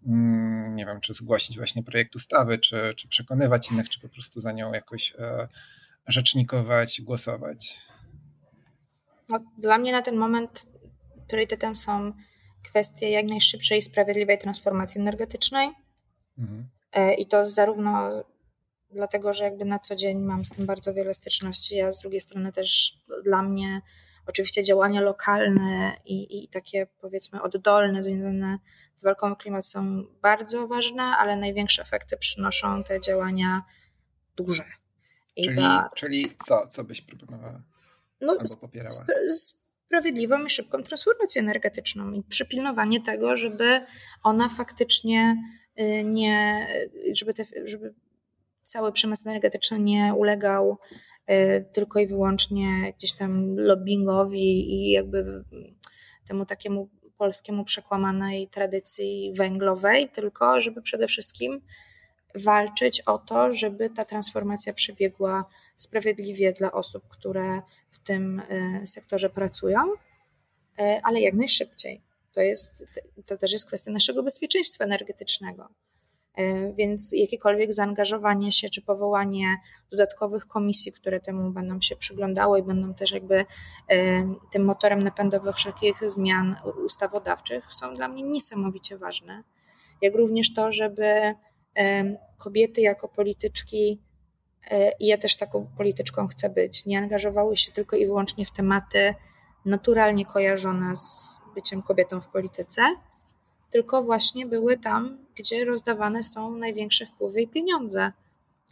Mm, 0.08 0.76
nie 0.76 0.86
wiem, 0.86 1.02
czy 1.02 1.14
zgłosić 1.14 1.58
właśnie 1.58 1.84
projekt 1.84 2.16
ustawy, 2.16 2.58
czy, 2.58 2.94
czy 2.98 3.08
przekonywać 3.08 3.72
innych, 3.72 3.90
czy 3.90 4.00
po 4.00 4.10
prostu 4.10 4.42
za 4.42 4.52
nią 4.52 4.74
jakoś 4.74 5.14
rzecznikować, 6.08 7.02
głosować. 7.02 7.78
No, 9.30 9.40
dla 9.58 9.78
mnie 9.78 9.92
na 9.92 10.02
ten 10.02 10.16
moment 10.16 10.68
priorytetem 11.28 11.76
są 11.76 12.14
kwestie 12.64 13.10
jak 13.10 13.26
najszybszej 13.26 13.78
i 13.78 13.82
sprawiedliwej 13.82 14.38
transformacji 14.38 15.02
energetycznej. 15.02 15.70
Mhm. 16.38 16.70
E, 16.92 17.14
I 17.14 17.28
to 17.28 17.50
zarówno 17.50 18.24
dlatego, 18.92 19.34
że 19.34 19.44
jakby 19.44 19.66
na 19.66 19.80
co 19.80 19.96
dzień 19.96 20.20
mam 20.20 20.46
z 20.46 20.50
tym 20.50 20.66
bardzo 20.66 20.94
wiele 20.94 21.14
styczności, 21.14 21.82
a 21.82 21.92
z 21.92 22.02
drugiej 22.02 22.22
strony 22.22 22.52
też 22.52 22.98
dla 23.24 23.44
mnie 23.44 23.82
oczywiście 24.28 24.64
działania 24.64 25.02
lokalne 25.02 25.98
i, 26.06 26.44
i 26.44 26.48
takie 26.48 26.88
powiedzmy 27.02 27.42
oddolne, 27.42 28.04
związane 28.04 28.60
z 28.96 29.04
walką 29.04 29.32
o 29.32 29.36
klimat 29.36 29.66
są 29.66 30.04
bardzo 30.22 30.68
ważne, 30.68 31.04
ale 31.04 31.36
największe 31.36 31.82
efekty 31.82 32.18
przynoszą 32.18 32.84
te 32.84 33.02
działania 33.02 33.64
duże. 34.36 34.64
czyli, 35.44 35.56
ta... 35.56 35.90
czyli 35.96 36.32
co, 36.46 36.68
co 36.68 36.84
byś 36.84 37.02
proponowała? 37.02 37.62
No, 38.22 38.32
albo 38.40 38.58
popierała? 38.62 39.06
sprawiedliwą 39.88 40.46
i 40.46 40.50
szybką 40.50 40.84
transformację 40.84 41.42
energetyczną 41.42 42.12
i 42.12 42.24
przypilnowanie 42.24 43.02
tego, 43.02 43.36
żeby 43.36 43.82
ona 44.24 44.50
faktycznie 44.50 45.36
y, 45.80 46.04
nie, 46.04 46.68
żeby, 47.14 47.34
te, 47.34 47.46
żeby 47.66 47.94
cały 48.62 48.92
przemysł 48.92 49.30
energetyczny 49.30 49.80
nie 49.80 50.14
ulegał 50.14 50.78
y, 51.30 51.66
tylko 51.74 52.00
i 52.00 52.08
wyłącznie 52.08 52.94
gdzieś 52.98 53.14
tam 53.14 53.56
lobbyingowi 53.56 54.74
i 54.74 54.92
jakby 54.92 55.44
temu 56.28 56.46
takiemu 56.46 56.90
polskiemu 57.18 57.64
przekłamanej 57.64 58.48
tradycji 58.48 59.34
węglowej, 59.36 60.10
tylko 60.10 60.62
żeby 60.62 60.82
przede 60.82 61.08
wszystkim 61.08 61.62
walczyć 62.36 63.02
o 63.02 63.18
to, 63.18 63.54
żeby 63.54 63.90
ta 63.90 64.06
transformacja 64.06 64.74
przebiegła 64.74 65.46
sprawiedliwie 65.76 66.54
dla 66.54 66.72
osób, 66.72 67.08
które 67.08 67.62
w 67.98 68.04
tym 68.04 68.42
e, 68.50 68.88
sektorze 68.88 69.30
pracują, 69.30 69.80
e, 70.80 71.02
ale 71.04 71.22
jak 71.22 71.34
najszybciej. 71.34 72.02
To, 72.34 72.42
jest, 72.42 72.86
to 73.26 73.38
też 73.38 73.52
jest 73.52 73.68
kwestia 73.68 73.92
naszego 73.92 74.24
bezpieczeństwa 74.24 74.86
energetycznego. 74.86 75.70
E, 76.36 76.74
więc 76.74 77.14
jakiekolwiek 77.14 77.74
zaangażowanie 77.74 78.52
się 78.52 78.70
czy 78.70 78.82
powołanie 78.82 79.56
dodatkowych 79.92 80.48
komisji, 80.48 80.92
które 80.92 81.20
temu 81.20 81.52
będą 81.52 81.82
się 81.82 81.96
przyglądały 81.96 82.60
i 82.60 82.64
będą 82.64 82.94
też 82.94 83.12
jakby 83.12 83.46
tym 84.52 84.66
motorem 84.66 85.04
napędowym 85.04 85.54
wszelkich 85.54 86.10
zmian 86.10 86.56
ustawodawczych, 86.86 87.74
są 87.74 87.94
dla 87.94 88.08
mnie 88.08 88.24
niesamowicie 88.24 88.98
ważne. 88.98 89.44
Jak 90.02 90.16
również 90.16 90.54
to, 90.54 90.72
żeby 90.72 91.36
kobiety 92.38 92.82
jako 92.82 93.08
polityczki, 93.08 94.02
i 95.00 95.08
ja 95.08 95.18
też 95.18 95.36
taką 95.36 95.68
polityczką 95.78 96.28
chcę 96.28 96.50
być, 96.50 96.86
nie 96.86 96.98
angażowały 96.98 97.58
się 97.58 97.72
tylko 97.72 97.96
i 97.96 98.06
wyłącznie 98.06 98.46
w 98.46 98.52
tematy 98.52 99.16
naturalnie 99.66 100.26
kojarzone 100.26 100.96
z 100.96 101.38
byciem 101.56 101.82
kobietą 101.82 102.22
w 102.22 102.28
polityce, 102.28 102.82
tylko 103.70 104.04
właśnie 104.04 104.46
były 104.46 104.78
tam, 104.78 105.18
gdzie 105.36 105.66
rozdawane 105.66 106.24
są 106.24 106.52
największe 106.52 107.06
wpływy 107.06 107.42
i 107.42 107.48
pieniądze. 107.48 108.12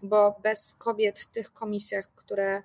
Bo 0.04 0.36
bez 0.44 0.74
kobiet 0.74 1.20
w 1.20 1.26
tych 1.26 1.54
komisjach, 1.54 2.10
które 2.16 2.64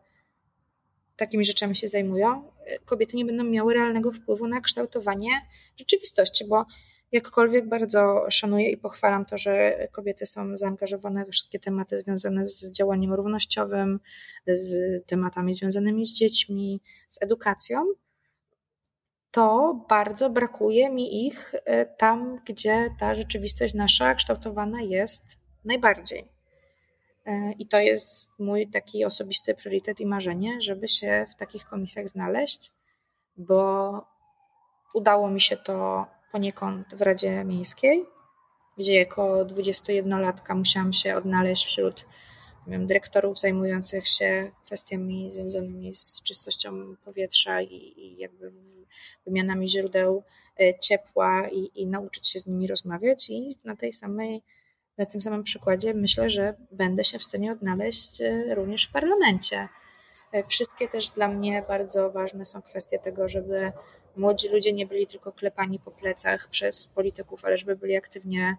takimi 1.16 1.44
rzeczami 1.44 1.76
się 1.76 1.86
zajmują, 1.86 2.52
e, 2.66 2.78
kobiety 2.78 3.16
nie 3.16 3.24
będą 3.24 3.44
miały 3.44 3.74
realnego 3.74 4.12
wpływu 4.12 4.46
na 4.46 4.60
kształtowanie 4.60 5.30
rzeczywistości, 5.76 6.44
bo 6.44 6.66
Jakkolwiek 7.12 7.68
bardzo 7.68 8.26
szanuję 8.30 8.70
i 8.70 8.76
pochwalam 8.76 9.24
to, 9.24 9.38
że 9.38 9.78
kobiety 9.92 10.26
są 10.26 10.56
zaangażowane 10.56 11.24
we 11.24 11.32
wszystkie 11.32 11.58
tematy 11.58 11.96
związane 11.96 12.46
z 12.46 12.72
działaniem 12.72 13.12
równościowym, 13.14 14.00
z 14.46 15.06
tematami 15.06 15.54
związanymi 15.54 16.06
z 16.06 16.14
dziećmi, 16.14 16.80
z 17.08 17.22
edukacją, 17.22 17.84
to 19.30 19.74
bardzo 19.88 20.30
brakuje 20.30 20.90
mi 20.90 21.26
ich 21.26 21.54
e, 21.54 21.86
tam, 21.86 22.40
gdzie 22.44 22.88
ta 22.98 23.14
rzeczywistość 23.14 23.74
nasza 23.74 24.14
kształtowana 24.14 24.82
jest 24.82 25.24
najbardziej. 25.64 26.28
E, 27.26 27.52
I 27.58 27.66
to 27.66 27.80
jest 27.80 28.38
mój 28.38 28.70
taki 28.70 29.04
osobisty 29.04 29.54
priorytet 29.54 30.00
i 30.00 30.06
marzenie, 30.06 30.60
żeby 30.60 30.88
się 30.88 31.26
w 31.30 31.36
takich 31.36 31.64
komisjach 31.64 32.08
znaleźć, 32.08 32.70
bo 33.36 33.92
udało 34.94 35.30
mi 35.30 35.40
się 35.40 35.56
to 35.56 36.06
poniekąd 36.32 36.94
w 36.94 37.02
Radzie 37.02 37.44
Miejskiej, 37.44 38.06
gdzie 38.78 38.94
jako 38.94 39.44
21-latka 39.44 40.54
musiałam 40.54 40.92
się 40.92 41.16
odnaleźć 41.16 41.66
wśród 41.66 42.04
wiem, 42.66 42.86
dyrektorów 42.86 43.38
zajmujących 43.38 44.08
się 44.08 44.50
kwestiami 44.64 45.30
związanymi 45.30 45.94
z 45.94 46.22
czystością 46.22 46.96
powietrza 47.04 47.62
i, 47.62 47.94
i 47.96 48.16
jakby 48.18 48.52
wymianami 49.26 49.68
źródeł 49.68 50.22
e, 50.60 50.78
ciepła 50.78 51.48
i, 51.48 51.70
i 51.74 51.86
nauczyć 51.86 52.28
się 52.28 52.40
z 52.40 52.46
nimi 52.46 52.66
rozmawiać 52.66 53.30
i 53.30 53.56
na 53.64 53.76
tej 53.76 53.92
samej 53.92 54.42
na 54.98 55.06
tym 55.06 55.20
samym 55.20 55.42
przykładzie 55.42 55.94
myślę, 55.94 56.30
że 56.30 56.54
będę 56.70 57.04
się 57.04 57.18
w 57.18 57.24
stanie 57.24 57.52
odnaleźć 57.52 58.20
e, 58.20 58.54
również 58.54 58.84
w 58.86 58.92
parlamencie. 58.92 59.68
E, 60.32 60.44
wszystkie 60.44 60.88
też 60.88 61.08
dla 61.08 61.28
mnie 61.28 61.64
bardzo 61.68 62.10
ważne 62.10 62.44
są 62.44 62.62
kwestie 62.62 62.98
tego, 62.98 63.28
żeby 63.28 63.72
młodzi 64.16 64.48
ludzie 64.48 64.72
nie 64.72 64.86
byli 64.86 65.06
tylko 65.06 65.32
klepani 65.32 65.78
po 65.78 65.90
plecach 65.90 66.48
przez 66.48 66.86
polityków, 66.86 67.44
ale 67.44 67.56
żeby 67.56 67.76
byli 67.76 67.96
aktywnie 67.96 68.56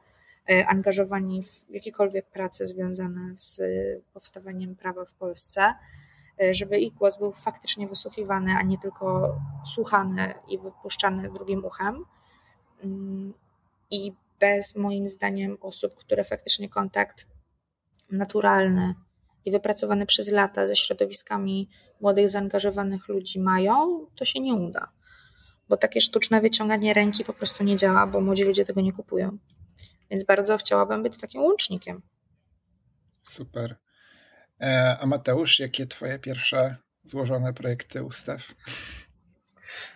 e, 0.50 0.68
angażowani 0.68 1.44
w 1.44 1.66
jakiekolwiek 1.70 2.26
prace 2.26 2.66
związane 2.66 3.32
z 3.36 3.60
e, 3.60 3.66
powstawaniem 4.14 4.76
prawa 4.76 5.06
w 5.06 5.14
Polsce, 5.14 5.74
e, 6.42 6.54
żeby 6.54 6.80
ich 6.80 6.94
głos 6.94 7.18
był 7.18 7.32
faktycznie 7.32 7.88
wysłuchiwany, 7.88 8.52
a 8.52 8.62
nie 8.62 8.78
tylko 8.78 9.36
słuchany 9.66 10.34
i 10.48 10.58
wypuszczany 10.58 11.30
drugim 11.30 11.66
uchem. 11.66 12.06
Mm, 12.84 13.34
I 13.92 14.14
bez 14.40 14.76
moim 14.76 15.08
zdaniem 15.08 15.58
osób, 15.62 15.96
które 15.96 16.24
faktycznie 16.24 16.70
kontakt 16.70 17.28
naturalny 18.12 18.96
i 19.46 19.52
wypracowany 19.52 20.06
przez 20.06 20.32
lata 20.32 20.68
ze 20.68 20.76
środowiskami 20.76 21.70
młodych, 22.02 22.30
zaangażowanych 22.30 23.08
ludzi 23.08 23.40
mają, 23.40 24.06
to 24.16 24.26
się 24.26 24.40
nie 24.40 24.54
uda 24.54 24.92
bo 25.72 25.78
takie 25.78 26.02
sztuczne 26.02 26.42
wyciąganie 26.42 26.94
ręki 26.94 27.24
po 27.24 27.34
prostu 27.34 27.64
nie 27.64 27.76
działa, 27.76 28.08
bo 28.08 28.22
młodzi 28.22 28.44
ludzie 28.44 28.66
tego 28.66 28.82
nie 28.82 28.94
kupują. 28.94 29.38
Więc 30.10 30.24
bardzo 30.24 30.58
chciałabym 30.58 31.04
być 31.04 31.18
takim 31.18 31.42
łącznikiem. 31.42 32.02
Super. 33.30 33.76
E, 34.62 34.98
a 35.02 35.06
Mateusz, 35.06 35.60
jakie 35.60 35.88
twoje 35.88 36.20
pierwsze 36.20 36.76
złożone 37.04 37.54
projekty 37.54 38.04
ustaw? 38.04 38.42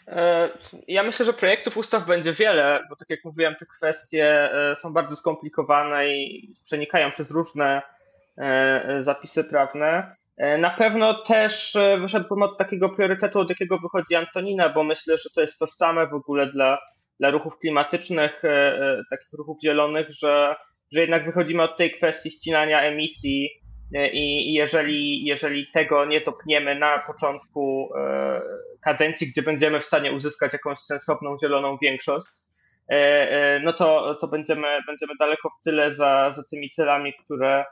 E, 0.07 0.49
ja 0.87 1.03
myślę, 1.03 1.25
że 1.25 1.33
projektów 1.33 1.77
ustaw 1.77 2.05
będzie 2.05 2.33
wiele, 2.33 2.87
bo 2.89 2.95
tak 2.95 3.09
jak 3.09 3.25
mówiłem, 3.25 3.55
te 3.55 3.65
kwestie 3.65 4.51
e, 4.71 4.75
są 4.75 4.93
bardzo 4.93 5.15
skomplikowane 5.15 6.07
i 6.07 6.53
przenikają 6.63 7.11
przez 7.11 7.31
różne 7.31 7.81
zapisy 8.99 9.43
prawne. 9.43 10.15
E, 10.37 10.57
na 10.57 10.69
pewno 10.69 11.13
też 11.13 11.75
e, 11.75 11.97
wyszedłbym 11.97 12.41
od 12.41 12.57
takiego 12.57 12.89
priorytetu, 12.89 13.39
od 13.39 13.49
jakiego 13.49 13.79
wychodzi 13.79 14.15
Antonina, 14.15 14.69
bo 14.69 14.83
myślę, 14.83 15.17
że 15.17 15.29
to 15.35 15.41
jest 15.41 15.59
tożsame 15.59 16.07
w 16.07 16.13
ogóle 16.13 16.51
dla, 16.51 16.77
dla 17.19 17.29
ruchów 17.29 17.57
klimatycznych, 17.57 18.41
takich 19.09 19.29
ruchów 19.37 19.57
zielonych, 19.63 20.07
że, 20.09 20.55
że 20.93 21.01
jednak 21.01 21.25
wychodzimy 21.25 21.63
od 21.63 21.77
tej 21.77 21.91
kwestii 21.91 22.31
ścinania 22.31 22.81
emisji 22.81 23.49
i 24.13 24.53
jeżeli, 24.53 25.25
jeżeli 25.25 25.67
tego 25.73 26.05
nie 26.05 26.21
topniemy 26.21 26.75
na 26.79 26.99
początku 26.99 27.89
kadencji, 28.83 29.27
gdzie 29.27 29.41
będziemy 29.41 29.79
w 29.79 29.85
stanie 29.85 30.11
uzyskać 30.11 30.53
jakąś 30.53 30.77
sensowną 30.77 31.37
zieloną 31.37 31.77
większość, 31.81 32.27
no 33.63 33.73
to, 33.73 34.15
to 34.21 34.27
będziemy, 34.27 34.67
będziemy 34.87 35.13
daleko 35.19 35.49
w 35.49 35.63
tyle 35.63 35.91
za, 35.91 36.31
za 36.35 36.43
tymi 36.49 36.69
celami, 36.69 37.13
które 37.13 37.65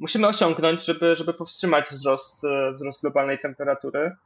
musimy 0.00 0.26
osiągnąć, 0.26 0.84
żeby, 0.84 1.16
żeby 1.16 1.34
powstrzymać 1.34 1.84
wzrost, 1.90 2.44
e, 2.44 2.72
wzrost 2.72 3.00
globalnej 3.00 3.38
temperatury. 3.38 4.16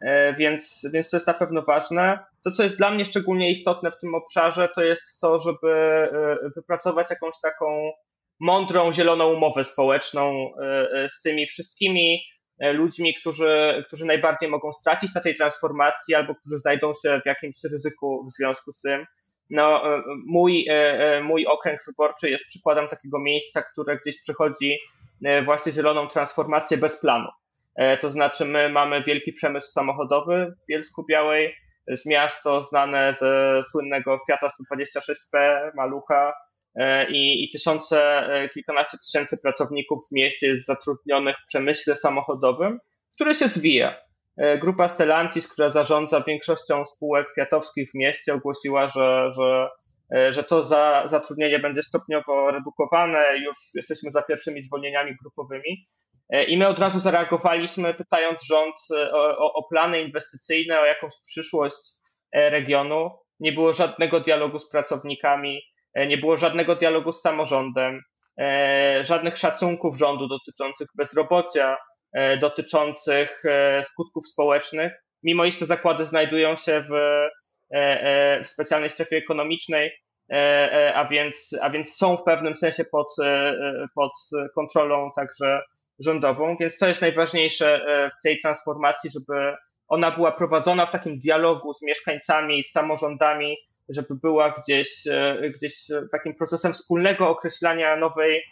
E, 0.00 0.34
więc, 0.34 0.86
więc 0.92 1.10
to 1.10 1.16
jest 1.16 1.26
na 1.26 1.34
pewno 1.34 1.62
ważne. 1.62 2.18
To, 2.44 2.50
co 2.50 2.62
jest 2.62 2.78
dla 2.78 2.90
mnie 2.90 3.04
szczególnie 3.04 3.50
istotne 3.50 3.90
w 3.90 3.98
tym 3.98 4.14
obszarze, 4.14 4.68
to 4.74 4.84
jest 4.84 5.20
to, 5.20 5.38
żeby 5.38 5.70
e, 5.72 6.36
wypracować 6.56 7.10
jakąś 7.10 7.34
taką 7.42 7.92
mądrą, 8.40 8.92
zieloną 8.92 9.32
umowę 9.32 9.64
społeczną 9.64 10.50
z 11.08 11.22
tymi 11.22 11.46
wszystkimi 11.46 12.22
ludźmi, 12.60 13.14
którzy, 13.14 13.84
którzy 13.86 14.06
najbardziej 14.06 14.48
mogą 14.48 14.72
stracić 14.72 15.14
na 15.14 15.20
tej 15.20 15.36
transformacji 15.36 16.14
albo 16.14 16.34
którzy 16.34 16.58
znajdą 16.58 16.92
się 17.02 17.20
w 17.24 17.26
jakimś 17.26 17.56
ryzyku 17.72 18.24
w 18.26 18.30
związku 18.30 18.72
z 18.72 18.80
tym. 18.80 19.06
No, 19.50 19.82
mój, 20.26 20.66
mój 21.22 21.46
okręg 21.46 21.80
wyborczy 21.86 22.30
jest 22.30 22.46
przykładem 22.46 22.88
takiego 22.88 23.18
miejsca, 23.18 23.62
które 23.62 23.96
gdzieś 23.96 24.20
przychodzi 24.20 24.78
właśnie 25.44 25.72
zieloną 25.72 26.08
transformację 26.08 26.76
bez 26.76 27.00
planu. 27.00 27.28
E, 27.76 27.96
to 27.96 28.10
znaczy, 28.10 28.44
my 28.44 28.68
mamy 28.68 29.02
wielki 29.02 29.32
przemysł 29.32 29.72
samochodowy 29.72 30.54
w 30.62 30.66
Bielsku 30.68 31.04
Białej, 31.08 31.54
z 31.88 32.06
miasto 32.06 32.60
znane 32.60 33.12
ze 33.12 33.60
słynnego 33.70 34.18
Fiata 34.26 34.46
126P, 34.46 35.60
Malucha 35.74 36.32
e, 36.74 37.10
i, 37.10 37.44
i 37.44 37.48
tysiące, 37.52 38.28
kilkanaście 38.54 38.98
tysięcy 38.98 39.38
pracowników 39.42 39.98
w 40.08 40.14
mieście 40.14 40.46
jest 40.48 40.66
zatrudnionych 40.66 41.36
w 41.36 41.48
przemyśle 41.48 41.96
samochodowym, 41.96 42.78
który 43.14 43.34
się 43.34 43.48
zwija. 43.48 43.94
Grupa 44.60 44.88
Stellantis, 44.88 45.52
która 45.52 45.70
zarządza 45.70 46.20
większością 46.20 46.84
spółek 46.84 47.26
fiatowskich 47.34 47.90
w 47.90 47.94
mieście, 47.94 48.34
ogłosiła, 48.34 48.88
że, 48.88 49.30
że 49.36 49.68
E, 49.68 49.91
że 50.30 50.44
to 50.44 50.62
za, 50.62 51.02
zatrudnienie 51.06 51.58
będzie 51.58 51.82
stopniowo 51.82 52.50
redukowane, 52.50 53.38
już 53.38 53.56
jesteśmy 53.74 54.10
za 54.10 54.22
pierwszymi 54.22 54.62
zwolnieniami 54.62 55.16
grupowymi. 55.22 55.86
E, 56.30 56.44
I 56.44 56.58
my 56.58 56.68
od 56.68 56.78
razu 56.78 57.00
zareagowaliśmy, 57.00 57.94
pytając 57.94 58.44
rząd 58.44 58.74
e, 58.96 59.12
o, 59.12 59.52
o 59.52 59.68
plany 59.68 60.02
inwestycyjne, 60.02 60.80
o 60.80 60.84
jakąś 60.84 61.12
przyszłość 61.22 61.92
regionu. 62.34 63.10
Nie 63.40 63.52
było 63.52 63.72
żadnego 63.72 64.20
dialogu 64.20 64.58
z 64.58 64.68
pracownikami, 64.68 65.62
nie 65.94 66.18
było 66.18 66.36
żadnego 66.36 66.76
dialogu 66.76 67.12
z 67.12 67.20
samorządem, 67.20 68.00
żadnych 69.00 69.38
szacunków 69.38 69.98
rządu 69.98 70.28
dotyczących 70.28 70.88
bezrobocia, 70.96 71.76
dotyczących 72.40 73.42
skutków 73.82 74.26
społecznych, 74.26 74.92
mimo 75.22 75.44
iż 75.44 75.58
te 75.58 75.66
zakłady 75.66 76.04
znajdują 76.04 76.56
się 76.56 76.84
w, 76.90 76.92
w 78.42 78.46
specjalnej 78.46 78.90
strefie 78.90 79.16
ekonomicznej, 79.16 79.92
E, 80.32 80.72
e, 80.72 80.94
a 80.94 81.08
więc, 81.08 81.56
a 81.62 81.70
więc 81.70 81.96
są 81.96 82.16
w 82.16 82.22
pewnym 82.22 82.54
sensie 82.54 82.84
pod, 82.84 83.06
e, 83.22 83.54
pod 83.94 84.12
kontrolą 84.54 85.10
także 85.16 85.62
rządową, 85.98 86.56
więc 86.60 86.78
to 86.78 86.88
jest 86.88 87.00
najważniejsze 87.00 87.80
w 88.18 88.22
tej 88.22 88.38
transformacji, 88.38 89.10
żeby 89.10 89.54
ona 89.88 90.10
była 90.10 90.32
prowadzona 90.32 90.86
w 90.86 90.90
takim 90.90 91.18
dialogu 91.18 91.74
z 91.74 91.82
mieszkańcami, 91.82 92.62
z 92.62 92.70
samorządami, 92.70 93.56
żeby 93.88 94.14
była 94.14 94.50
gdzieś, 94.50 95.04
gdzieś 95.54 95.74
takim 96.12 96.34
procesem 96.34 96.72
wspólnego 96.72 97.28
określania 97.28 97.96
nowej, 97.96 98.42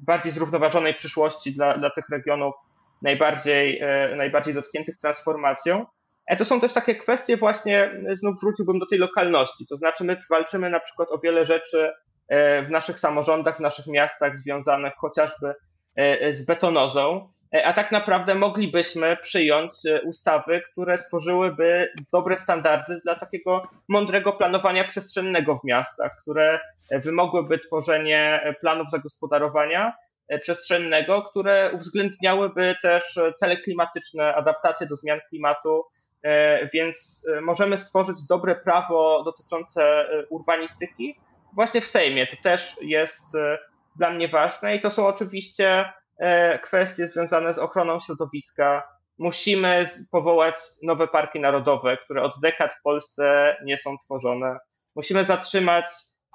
bardziej 0.00 0.32
zrównoważonej 0.32 0.94
przyszłości 0.94 1.52
dla, 1.52 1.78
dla 1.78 1.90
tych 1.90 2.08
regionów 2.08 2.54
najbardziej, 3.02 3.82
najbardziej 4.16 4.54
dotkniętych 4.54 4.96
transformacją. 4.96 5.86
E, 6.30 6.36
to 6.36 6.44
są 6.44 6.60
też 6.60 6.72
takie 6.72 6.94
kwestie 6.94 7.36
właśnie, 7.36 7.90
znów 8.12 8.40
wróciłbym 8.40 8.78
do 8.78 8.86
tej 8.86 8.98
lokalności, 8.98 9.66
to 9.66 9.76
znaczy 9.76 10.04
my 10.04 10.16
walczymy 10.30 10.70
na 10.70 10.80
przykład 10.80 11.10
o 11.10 11.18
wiele 11.18 11.44
rzeczy 11.44 11.92
e, 12.28 12.62
w 12.62 12.70
naszych 12.70 13.00
samorządach, 13.00 13.56
w 13.56 13.60
naszych 13.60 13.86
miastach 13.86 14.36
związanych 14.36 14.92
chociażby 14.98 15.54
e, 15.96 16.32
z 16.32 16.46
betonozą, 16.46 17.28
a 17.64 17.72
tak 17.72 17.92
naprawdę 17.92 18.34
moglibyśmy 18.34 19.16
przyjąć 19.16 19.72
ustawy, 20.04 20.62
które 20.72 20.98
stworzyłyby 20.98 21.92
dobre 22.12 22.36
standardy 22.36 23.00
dla 23.04 23.14
takiego 23.14 23.62
mądrego 23.88 24.32
planowania 24.32 24.84
przestrzennego 24.84 25.58
w 25.58 25.64
miastach, 25.64 26.12
które 26.22 26.60
wymogłyby 26.90 27.58
tworzenie 27.58 28.54
planów 28.60 28.90
zagospodarowania 28.90 29.92
przestrzennego, 30.40 31.22
które 31.22 31.70
uwzględniałyby 31.74 32.74
też 32.82 33.18
cele 33.36 33.56
klimatyczne, 33.56 34.34
adaptację 34.34 34.86
do 34.86 34.96
zmian 34.96 35.20
klimatu, 35.28 35.82
E, 35.82 35.99
więc 36.74 37.26
e, 37.36 37.40
możemy 37.40 37.78
stworzyć 37.78 38.16
dobre 38.28 38.56
prawo 38.56 39.22
dotyczące 39.24 39.82
e, 39.84 40.26
urbanistyki 40.30 41.20
właśnie 41.54 41.80
w 41.80 41.86
Sejmie. 41.86 42.26
To 42.26 42.36
też 42.42 42.76
jest 42.82 43.36
dla 43.96 44.10
mnie 44.10 44.28
ważne 44.28 44.76
i 44.76 44.80
to 44.80 44.90
są 44.90 45.06
oczywiście 45.06 45.92
kwestie 46.62 47.06
związane 47.06 47.54
z 47.54 47.58
ochroną 47.58 47.98
środowiska. 47.98 48.82
Musimy 49.18 49.84
powołać 50.12 50.54
nowe 50.82 51.08
parki 51.08 51.40
narodowe, 51.40 51.96
które 51.96 52.22
od 52.22 52.32
dekad 52.42 52.74
w 52.74 52.82
Polsce 52.82 53.56
nie 53.64 53.76
są 53.76 53.96
tworzone. 54.04 54.58
Musimy 54.96 55.24
zatrzymać 55.24 55.86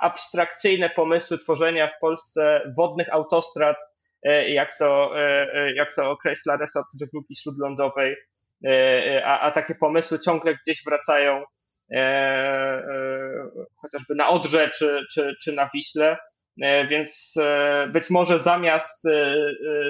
abstrakcyjne 0.01 0.89
pomysły 0.89 1.37
tworzenia 1.37 1.87
w 1.87 1.99
Polsce 1.99 2.61
wodnych 2.77 3.13
autostrad, 3.13 3.77
jak 4.47 4.77
to, 4.77 5.11
jak 5.75 5.93
to 5.95 6.11
określa 6.11 6.57
resort 6.57 6.87
żeglugi 7.01 7.35
śródlądowej. 7.35 8.15
E, 8.63 8.69
e, 8.69 9.25
a, 9.25 9.39
a 9.39 9.51
takie 9.51 9.75
pomysły 9.75 10.19
ciągle 10.19 10.55
gdzieś 10.55 10.83
wracają 10.85 11.43
e, 11.91 12.81
chociażby 13.81 14.15
na 14.15 14.29
Odrze 14.29 14.69
czy, 14.69 15.05
czy, 15.13 15.35
czy 15.43 15.53
na 15.53 15.69
Wiśle. 15.73 16.17
Więc 16.89 17.33
być 17.93 18.09
może 18.09 18.39
zamiast 18.39 19.07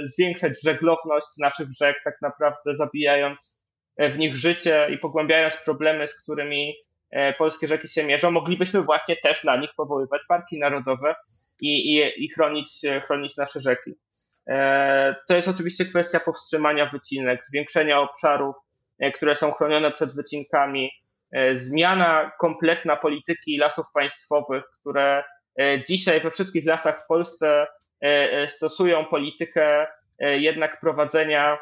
zwiększać 0.03 0.53
żeglowność 0.63 1.27
naszych 1.39 1.67
rzek, 1.79 1.97
tak 2.03 2.15
naprawdę 2.21 2.75
zabijając 2.75 3.61
w 3.99 4.17
nich 4.17 4.35
życie 4.35 4.87
i 4.91 4.97
pogłębiając 4.97 5.55
problemy, 5.65 6.07
z 6.07 6.23
którymi 6.23 6.73
polskie 7.37 7.67
rzeki 7.67 7.87
się 7.87 8.03
mierzą, 8.03 8.31
moglibyśmy 8.31 8.81
właśnie 8.81 9.15
też 9.15 9.43
na 9.43 9.57
nich 9.57 9.69
powoływać 9.77 10.21
parki 10.27 10.59
narodowe 10.59 11.15
i, 11.61 11.95
i, 11.95 12.23
i 12.25 12.29
chronić, 12.29 12.81
chronić 13.03 13.37
nasze 13.37 13.61
rzeki. 13.61 13.91
E, 14.49 15.15
to 15.27 15.35
jest 15.35 15.47
oczywiście 15.47 15.85
kwestia 15.85 16.19
powstrzymania 16.19 16.89
wycinek, 16.89 17.43
zwiększenia 17.43 17.99
obszarów, 17.99 18.55
e, 18.99 19.11
które 19.11 19.35
są 19.35 19.51
chronione 19.51 19.91
przed 19.91 20.15
wycinkami, 20.15 20.91
e, 21.31 21.55
zmiana 21.55 22.31
kompletna 22.39 22.95
polityki 22.95 23.57
lasów 23.57 23.85
państwowych, 23.93 24.63
które 24.79 25.23
dzisiaj 25.87 26.21
we 26.21 26.31
wszystkich 26.31 26.65
lasach 26.65 27.03
w 27.03 27.07
Polsce 27.07 27.67
stosują 28.47 29.05
politykę 29.05 29.87
jednak 30.19 30.79
prowadzenia 30.79 31.57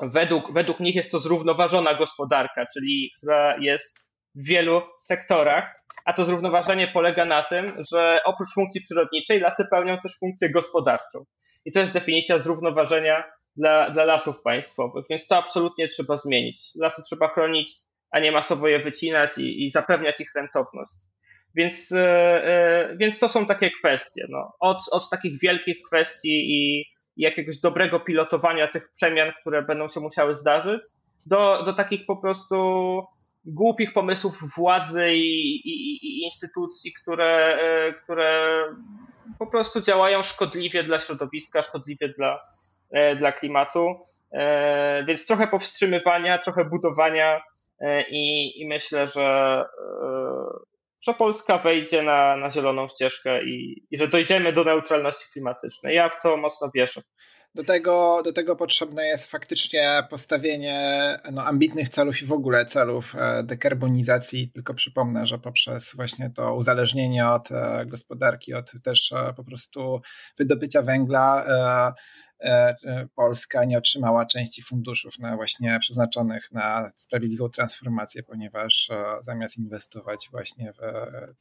według, 0.00 0.52
według 0.52 0.80
nich 0.80 0.94
jest 0.94 1.10
to 1.10 1.18
zrównoważona 1.18 1.94
gospodarka, 1.94 2.66
czyli 2.74 3.12
która 3.18 3.56
jest 3.58 3.98
w 4.34 4.46
wielu 4.46 4.82
sektorach, 4.98 5.80
a 6.04 6.12
to 6.12 6.24
zrównoważenie 6.24 6.88
polega 6.88 7.24
na 7.24 7.42
tym, 7.42 7.76
że 7.92 8.20
oprócz 8.24 8.54
funkcji 8.54 8.80
przyrodniczej 8.80 9.40
lasy 9.40 9.64
pełnią 9.70 9.98
też 9.98 10.18
funkcję 10.18 10.50
gospodarczą. 10.50 11.24
I 11.64 11.72
to 11.72 11.80
jest 11.80 11.92
definicja 11.92 12.38
zrównoważenia 12.38 13.24
dla, 13.56 13.90
dla 13.90 14.04
lasów 14.04 14.42
państwowych, 14.42 15.04
więc 15.10 15.26
to 15.26 15.36
absolutnie 15.36 15.88
trzeba 15.88 16.16
zmienić. 16.16 16.60
Lasy 16.74 17.02
trzeba 17.02 17.28
chronić, 17.28 17.72
a 18.10 18.20
nie 18.20 18.32
masowo 18.32 18.68
je 18.68 18.78
wycinać 18.78 19.38
i, 19.38 19.66
i 19.66 19.70
zapewniać 19.70 20.20
ich 20.20 20.34
rentowność. 20.34 20.90
Więc, 21.54 21.90
yy, 21.90 22.96
więc 22.96 23.18
to 23.18 23.28
są 23.28 23.46
takie 23.46 23.70
kwestie. 23.70 24.26
No. 24.28 24.52
Od, 24.60 24.78
od 24.92 25.10
takich 25.10 25.40
wielkich 25.40 25.76
kwestii 25.86 26.46
i, 26.50 26.84
jakiegoś 27.16 27.60
dobrego 27.60 28.00
pilotowania 28.00 28.68
tych 28.68 28.92
przemian, 28.92 29.32
które 29.40 29.62
będą 29.62 29.88
się 29.88 30.00
musiały 30.00 30.34
zdarzyć, 30.34 30.82
do, 31.26 31.62
do 31.62 31.72
takich 31.72 32.06
po 32.06 32.16
prostu 32.16 32.56
głupich 33.44 33.92
pomysłów 33.92 34.38
władzy 34.56 35.14
i, 35.14 35.56
i, 35.56 36.06
i 36.06 36.22
instytucji, 36.24 36.92
które, 37.02 37.58
e, 37.60 37.92
które 37.92 38.62
po 39.38 39.46
prostu 39.46 39.80
działają 39.80 40.22
szkodliwie 40.22 40.84
dla 40.84 40.98
środowiska, 40.98 41.62
szkodliwie 41.62 42.08
dla, 42.08 42.40
e, 42.90 43.16
dla 43.16 43.32
klimatu. 43.32 44.00
E, 44.32 45.04
więc 45.04 45.26
trochę 45.26 45.46
powstrzymywania, 45.46 46.38
trochę 46.38 46.64
budowania 46.64 47.42
i, 48.08 48.52
i 48.60 48.68
myślę, 48.68 49.06
że, 49.06 49.64
że 51.00 51.14
Polska 51.14 51.58
wejdzie 51.58 52.02
na, 52.02 52.36
na 52.36 52.50
zieloną 52.50 52.88
ścieżkę 52.88 53.44
i, 53.44 53.86
i 53.90 53.96
że 53.96 54.08
dojdziemy 54.08 54.52
do 54.52 54.64
neutralności 54.64 55.32
klimatycznej. 55.32 55.96
Ja 55.96 56.08
w 56.08 56.22
to 56.22 56.36
mocno 56.36 56.70
wierzę. 56.74 57.02
Do 57.54 57.64
tego, 57.64 58.22
do 58.24 58.32
tego 58.32 58.56
potrzebne 58.56 59.06
jest 59.06 59.30
faktycznie 59.30 60.02
postawienie 60.10 61.16
no, 61.32 61.44
ambitnych 61.44 61.88
celów 61.88 62.22
i 62.22 62.26
w 62.26 62.32
ogóle 62.32 62.66
celów 62.66 63.14
e, 63.14 63.42
dekarbonizacji. 63.42 64.50
Tylko 64.52 64.74
przypomnę, 64.74 65.26
że 65.26 65.38
poprzez 65.38 65.92
właśnie 65.96 66.30
to 66.30 66.54
uzależnienie 66.54 67.28
od 67.28 67.52
e, 67.52 67.86
gospodarki, 67.86 68.54
od 68.54 68.72
też 68.84 69.12
e, 69.12 69.34
po 69.36 69.44
prostu 69.44 70.00
wydobycia 70.38 70.82
węgla, 70.82 71.44
Polska 73.14 73.64
nie 73.64 73.78
otrzymała 73.78 74.26
części 74.26 74.62
funduszów 74.62 75.18
na 75.18 75.36
właśnie 75.36 75.78
przeznaczonych 75.80 76.52
na 76.52 76.92
sprawiedliwą 76.94 77.48
transformację, 77.48 78.22
ponieważ 78.22 78.90
e, 78.90 79.04
zamiast 79.20 79.58
inwestować 79.58 80.28
właśnie 80.30 80.72
w 80.72 80.78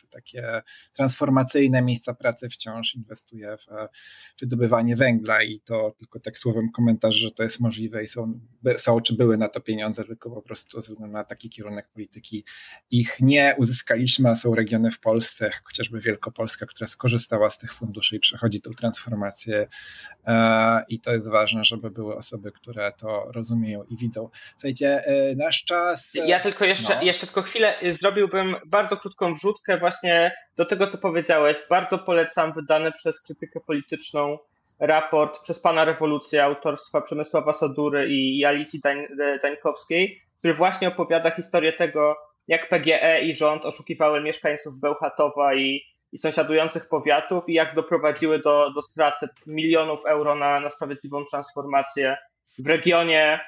te 0.01 0.07
takie 0.09 0.61
transformacyjne 0.93 1.81
miejsca 1.81 2.13
pracy, 2.13 2.49
wciąż 2.49 2.95
inwestuje 2.95 3.57
w 3.57 3.65
wydobywanie 4.39 4.95
węgla. 4.95 5.43
I 5.43 5.59
to 5.59 5.95
tylko 5.99 6.19
tak 6.19 6.37
słowem 6.37 6.71
komentarz, 6.71 7.15
że 7.15 7.31
to 7.31 7.43
jest 7.43 7.59
możliwe 7.59 8.03
i 8.03 8.07
są, 8.07 8.39
są 8.77 9.01
czy 9.01 9.15
były 9.15 9.37
na 9.37 9.47
to 9.47 9.61
pieniądze, 9.61 10.03
tylko 10.03 10.29
po 10.29 10.41
prostu 10.41 10.81
ze 10.81 10.93
względu 10.93 11.13
na 11.13 11.23
taki 11.23 11.49
kierunek 11.49 11.89
polityki 11.93 12.45
ich 12.91 13.17
nie 13.19 13.55
uzyskaliśmy, 13.57 14.29
a 14.29 14.35
są 14.35 14.55
regiony 14.55 14.91
w 14.91 14.99
Polsce, 14.99 15.51
chociażby 15.63 15.99
Wielkopolska, 16.01 16.65
która 16.65 16.87
skorzystała 16.87 17.49
z 17.49 17.57
tych 17.57 17.73
funduszy 17.73 18.15
i 18.15 18.19
przechodzi 18.19 18.61
tą 18.61 18.71
transformację 18.71 19.67
i 20.89 20.99
to 20.99 21.11
jest 21.11 21.31
ważne, 21.31 21.63
żeby 21.63 21.91
były 21.91 22.15
osoby, 22.15 22.51
które 22.51 22.91
to 22.91 23.31
rozumieją 23.35 23.83
i 23.83 23.97
widzą. 23.97 24.29
Słuchajcie, 24.51 25.03
e, 25.05 25.35
nasz 25.35 25.63
czas. 25.63 26.15
E, 26.15 26.27
ja 26.27 26.39
tylko 26.39 26.65
jeszcze, 26.65 26.95
no. 26.95 27.01
jeszcze 27.01 27.25
tylko 27.25 27.41
chwilę 27.41 27.75
zrobiłbym 27.89 28.55
bardzo 28.65 28.97
krótką 28.97 29.33
wrzutkę 29.33 29.77
właśnie 29.77 30.35
do 30.55 30.65
tego, 30.65 30.87
co 30.87 30.97
powiedziałeś. 30.97 31.57
Bardzo 31.69 31.97
polecam 31.97 32.53
wydany 32.53 32.91
przez 32.91 33.21
krytykę 33.21 33.59
polityczną 33.59 34.37
raport 34.79 35.39
przez 35.43 35.61
pana 35.61 35.85
rewolucję 35.85 36.43
autorstwa 36.43 37.01
Przemysława 37.01 37.53
Sadury 37.53 38.07
i 38.09 38.45
Alicji 38.45 38.79
Dańkowskiej, 39.41 40.21
który 40.39 40.53
właśnie 40.53 40.87
opowiada 40.87 41.31
historię 41.31 41.73
tego, 41.73 42.15
jak 42.47 42.69
PGE 42.69 43.21
i 43.21 43.33
rząd 43.33 43.65
oszukiwały 43.65 44.21
mieszkańców 44.21 44.79
Bełchatowa 44.79 45.55
i 45.55 45.81
i 46.11 46.17
sąsiadujących 46.17 46.89
powiatów 46.89 47.49
i 47.49 47.53
jak 47.53 47.75
doprowadziły 47.75 48.39
do, 48.39 48.71
do 48.75 48.81
straty 48.81 49.27
milionów 49.47 50.05
euro 50.05 50.35
na, 50.35 50.59
na 50.59 50.69
sprawiedliwą 50.69 51.25
transformację 51.25 52.17
w 52.59 52.67
regionie, 52.67 53.39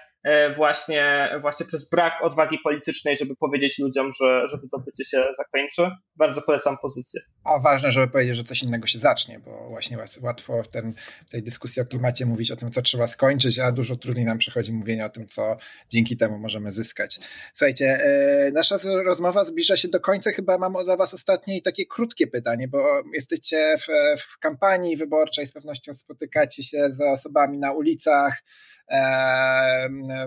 właśnie, 0.56 1.30
właśnie 1.42 1.66
przez 1.66 1.90
brak 1.90 2.14
odwagi 2.22 2.58
politycznej, 2.64 3.16
żeby 3.16 3.36
powiedzieć 3.36 3.80
ludziom, 3.80 4.12
że, 4.12 4.48
że 4.48 4.58
wydobycie 4.58 5.06
się 5.06 5.24
zakończy. 5.38 5.96
Bardzo 6.16 6.42
polecam 6.42 6.78
pozycję. 6.78 7.22
A 7.44 7.60
ważne, 7.60 7.92
żeby 7.92 8.08
powiedzieć, 8.08 8.36
że 8.36 8.44
coś 8.44 8.64
innego 8.64 8.88
się 8.88 9.00
zacznie, 9.00 9.40
bo 9.40 9.70
właśnie 9.70 9.98
łatwo 10.22 10.64
w, 10.64 10.68
ten, 10.68 10.94
w 11.28 11.30
tej 11.32 11.44
dyskusji 11.44 11.82
o 11.82 11.86
klimacie 11.86 12.26
mówić 12.26 12.52
o 12.52 12.56
tym, 12.56 12.72
co 12.72 12.82
trzeba 12.82 13.08
skończyć, 13.08 13.60
a 13.60 13.72
dużo 13.72 13.96
trudniej 13.96 14.26
nam 14.26 14.38
przychodzi 14.38 14.74
mówienie 14.74 15.06
o 15.06 15.10
tym, 15.10 15.28
co 15.28 15.58
dzięki 15.90 16.18
temu 16.18 16.38
możemy 16.38 16.72
zyskać. 16.72 17.20
Słuchajcie, 17.54 17.86
e, 17.86 18.52
nasza 18.52 18.78
rozmowa 19.04 19.46
zbliża 19.46 19.78
się 19.78 19.88
do 19.88 20.00
końca. 20.00 20.32
Chyba 20.32 20.58
mam 20.58 20.74
dla 20.84 20.98
Was 20.98 21.14
ostatnie 21.14 21.58
i 21.58 21.62
takie 21.62 21.86
krótkie 21.86 22.28
pytanie, 22.28 22.68
bo 22.68 23.04
jesteście 23.14 23.76
w, 23.78 23.86
w 24.22 24.40
kampanii 24.40 24.98
wyborczej, 24.98 25.46
z 25.46 25.52
pewnością 25.52 25.94
spotykacie 25.94 26.64
się 26.64 26.92
z 26.92 27.02
osobami 27.02 27.58
na 27.58 27.72
ulicach, 27.72 28.44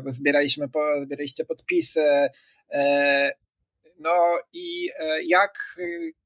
zbieraliśmy, 0.06 0.68
zbieraliście 1.02 1.44
podpisy. 1.44 2.28
E, 2.72 3.32
no 3.98 4.38
i 4.52 4.90
e, 4.98 5.22
jak 5.22 5.76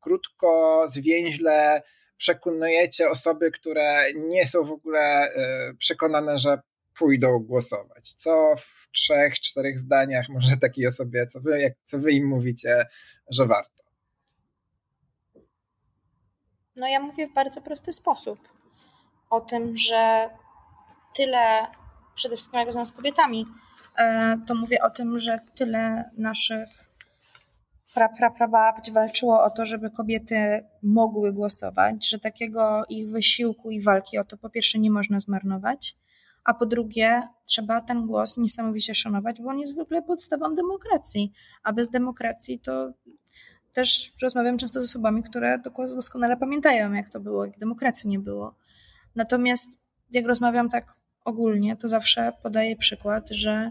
krótko, 0.00 0.84
zwięźle 0.88 1.82
przekonujecie 2.16 3.10
osoby, 3.10 3.50
które 3.50 4.12
nie 4.14 4.46
są 4.46 4.64
w 4.64 4.72
ogóle 4.72 5.00
e, 5.00 5.74
przekonane, 5.78 6.38
że 6.38 6.58
pójdą 6.98 7.38
głosować? 7.38 8.12
Co 8.12 8.54
w 8.56 8.88
trzech, 8.92 9.34
czterech 9.34 9.78
zdaniach 9.78 10.28
może 10.28 10.56
takiej 10.56 10.86
osobie, 10.86 11.26
co 11.26 11.40
wy, 11.40 11.60
jak, 11.60 11.72
co 11.82 11.98
wy 11.98 12.12
im 12.12 12.26
mówicie, 12.26 12.86
że 13.30 13.46
warto? 13.46 13.84
No 16.76 16.88
ja 16.88 17.00
mówię 17.00 17.28
w 17.28 17.34
bardzo 17.34 17.60
prosty 17.60 17.92
sposób 17.92 18.38
o 19.30 19.40
tym, 19.40 19.76
że 19.76 20.30
tyle 21.16 21.66
przede 22.18 22.36
wszystkim 22.36 22.58
jak 22.58 22.66
rozmawiam 22.66 22.86
z 22.86 22.92
kobietami, 22.92 23.46
e, 23.98 24.38
to 24.46 24.54
mówię 24.54 24.82
o 24.82 24.90
tym, 24.90 25.18
że 25.18 25.38
tyle 25.54 26.10
naszych 26.16 26.68
pra, 27.94 28.08
pra, 28.08 28.30
prababć 28.30 28.90
walczyło 28.90 29.44
o 29.44 29.50
to, 29.50 29.66
żeby 29.66 29.90
kobiety 29.90 30.64
mogły 30.82 31.32
głosować, 31.32 32.08
że 32.08 32.18
takiego 32.18 32.84
ich 32.88 33.10
wysiłku 33.10 33.70
i 33.70 33.80
walki 33.80 34.18
o 34.18 34.24
to 34.24 34.36
po 34.36 34.50
pierwsze 34.50 34.78
nie 34.78 34.90
można 34.90 35.20
zmarnować, 35.20 35.96
a 36.44 36.54
po 36.54 36.66
drugie 36.66 37.28
trzeba 37.44 37.80
ten 37.80 38.06
głos 38.06 38.36
niesamowicie 38.36 38.94
szanować, 38.94 39.40
bo 39.42 39.50
on 39.50 39.58
jest 39.58 39.78
ogóle 39.78 40.02
podstawą 40.02 40.54
demokracji, 40.54 41.32
a 41.62 41.72
bez 41.72 41.90
demokracji 41.90 42.58
to 42.58 42.92
też 43.72 44.12
rozmawiam 44.22 44.58
często 44.58 44.80
z 44.80 44.84
osobami, 44.84 45.22
które 45.22 45.58
doskonale 45.94 46.36
pamiętają, 46.36 46.92
jak 46.92 47.08
to 47.08 47.20
było, 47.20 47.44
jak 47.44 47.58
demokracji 47.58 48.10
nie 48.10 48.18
było. 48.18 48.54
Natomiast 49.16 49.80
jak 50.10 50.26
rozmawiam 50.26 50.68
tak 50.68 50.97
ogólnie, 51.24 51.76
to 51.76 51.88
zawsze 51.88 52.32
podaję 52.42 52.76
przykład, 52.76 53.30
że 53.30 53.70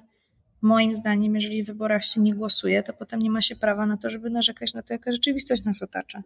moim 0.62 0.95
zdaniem, 0.95 1.36
jeżeli 1.36 1.64
w 1.64 1.68
wyborach 1.68 2.06
się 2.06 2.22
nie 2.22 2.34
głosuje, 2.34 2.84
to 2.84 2.93
potem 2.93 3.20
nie 3.20 3.32
ma 3.32 3.41
się 3.41 3.56
prawa 3.56 3.86
na 3.86 3.98
to, 3.98 4.10
żeby 4.10 4.30
narzekać 4.30 4.74
na 4.74 4.84
to, 4.84 4.93
jaka 4.93 5.12
rzeczywistość 5.12 5.64
nas 5.64 5.82
otacza. 5.82 6.24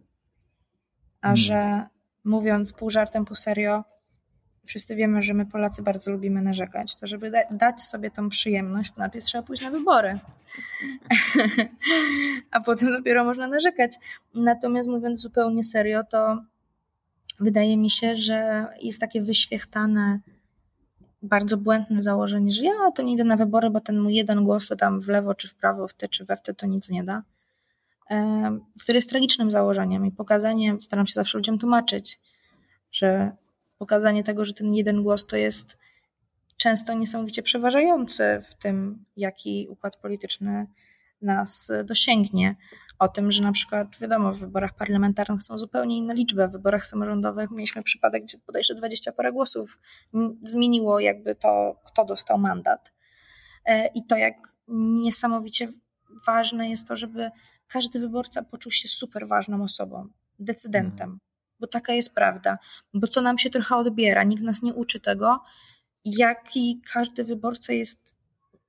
A 1.22 1.28
hmm. 1.28 1.38
że 1.38 1.86
mówiąc 2.24 2.74
pół 2.74 2.90
żartem, 2.90 3.26
pół 3.26 3.36
serio, 3.36 3.84
wszyscy 4.66 4.96
wiemy, 4.96 5.22
że 5.22 5.34
my 5.34 5.46
Polacy 5.46 5.84
bardzo 5.84 6.12
lubimy 6.12 6.42
narzekać, 6.42 6.96
to 6.96 7.08
żeby 7.08 7.32
da 7.32 7.40
dać 7.52 7.82
sobie 7.82 8.12
tą 8.12 8.30
przyjemność, 8.30 8.92
to 8.92 9.00
najpierw 9.00 9.26
trzeba 9.26 9.44
pójść 9.44 9.64
na 9.64 9.72
wybory. 9.72 10.20
A 12.52 12.62
potem 12.62 12.92
dopiero 12.92 13.26
można 13.26 13.48
narzekać. 13.48 13.92
Natomiast 14.34 14.90
mówiąc 14.90 15.20
zupełnie 15.20 15.64
serio, 15.64 16.04
to 16.04 16.44
wydaje 17.40 17.78
mi 17.78 17.90
się, 17.90 18.16
że 18.16 18.68
jest 18.82 19.00
takie 19.00 19.22
wyświechtane 19.22 20.20
bardzo 21.22 21.58
błędne 21.58 22.04
założenie, 22.04 22.52
że 22.52 22.64
ja 22.64 22.92
to 22.96 23.04
nie 23.04 23.14
idę 23.14 23.24
na 23.24 23.38
wybory, 23.38 23.70
bo 23.70 23.82
ten 23.82 24.00
mój 24.00 24.16
jeden 24.16 24.44
głos 24.44 24.68
to 24.68 24.76
tam 24.76 25.00
w 25.00 25.08
lewo 25.08 25.34
czy 25.34 25.48
w 25.48 25.56
prawo, 25.56 25.88
w 25.88 25.94
te 25.94 26.10
czy 26.10 26.26
we 26.26 26.38
w 26.38 26.42
te 26.42 26.54
to 26.54 26.68
nic 26.68 26.90
nie 26.90 27.04
da, 27.04 27.24
które 28.80 28.98
jest 28.98 29.10
tragicznym 29.10 29.52
założeniem 29.52 30.06
i 30.06 30.12
pokazanie, 30.12 30.78
staram 30.82 31.08
się 31.08 31.14
zawsze 31.14 31.38
ludziom 31.38 31.60
tłumaczyć, 31.60 32.20
że 32.92 33.32
pokazanie 33.78 34.24
tego, 34.24 34.46
że 34.46 34.54
ten 34.54 34.74
jeden 34.74 35.04
głos 35.04 35.26
to 35.26 35.38
jest 35.38 35.78
często 36.58 36.94
niesamowicie 36.94 37.44
przeważający 37.44 38.42
w 38.50 38.56
tym, 38.56 39.06
jaki 39.18 39.68
układ 39.70 39.96
polityczny 39.96 40.68
nas 41.22 41.72
dosięgnie, 41.86 42.56
o 43.02 43.08
tym, 43.08 43.32
że 43.32 43.44
na 43.44 43.52
przykład, 43.52 44.00
wiadomo, 44.00 44.32
w 44.32 44.40
wyborach 44.40 44.74
parlamentarnych 44.74 45.44
są 45.44 45.58
zupełnie 45.58 45.98
inne 45.98 46.14
liczby. 46.14 46.48
W 46.48 46.52
wyborach 46.52 46.86
samorządowych 46.86 47.52
mieliśmy 47.52 47.84
przypadek, 47.84 48.24
gdzie 48.24 48.38
bodajże 48.48 48.76
20 48.76 49.12
parę 49.12 49.32
głosów 49.32 49.80
zmieniło 50.44 51.00
jakby 51.00 51.36
to, 51.36 51.82
kto 51.86 52.06
dostał 52.06 52.38
mandat. 52.38 52.94
E, 53.66 53.88
I 53.88 54.06
to, 54.06 54.18
jak 54.18 54.34
niesamowicie 55.04 55.68
ważne 56.28 56.70
jest 56.70 56.88
to, 56.88 56.96
żeby 56.96 57.32
każdy 57.68 58.00
wyborca 58.00 58.44
poczuł 58.44 58.72
się 58.72 58.88
super 58.88 59.28
ważną 59.28 59.64
osobą, 59.64 60.08
decydentem, 60.40 61.10
mm. 61.10 61.20
bo 61.60 61.68
taka 61.68 61.94
jest 61.94 62.16
prawda, 62.16 62.58
bo 62.94 63.08
to 63.08 63.22
nam 63.22 63.38
się 63.38 63.50
trochę 63.50 63.76
odbiera. 63.76 64.24
Nikt 64.24 64.44
nas 64.44 64.62
nie 64.62 64.74
uczy 64.74 65.00
tego, 65.00 65.44
jaki 66.06 66.82
każdy 66.94 67.24
wyborca 67.24 67.74
jest 67.74 68.16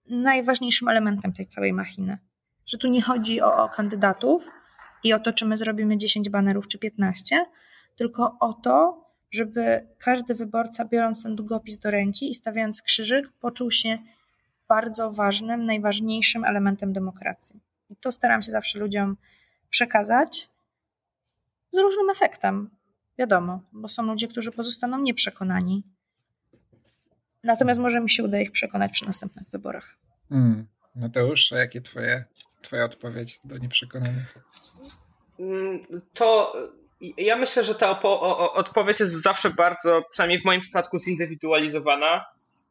najważniejszym 0.07 0.89
elementem 0.89 1.33
tej 1.33 1.47
całej 1.47 1.72
machiny 1.72 2.18
że 2.66 2.78
tu 2.78 2.88
nie 2.88 3.02
chodzi 3.02 3.40
o, 3.40 3.64
o 3.64 3.68
kandydatów 3.68 4.48
i 5.04 5.12
o 5.12 5.20
to, 5.20 5.32
czy 5.32 5.46
my 5.46 5.56
zrobimy 5.56 5.98
10 5.98 6.28
banerów 6.28 6.68
czy 6.68 6.78
15, 6.78 7.46
tylko 7.96 8.36
o 8.40 8.52
to, 8.52 9.04
żeby 9.30 9.86
każdy 9.98 10.34
wyborca, 10.34 10.84
biorąc 10.84 11.22
ten 11.22 11.36
długopis 11.36 11.78
do 11.78 11.90
ręki 11.90 12.30
i 12.30 12.34
stawiając 12.34 12.82
krzyżyk, 12.82 13.32
poczuł 13.40 13.70
się 13.70 13.98
bardzo 14.68 15.12
ważnym, 15.12 15.66
najważniejszym 15.66 16.44
elementem 16.44 16.92
demokracji. 16.92 17.60
I 17.90 17.96
to 17.96 18.12
staram 18.12 18.42
się 18.42 18.50
zawsze 18.50 18.78
ludziom 18.78 19.16
przekazać 19.70 20.48
z 21.72 21.78
różnym 21.78 22.10
efektem. 22.10 22.70
Wiadomo, 23.18 23.60
bo 23.72 23.88
są 23.88 24.02
ludzie, 24.02 24.28
którzy 24.28 24.52
pozostaną 24.52 24.98
nieprzekonani. 24.98 25.82
Natomiast 27.44 27.80
może 27.80 28.00
mi 28.00 28.10
się 28.10 28.24
uda 28.24 28.40
ich 28.40 28.52
przekonać 28.52 28.92
przy 28.92 29.06
następnych 29.06 29.48
wyborach. 29.48 29.98
Mm. 30.30 30.66
Mateusz, 30.95 31.53
a 31.53 31.59
jakie 31.59 31.80
twoje, 31.80 32.24
twoja 32.62 32.84
odpowiedź 32.84 33.40
do 33.45 33.59
nieprzekonanych? 33.59 34.38
Mm, 35.40 35.82
to 36.14 36.53
ja 37.16 37.36
myślę, 37.36 37.64
że 37.64 37.74
ta 37.74 38.01
odpowiedź 38.55 39.01
jest 39.01 39.12
zawsze 39.12 39.51
bardzo, 39.51 40.03
przynajmniej 40.11 40.40
w 40.40 40.45
moim 40.45 40.61
przypadku, 40.61 40.99
zindywidualizowana. 40.99 42.24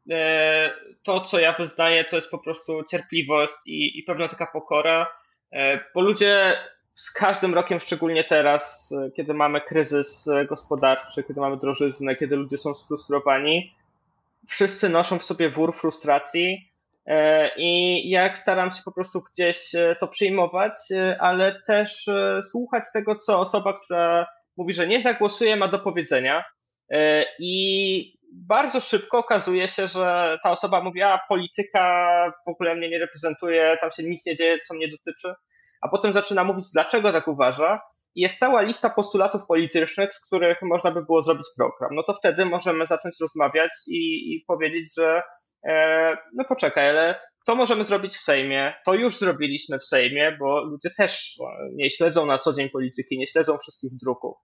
E, 0.09 0.73
to, 1.03 1.21
co 1.21 1.39
ja 1.39 1.53
wyznaję, 1.53 2.05
to 2.05 2.15
jest 2.15 2.31
po 2.31 2.39
prostu 2.39 2.83
cierpliwość 2.83 3.53
i, 3.65 3.99
i 3.99 4.03
pewna 4.03 4.27
taka 4.27 4.47
pokora, 4.47 5.07
e, 5.51 5.79
bo 5.95 6.01
ludzie 6.01 6.53
z 6.93 7.11
każdym 7.11 7.53
rokiem, 7.53 7.79
szczególnie 7.79 8.23
teraz, 8.23 8.93
kiedy 9.15 9.33
mamy 9.33 9.61
kryzys 9.61 10.29
gospodarczy, 10.49 11.23
kiedy 11.23 11.41
mamy 11.41 11.57
drożyznę, 11.57 12.15
kiedy 12.15 12.35
ludzie 12.35 12.57
są 12.57 12.75
sfrustrowani, 12.75 13.75
wszyscy 14.47 14.89
noszą 14.89 15.19
w 15.19 15.23
sobie 15.23 15.49
wór 15.49 15.75
frustracji 15.75 16.53
e, 16.53 16.70
i 17.57 18.09
jak 18.09 18.37
staram 18.37 18.71
się 18.71 18.81
po 18.85 18.91
prostu 18.91 19.21
gdzieś 19.21 19.75
e, 19.75 19.95
to 19.99 20.07
przyjmować, 20.07 20.73
ale 21.19 21.61
też 21.67 22.09
słuchać 22.51 22.83
tego, 22.93 23.15
co 23.15 23.39
osoba, 23.39 23.79
która 23.79 24.27
mówi, 24.57 24.73
że 24.73 24.87
nie 24.87 25.01
zagłosuje, 25.01 25.55
ma 25.55 25.67
do 25.67 25.79
powiedzenia. 25.79 26.43
I 27.39 28.17
bardzo 28.33 28.79
szybko 28.79 29.17
okazuje 29.17 29.67
się, 29.67 29.87
że 29.87 30.37
ta 30.43 30.51
osoba 30.51 30.83
mówi, 30.83 31.01
a 31.01 31.19
polityka 31.29 32.33
w 32.45 32.49
ogóle 32.49 32.75
mnie 32.75 32.89
nie 32.89 32.99
reprezentuje, 32.99 33.77
tam 33.81 33.91
się 33.91 34.03
nic 34.03 34.25
nie 34.25 34.35
dzieje, 34.35 34.59
co 34.59 34.73
mnie 34.73 34.87
dotyczy. 34.87 35.33
A 35.81 35.89
potem 35.89 36.13
zaczyna 36.13 36.43
mówić, 36.43 36.65
dlaczego 36.73 37.11
tak 37.11 37.27
uważa 37.27 37.81
jest 38.15 38.39
cała 38.39 38.61
lista 38.61 38.89
postulatów 38.89 39.41
politycznych, 39.47 40.13
z 40.13 40.27
których 40.27 40.61
można 40.61 40.91
by 40.91 41.05
było 41.05 41.23
zrobić 41.23 41.47
program. 41.57 41.95
No 41.95 42.03
to 42.03 42.13
wtedy 42.13 42.45
możemy 42.45 42.87
zacząć 42.87 43.15
rozmawiać 43.21 43.71
i, 43.87 44.33
i 44.33 44.43
powiedzieć, 44.47 44.95
że 44.97 45.17
e, 45.17 45.23
no 46.33 46.45
poczekaj, 46.49 46.89
ale 46.89 47.19
to 47.45 47.55
możemy 47.55 47.83
zrobić 47.83 48.15
w 48.15 48.21
Sejmie, 48.21 48.73
to 48.85 48.93
już 48.93 49.17
zrobiliśmy 49.17 49.79
w 49.79 49.83
Sejmie, 49.83 50.37
bo 50.39 50.63
ludzie 50.63 50.89
też 50.97 51.35
nie 51.73 51.89
śledzą 51.89 52.25
na 52.25 52.37
co 52.37 52.53
dzień 52.53 52.69
polityki, 52.69 53.17
nie 53.17 53.27
śledzą 53.27 53.57
wszystkich 53.57 53.91
druków. 53.97 54.37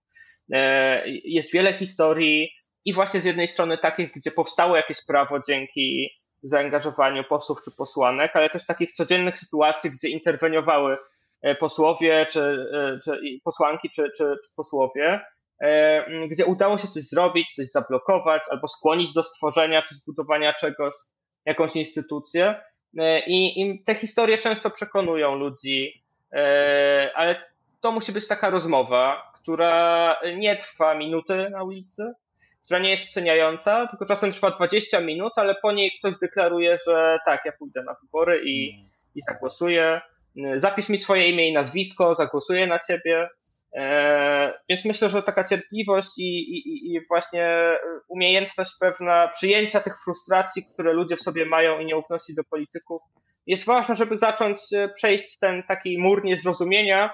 E, 0.54 1.04
jest 1.08 1.54
wiele 1.54 1.74
historii 1.74 2.50
i 2.86 2.94
właśnie 2.94 3.22
z 3.22 3.26
jednej 3.26 3.48
strony 3.48 3.78
takich, 3.78 4.12
gdzie 4.16 4.32
powstało 4.32 4.76
jakieś 4.76 5.06
prawo 5.06 5.40
dzięki 5.48 6.10
zaangażowaniu 6.44 7.24
posłów 7.24 7.62
czy 7.66 7.72
posłanek, 7.78 8.32
ale 8.36 8.50
też 8.50 8.66
takich 8.66 8.92
codziennych 8.92 9.38
sytuacji, 9.38 9.92
gdzie 9.92 10.10
interweniowały 10.10 10.98
E, 11.42 11.56
posłowie, 11.56 12.26
czy, 12.26 12.42
e, 12.74 13.00
czy 13.04 13.22
posłanki, 13.44 13.90
czy, 13.90 14.12
czy, 14.18 14.24
czy 14.44 14.56
posłowie, 14.56 15.06
e, 15.06 15.22
gdzie 16.32 16.46
udało 16.46 16.78
się 16.78 16.88
coś 16.88 17.04
zrobić, 17.04 17.54
coś 17.56 17.72
zablokować, 17.72 18.44
albo 18.52 18.68
skłonić 18.68 19.14
do 19.14 19.24
stworzenia 19.24 19.82
czy 19.82 19.96
zbudowania 19.96 20.54
czegoś, 20.54 20.94
jakąś 21.46 21.76
instytucję. 21.76 22.62
I, 23.28 23.62
I 23.62 23.84
te 23.84 23.96
historie 23.96 24.38
często 24.38 24.70
przekonują 24.70 25.36
ludzi, 25.36 26.04
ale 27.16 27.36
to 27.82 27.92
musi 27.92 28.12
być 28.12 28.28
taka 28.28 28.50
rozmowa, 28.50 29.32
która 29.36 30.16
nie 30.38 30.56
trwa 30.56 30.96
minuty 30.96 31.50
na 31.50 31.64
ulicy, 31.64 32.14
która 32.66 32.80
nie 32.80 32.90
jest 32.90 33.04
wceniająca, 33.04 33.88
tylko 33.88 34.06
czasem 34.06 34.32
trwa 34.32 34.52
20 34.52 35.02
minut, 35.02 35.34
ale 35.36 35.56
po 35.62 35.72
niej 35.72 35.92
ktoś 36.00 36.18
deklaruje, 36.18 36.78
że 36.88 37.20
tak, 37.26 37.46
ja 37.46 37.52
pójdę 37.52 37.84
na 37.84 37.96
wybory 38.02 38.42
i, 38.46 38.80
i 39.16 39.22
zagłosuję 39.22 40.02
zapisz 40.56 40.90
mi 40.90 40.98
swoje 40.98 41.30
imię 41.30 41.50
i 41.50 41.54
nazwisko, 41.54 42.16
zagłosuję 42.16 42.68
na 42.68 42.80
ciebie. 42.80 43.30
E, 43.76 44.60
więc 44.70 44.86
myślę, 44.86 45.10
że 45.10 45.24
taka 45.24 45.44
cierpliwość 45.44 46.10
i, 46.18 46.40
i, 46.58 46.94
i, 46.94 47.08
właśnie 47.08 47.76
umiejętność 48.08 48.72
pewna 48.80 49.28
przyjęcia 49.28 49.80
tych 49.80 50.04
frustracji, 50.04 50.64
które 50.74 50.94
ludzie 50.94 51.16
w 51.16 51.22
sobie 51.22 51.46
mają 51.46 51.80
i 51.80 51.86
nieufności 51.86 52.34
do 52.34 52.44
polityków, 52.44 53.02
jest 53.46 53.66
ważna, 53.66 53.96
żeby 53.96 54.18
zacząć 54.18 54.60
e, 54.74 54.90
przejść 54.90 55.40
ten 55.40 55.64
taki 55.64 55.98
mur 55.98 56.24
niezrozumienia 56.24 57.14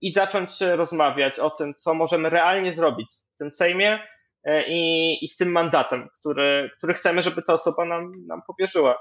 i 0.00 0.10
zacząć 0.10 0.60
rozmawiać 0.60 1.38
o 1.38 1.50
tym, 1.50 1.74
co 1.74 1.94
możemy 1.94 2.30
realnie 2.30 2.72
zrobić 2.72 3.08
w 3.34 3.38
tym 3.38 3.52
Sejmie 3.52 3.98
e, 4.44 4.68
i, 4.68 5.18
i 5.24 5.28
z 5.28 5.36
tym 5.36 5.52
mandatem, 5.52 6.08
który, 6.20 6.70
który 6.76 6.94
chcemy, 6.94 7.22
żeby 7.22 7.42
ta 7.42 7.52
osoba 7.52 7.84
nam, 7.84 8.12
nam 8.26 8.42
powierzyła. 8.46 8.98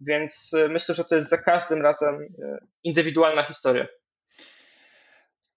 Więc 0.00 0.54
e, 0.54 0.68
myślę, 0.68 0.94
że 0.94 1.04
to 1.04 1.16
jest 1.16 1.28
za 1.28 1.38
każdym 1.38 1.82
razem 1.82 2.14
e, 2.14 2.58
indywidualna 2.84 3.42
historia. 3.42 3.86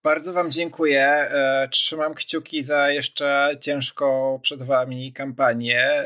Bardzo 0.03 0.33
Wam 0.33 0.51
dziękuję. 0.51 1.05
E, 1.07 1.67
trzymam 1.71 2.13
kciuki 2.13 2.63
za 2.63 2.89
jeszcze 2.89 3.57
ciężką 3.61 4.39
przed 4.41 4.63
Wami 4.63 5.13
kampanię, 5.13 6.03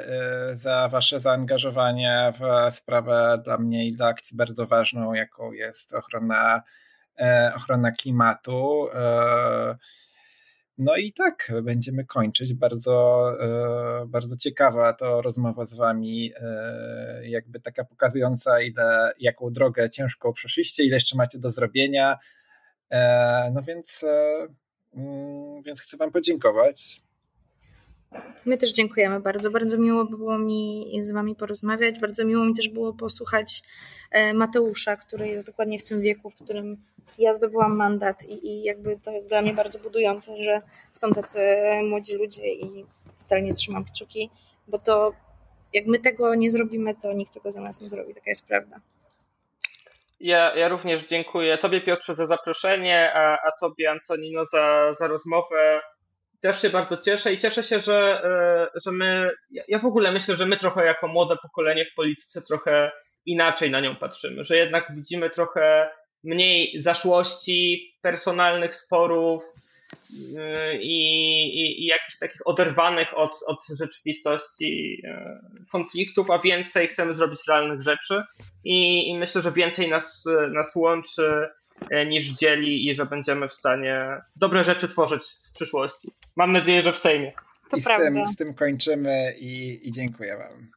za 0.53 0.89
Wasze 0.89 1.19
zaangażowanie 1.19 2.33
w 2.39 2.73
sprawę 2.73 3.41
dla 3.43 3.57
mnie 3.57 3.85
i 3.87 3.93
dla 3.93 4.07
akcji 4.07 4.37
bardzo 4.37 4.67
ważną, 4.67 5.13
jaką 5.13 5.51
jest 5.51 5.93
ochrona, 5.93 6.61
ochrona 7.55 7.91
klimatu. 7.91 8.87
No 10.77 10.95
i 10.95 11.13
tak, 11.13 11.51
będziemy 11.63 12.05
kończyć. 12.05 12.53
Bardzo, 12.53 13.27
e, 13.41 14.05
bardzo 14.07 14.35
ciekawa 14.37 14.93
to 14.93 15.21
rozmowa 15.21 15.65
z 15.65 15.73
Wami, 15.73 16.31
e, 16.41 17.29
jakby 17.29 17.59
taka 17.59 17.83
pokazująca, 17.83 18.61
ile, 18.61 19.11
jaką 19.19 19.49
drogę 19.53 19.89
ciężką 19.89 20.33
przeszliście, 20.33 20.83
ile 20.83 20.95
jeszcze 20.95 21.17
macie 21.17 21.39
do 21.39 21.51
zrobienia. 21.51 22.17
E, 22.93 23.51
no 23.53 23.61
więc, 23.61 24.05
mm, 24.95 25.61
więc 25.61 25.81
chcę 25.81 25.97
Wam 25.97 26.11
podziękować. 26.11 27.01
My 28.45 28.57
też 28.57 28.71
dziękujemy 28.71 29.19
bardzo. 29.19 29.51
Bardzo 29.51 29.77
miło 29.77 30.05
było 30.05 30.37
mi 30.37 30.91
z 30.99 31.11
Wami 31.11 31.35
porozmawiać. 31.35 31.99
Bardzo 31.99 32.25
miło 32.25 32.45
mi 32.45 32.55
też 32.55 32.69
było 32.69 32.93
posłuchać 32.93 33.63
Mateusza, 34.33 34.97
który 34.97 35.27
jest 35.27 35.45
dokładnie 35.45 35.79
w 35.79 35.83
tym 35.83 36.01
wieku, 36.01 36.29
w 36.29 36.35
którym 36.35 36.77
ja 37.19 37.33
zdobyłam 37.33 37.75
mandat 37.75 38.25
i, 38.29 38.47
i 38.47 38.63
jakby 38.63 38.99
to 38.99 39.11
jest 39.11 39.29
dla 39.29 39.41
mnie 39.41 39.53
bardzo 39.53 39.79
budujące, 39.79 40.43
że 40.43 40.61
są 40.91 41.11
tacy 41.11 41.39
młodzi 41.89 42.15
ludzie 42.15 42.53
i 42.53 42.85
totalnie 43.19 43.53
trzymam 43.53 43.85
kciuki, 43.85 44.29
bo 44.67 44.77
to 44.77 45.13
jak 45.73 45.85
my 45.85 45.99
tego 45.99 46.35
nie 46.35 46.51
zrobimy, 46.51 46.95
to 46.95 47.13
nikt 47.13 47.33
tego 47.33 47.51
za 47.51 47.61
nas 47.61 47.81
nie 47.81 47.89
zrobi, 47.89 48.13
taka 48.13 48.29
jest 48.29 48.47
prawda. 48.47 48.79
Ja, 50.23 50.55
ja 50.55 50.69
również 50.69 51.05
dziękuję 51.05 51.57
Tobie 51.57 51.81
Piotrze 51.81 52.15
za 52.15 52.25
zaproszenie, 52.25 53.13
a, 53.13 53.37
a 53.47 53.51
Tobie 53.59 53.91
Antonino 53.91 54.45
za, 54.45 54.93
za 54.93 55.07
rozmowę. 55.07 55.81
Też 56.41 56.61
się 56.61 56.69
bardzo 56.69 56.97
cieszę 56.97 57.33
i 57.33 57.37
cieszę 57.37 57.63
się, 57.63 57.79
że, 57.79 58.23
e, 58.75 58.79
że 58.85 58.91
my, 58.91 59.31
ja 59.67 59.79
w 59.79 59.85
ogóle 59.85 60.11
myślę, 60.11 60.35
że 60.35 60.45
my 60.45 60.57
trochę 60.57 60.85
jako 60.85 61.07
młode 61.07 61.35
pokolenie 61.41 61.85
w 61.85 61.95
polityce 61.95 62.41
trochę 62.41 62.91
inaczej 63.25 63.71
na 63.71 63.79
nią 63.79 63.95
patrzymy, 63.95 64.43
że 64.43 64.57
jednak 64.57 64.95
widzimy 64.95 65.29
trochę 65.29 65.91
mniej 66.23 66.81
zaszłości, 66.81 67.93
personalnych 68.01 68.75
sporów 68.75 69.43
i, 70.09 70.95
i, 71.53 71.83
i 71.83 71.85
jakichś 71.85 72.17
takich 72.19 72.47
oderwanych 72.47 73.17
od, 73.17 73.31
od 73.47 73.59
rzeczywistości 73.79 75.01
yy, 75.03 75.65
konfliktów, 75.71 76.31
a 76.31 76.39
więcej 76.39 76.87
chcemy 76.87 77.13
zrobić 77.13 77.39
realnych 77.47 77.81
rzeczy 77.81 78.23
i, 78.63 79.09
i 79.09 79.17
myślę, 79.17 79.41
że 79.41 79.51
więcej 79.51 79.89
nas, 79.89 80.25
nas 80.53 80.75
łączy 80.75 81.47
yy, 81.91 82.05
niż 82.05 82.25
dzieli 82.25 82.89
i 82.89 82.95
że 82.95 83.05
będziemy 83.05 83.47
w 83.47 83.53
stanie 83.53 84.07
dobre 84.35 84.63
rzeczy 84.63 84.87
tworzyć 84.87 85.23
w 85.49 85.55
przyszłości. 85.55 86.11
Mam 86.35 86.51
nadzieję, 86.51 86.81
że 86.81 86.93
w 86.93 86.97
Sejmie. 86.97 87.33
To 87.71 87.77
I 87.77 87.81
z 87.81 87.85
tym, 87.85 88.27
z 88.27 88.35
tym 88.35 88.53
kończymy 88.53 89.33
i, 89.39 89.79
i 89.87 89.91
dziękuję 89.91 90.37
Wam. 90.37 90.71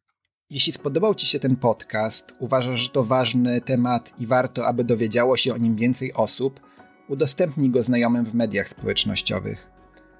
Jeśli 0.50 0.72
spodobał 0.72 1.14
Ci 1.14 1.26
się 1.26 1.38
ten 1.38 1.56
podcast, 1.56 2.34
uważasz, 2.38 2.80
że 2.80 2.88
to 2.88 3.04
ważny 3.04 3.60
temat 3.60 4.12
i 4.18 4.26
warto, 4.26 4.66
aby 4.66 4.84
dowiedziało 4.84 5.36
się 5.36 5.54
o 5.54 5.56
nim 5.56 5.76
więcej 5.76 6.12
osób, 6.14 6.60
udostępnij 7.08 7.70
go 7.70 7.82
znajomym 7.82 8.24
w 8.24 8.34
mediach 8.34 8.68
społecznościowych. 8.68 9.66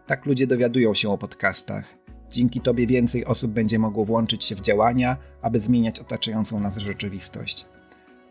Tak 0.07 0.26
ludzie 0.26 0.47
dowiadują 0.47 0.95
się 0.95 1.11
o 1.11 1.18
podcastach. 1.18 1.84
Dzięki 2.30 2.61
Tobie 2.61 2.87
więcej 2.87 3.24
osób 3.24 3.53
będzie 3.53 3.78
mogło 3.78 4.05
włączyć 4.05 4.45
się 4.45 4.55
w 4.55 4.61
działania, 4.61 5.16
aby 5.43 5.61
zmieniać 5.61 6.01
otaczającą 6.01 6.61
nas 6.61 6.76
rzeczywistość. 6.76 7.66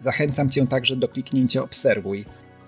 Zachęcam 0.04 0.50
Cię 0.50 0.68
także 0.68 0.96
do 0.96 1.08
kliknięcia 1.08 1.64
Obserwuj 1.64 2.26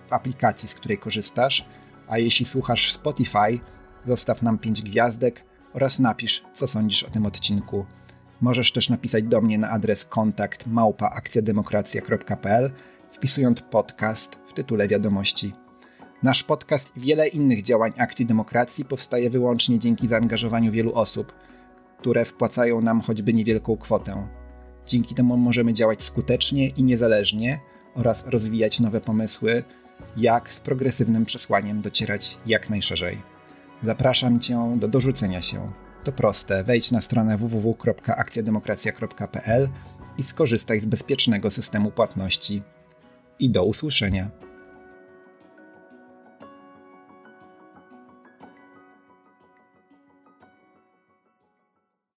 w 0.10 0.14
aplikacji, 0.14 0.70
z 0.70 0.76
której 0.76 0.98
korzystasz, 0.98 1.66
a 2.08 2.18
jeśli 2.18 2.46
słuchasz 2.46 2.90
w 2.90 2.94
Spotify, 2.94 3.60
zostaw 4.06 4.42
nam 4.42 4.58
5 4.58 4.82
gwiazdek 4.82 5.44
oraz 5.74 6.00
napisz, 6.00 6.44
co 6.54 6.68
sądzisz 6.68 7.04
o 7.04 7.10
tym 7.10 7.26
odcinku 7.26 7.86
Możesz 8.42 8.72
też 8.72 8.90
napisać 8.90 9.24
do 9.24 9.42
mnie 9.42 9.58
na 9.58 9.70
adres 9.70 10.06
kontakt 10.06 10.68
małpaakcjademokracja.pl 10.68 12.72
wpisując 13.12 13.62
podcast 13.62 14.40
w 14.48 14.54
tytule 14.54 14.88
wiadomości. 14.88 15.54
Nasz 16.28 16.44
podcast 16.44 16.98
i 16.98 17.00
wiele 17.00 17.28
innych 17.28 17.64
działań 17.64 17.94
Akcji 17.98 18.26
Demokracji 18.26 18.86
powstaje 18.86 19.30
wyłącznie 19.30 19.80
dzięki 19.80 20.08
zaangażowaniu 20.08 20.72
wielu 20.72 20.94
osób, 20.94 21.34
które 22.00 22.26
wpłacają 22.26 22.82
nam 22.82 23.02
choćby 23.02 23.34
niewielką 23.34 23.78
kwotę. 23.78 24.28
Dzięki 24.86 25.16
temu 25.16 25.38
możemy 25.38 25.74
działać 25.74 26.04
skutecznie 26.04 26.68
i 26.68 26.84
niezależnie 26.84 27.60
oraz 27.96 28.26
rozwijać 28.26 28.80
nowe 28.80 29.02
pomysły, 29.02 29.64
jak 30.18 30.54
z 30.54 30.60
progresywnym 30.60 31.26
przesłaniem 31.26 31.82
docierać 31.82 32.38
jak 32.46 32.70
najszerzej. 32.70 33.18
Zapraszam 33.84 34.40
Cię 34.40 34.78
do 34.80 34.88
dorzucenia 34.88 35.42
się. 35.42 35.72
To 36.04 36.12
proste. 36.12 36.64
Wejdź 36.64 36.92
na 36.92 37.02
stronę 37.02 37.38
www.akcjademokracja.pl 37.38 39.70
i 40.18 40.24
skorzystaj 40.24 40.80
z 40.80 40.86
bezpiecznego 40.86 41.52
systemu 41.52 41.92
płatności. 41.92 42.62
I 43.40 43.50
do 43.50 43.66
usłyszenia. 43.66 44.47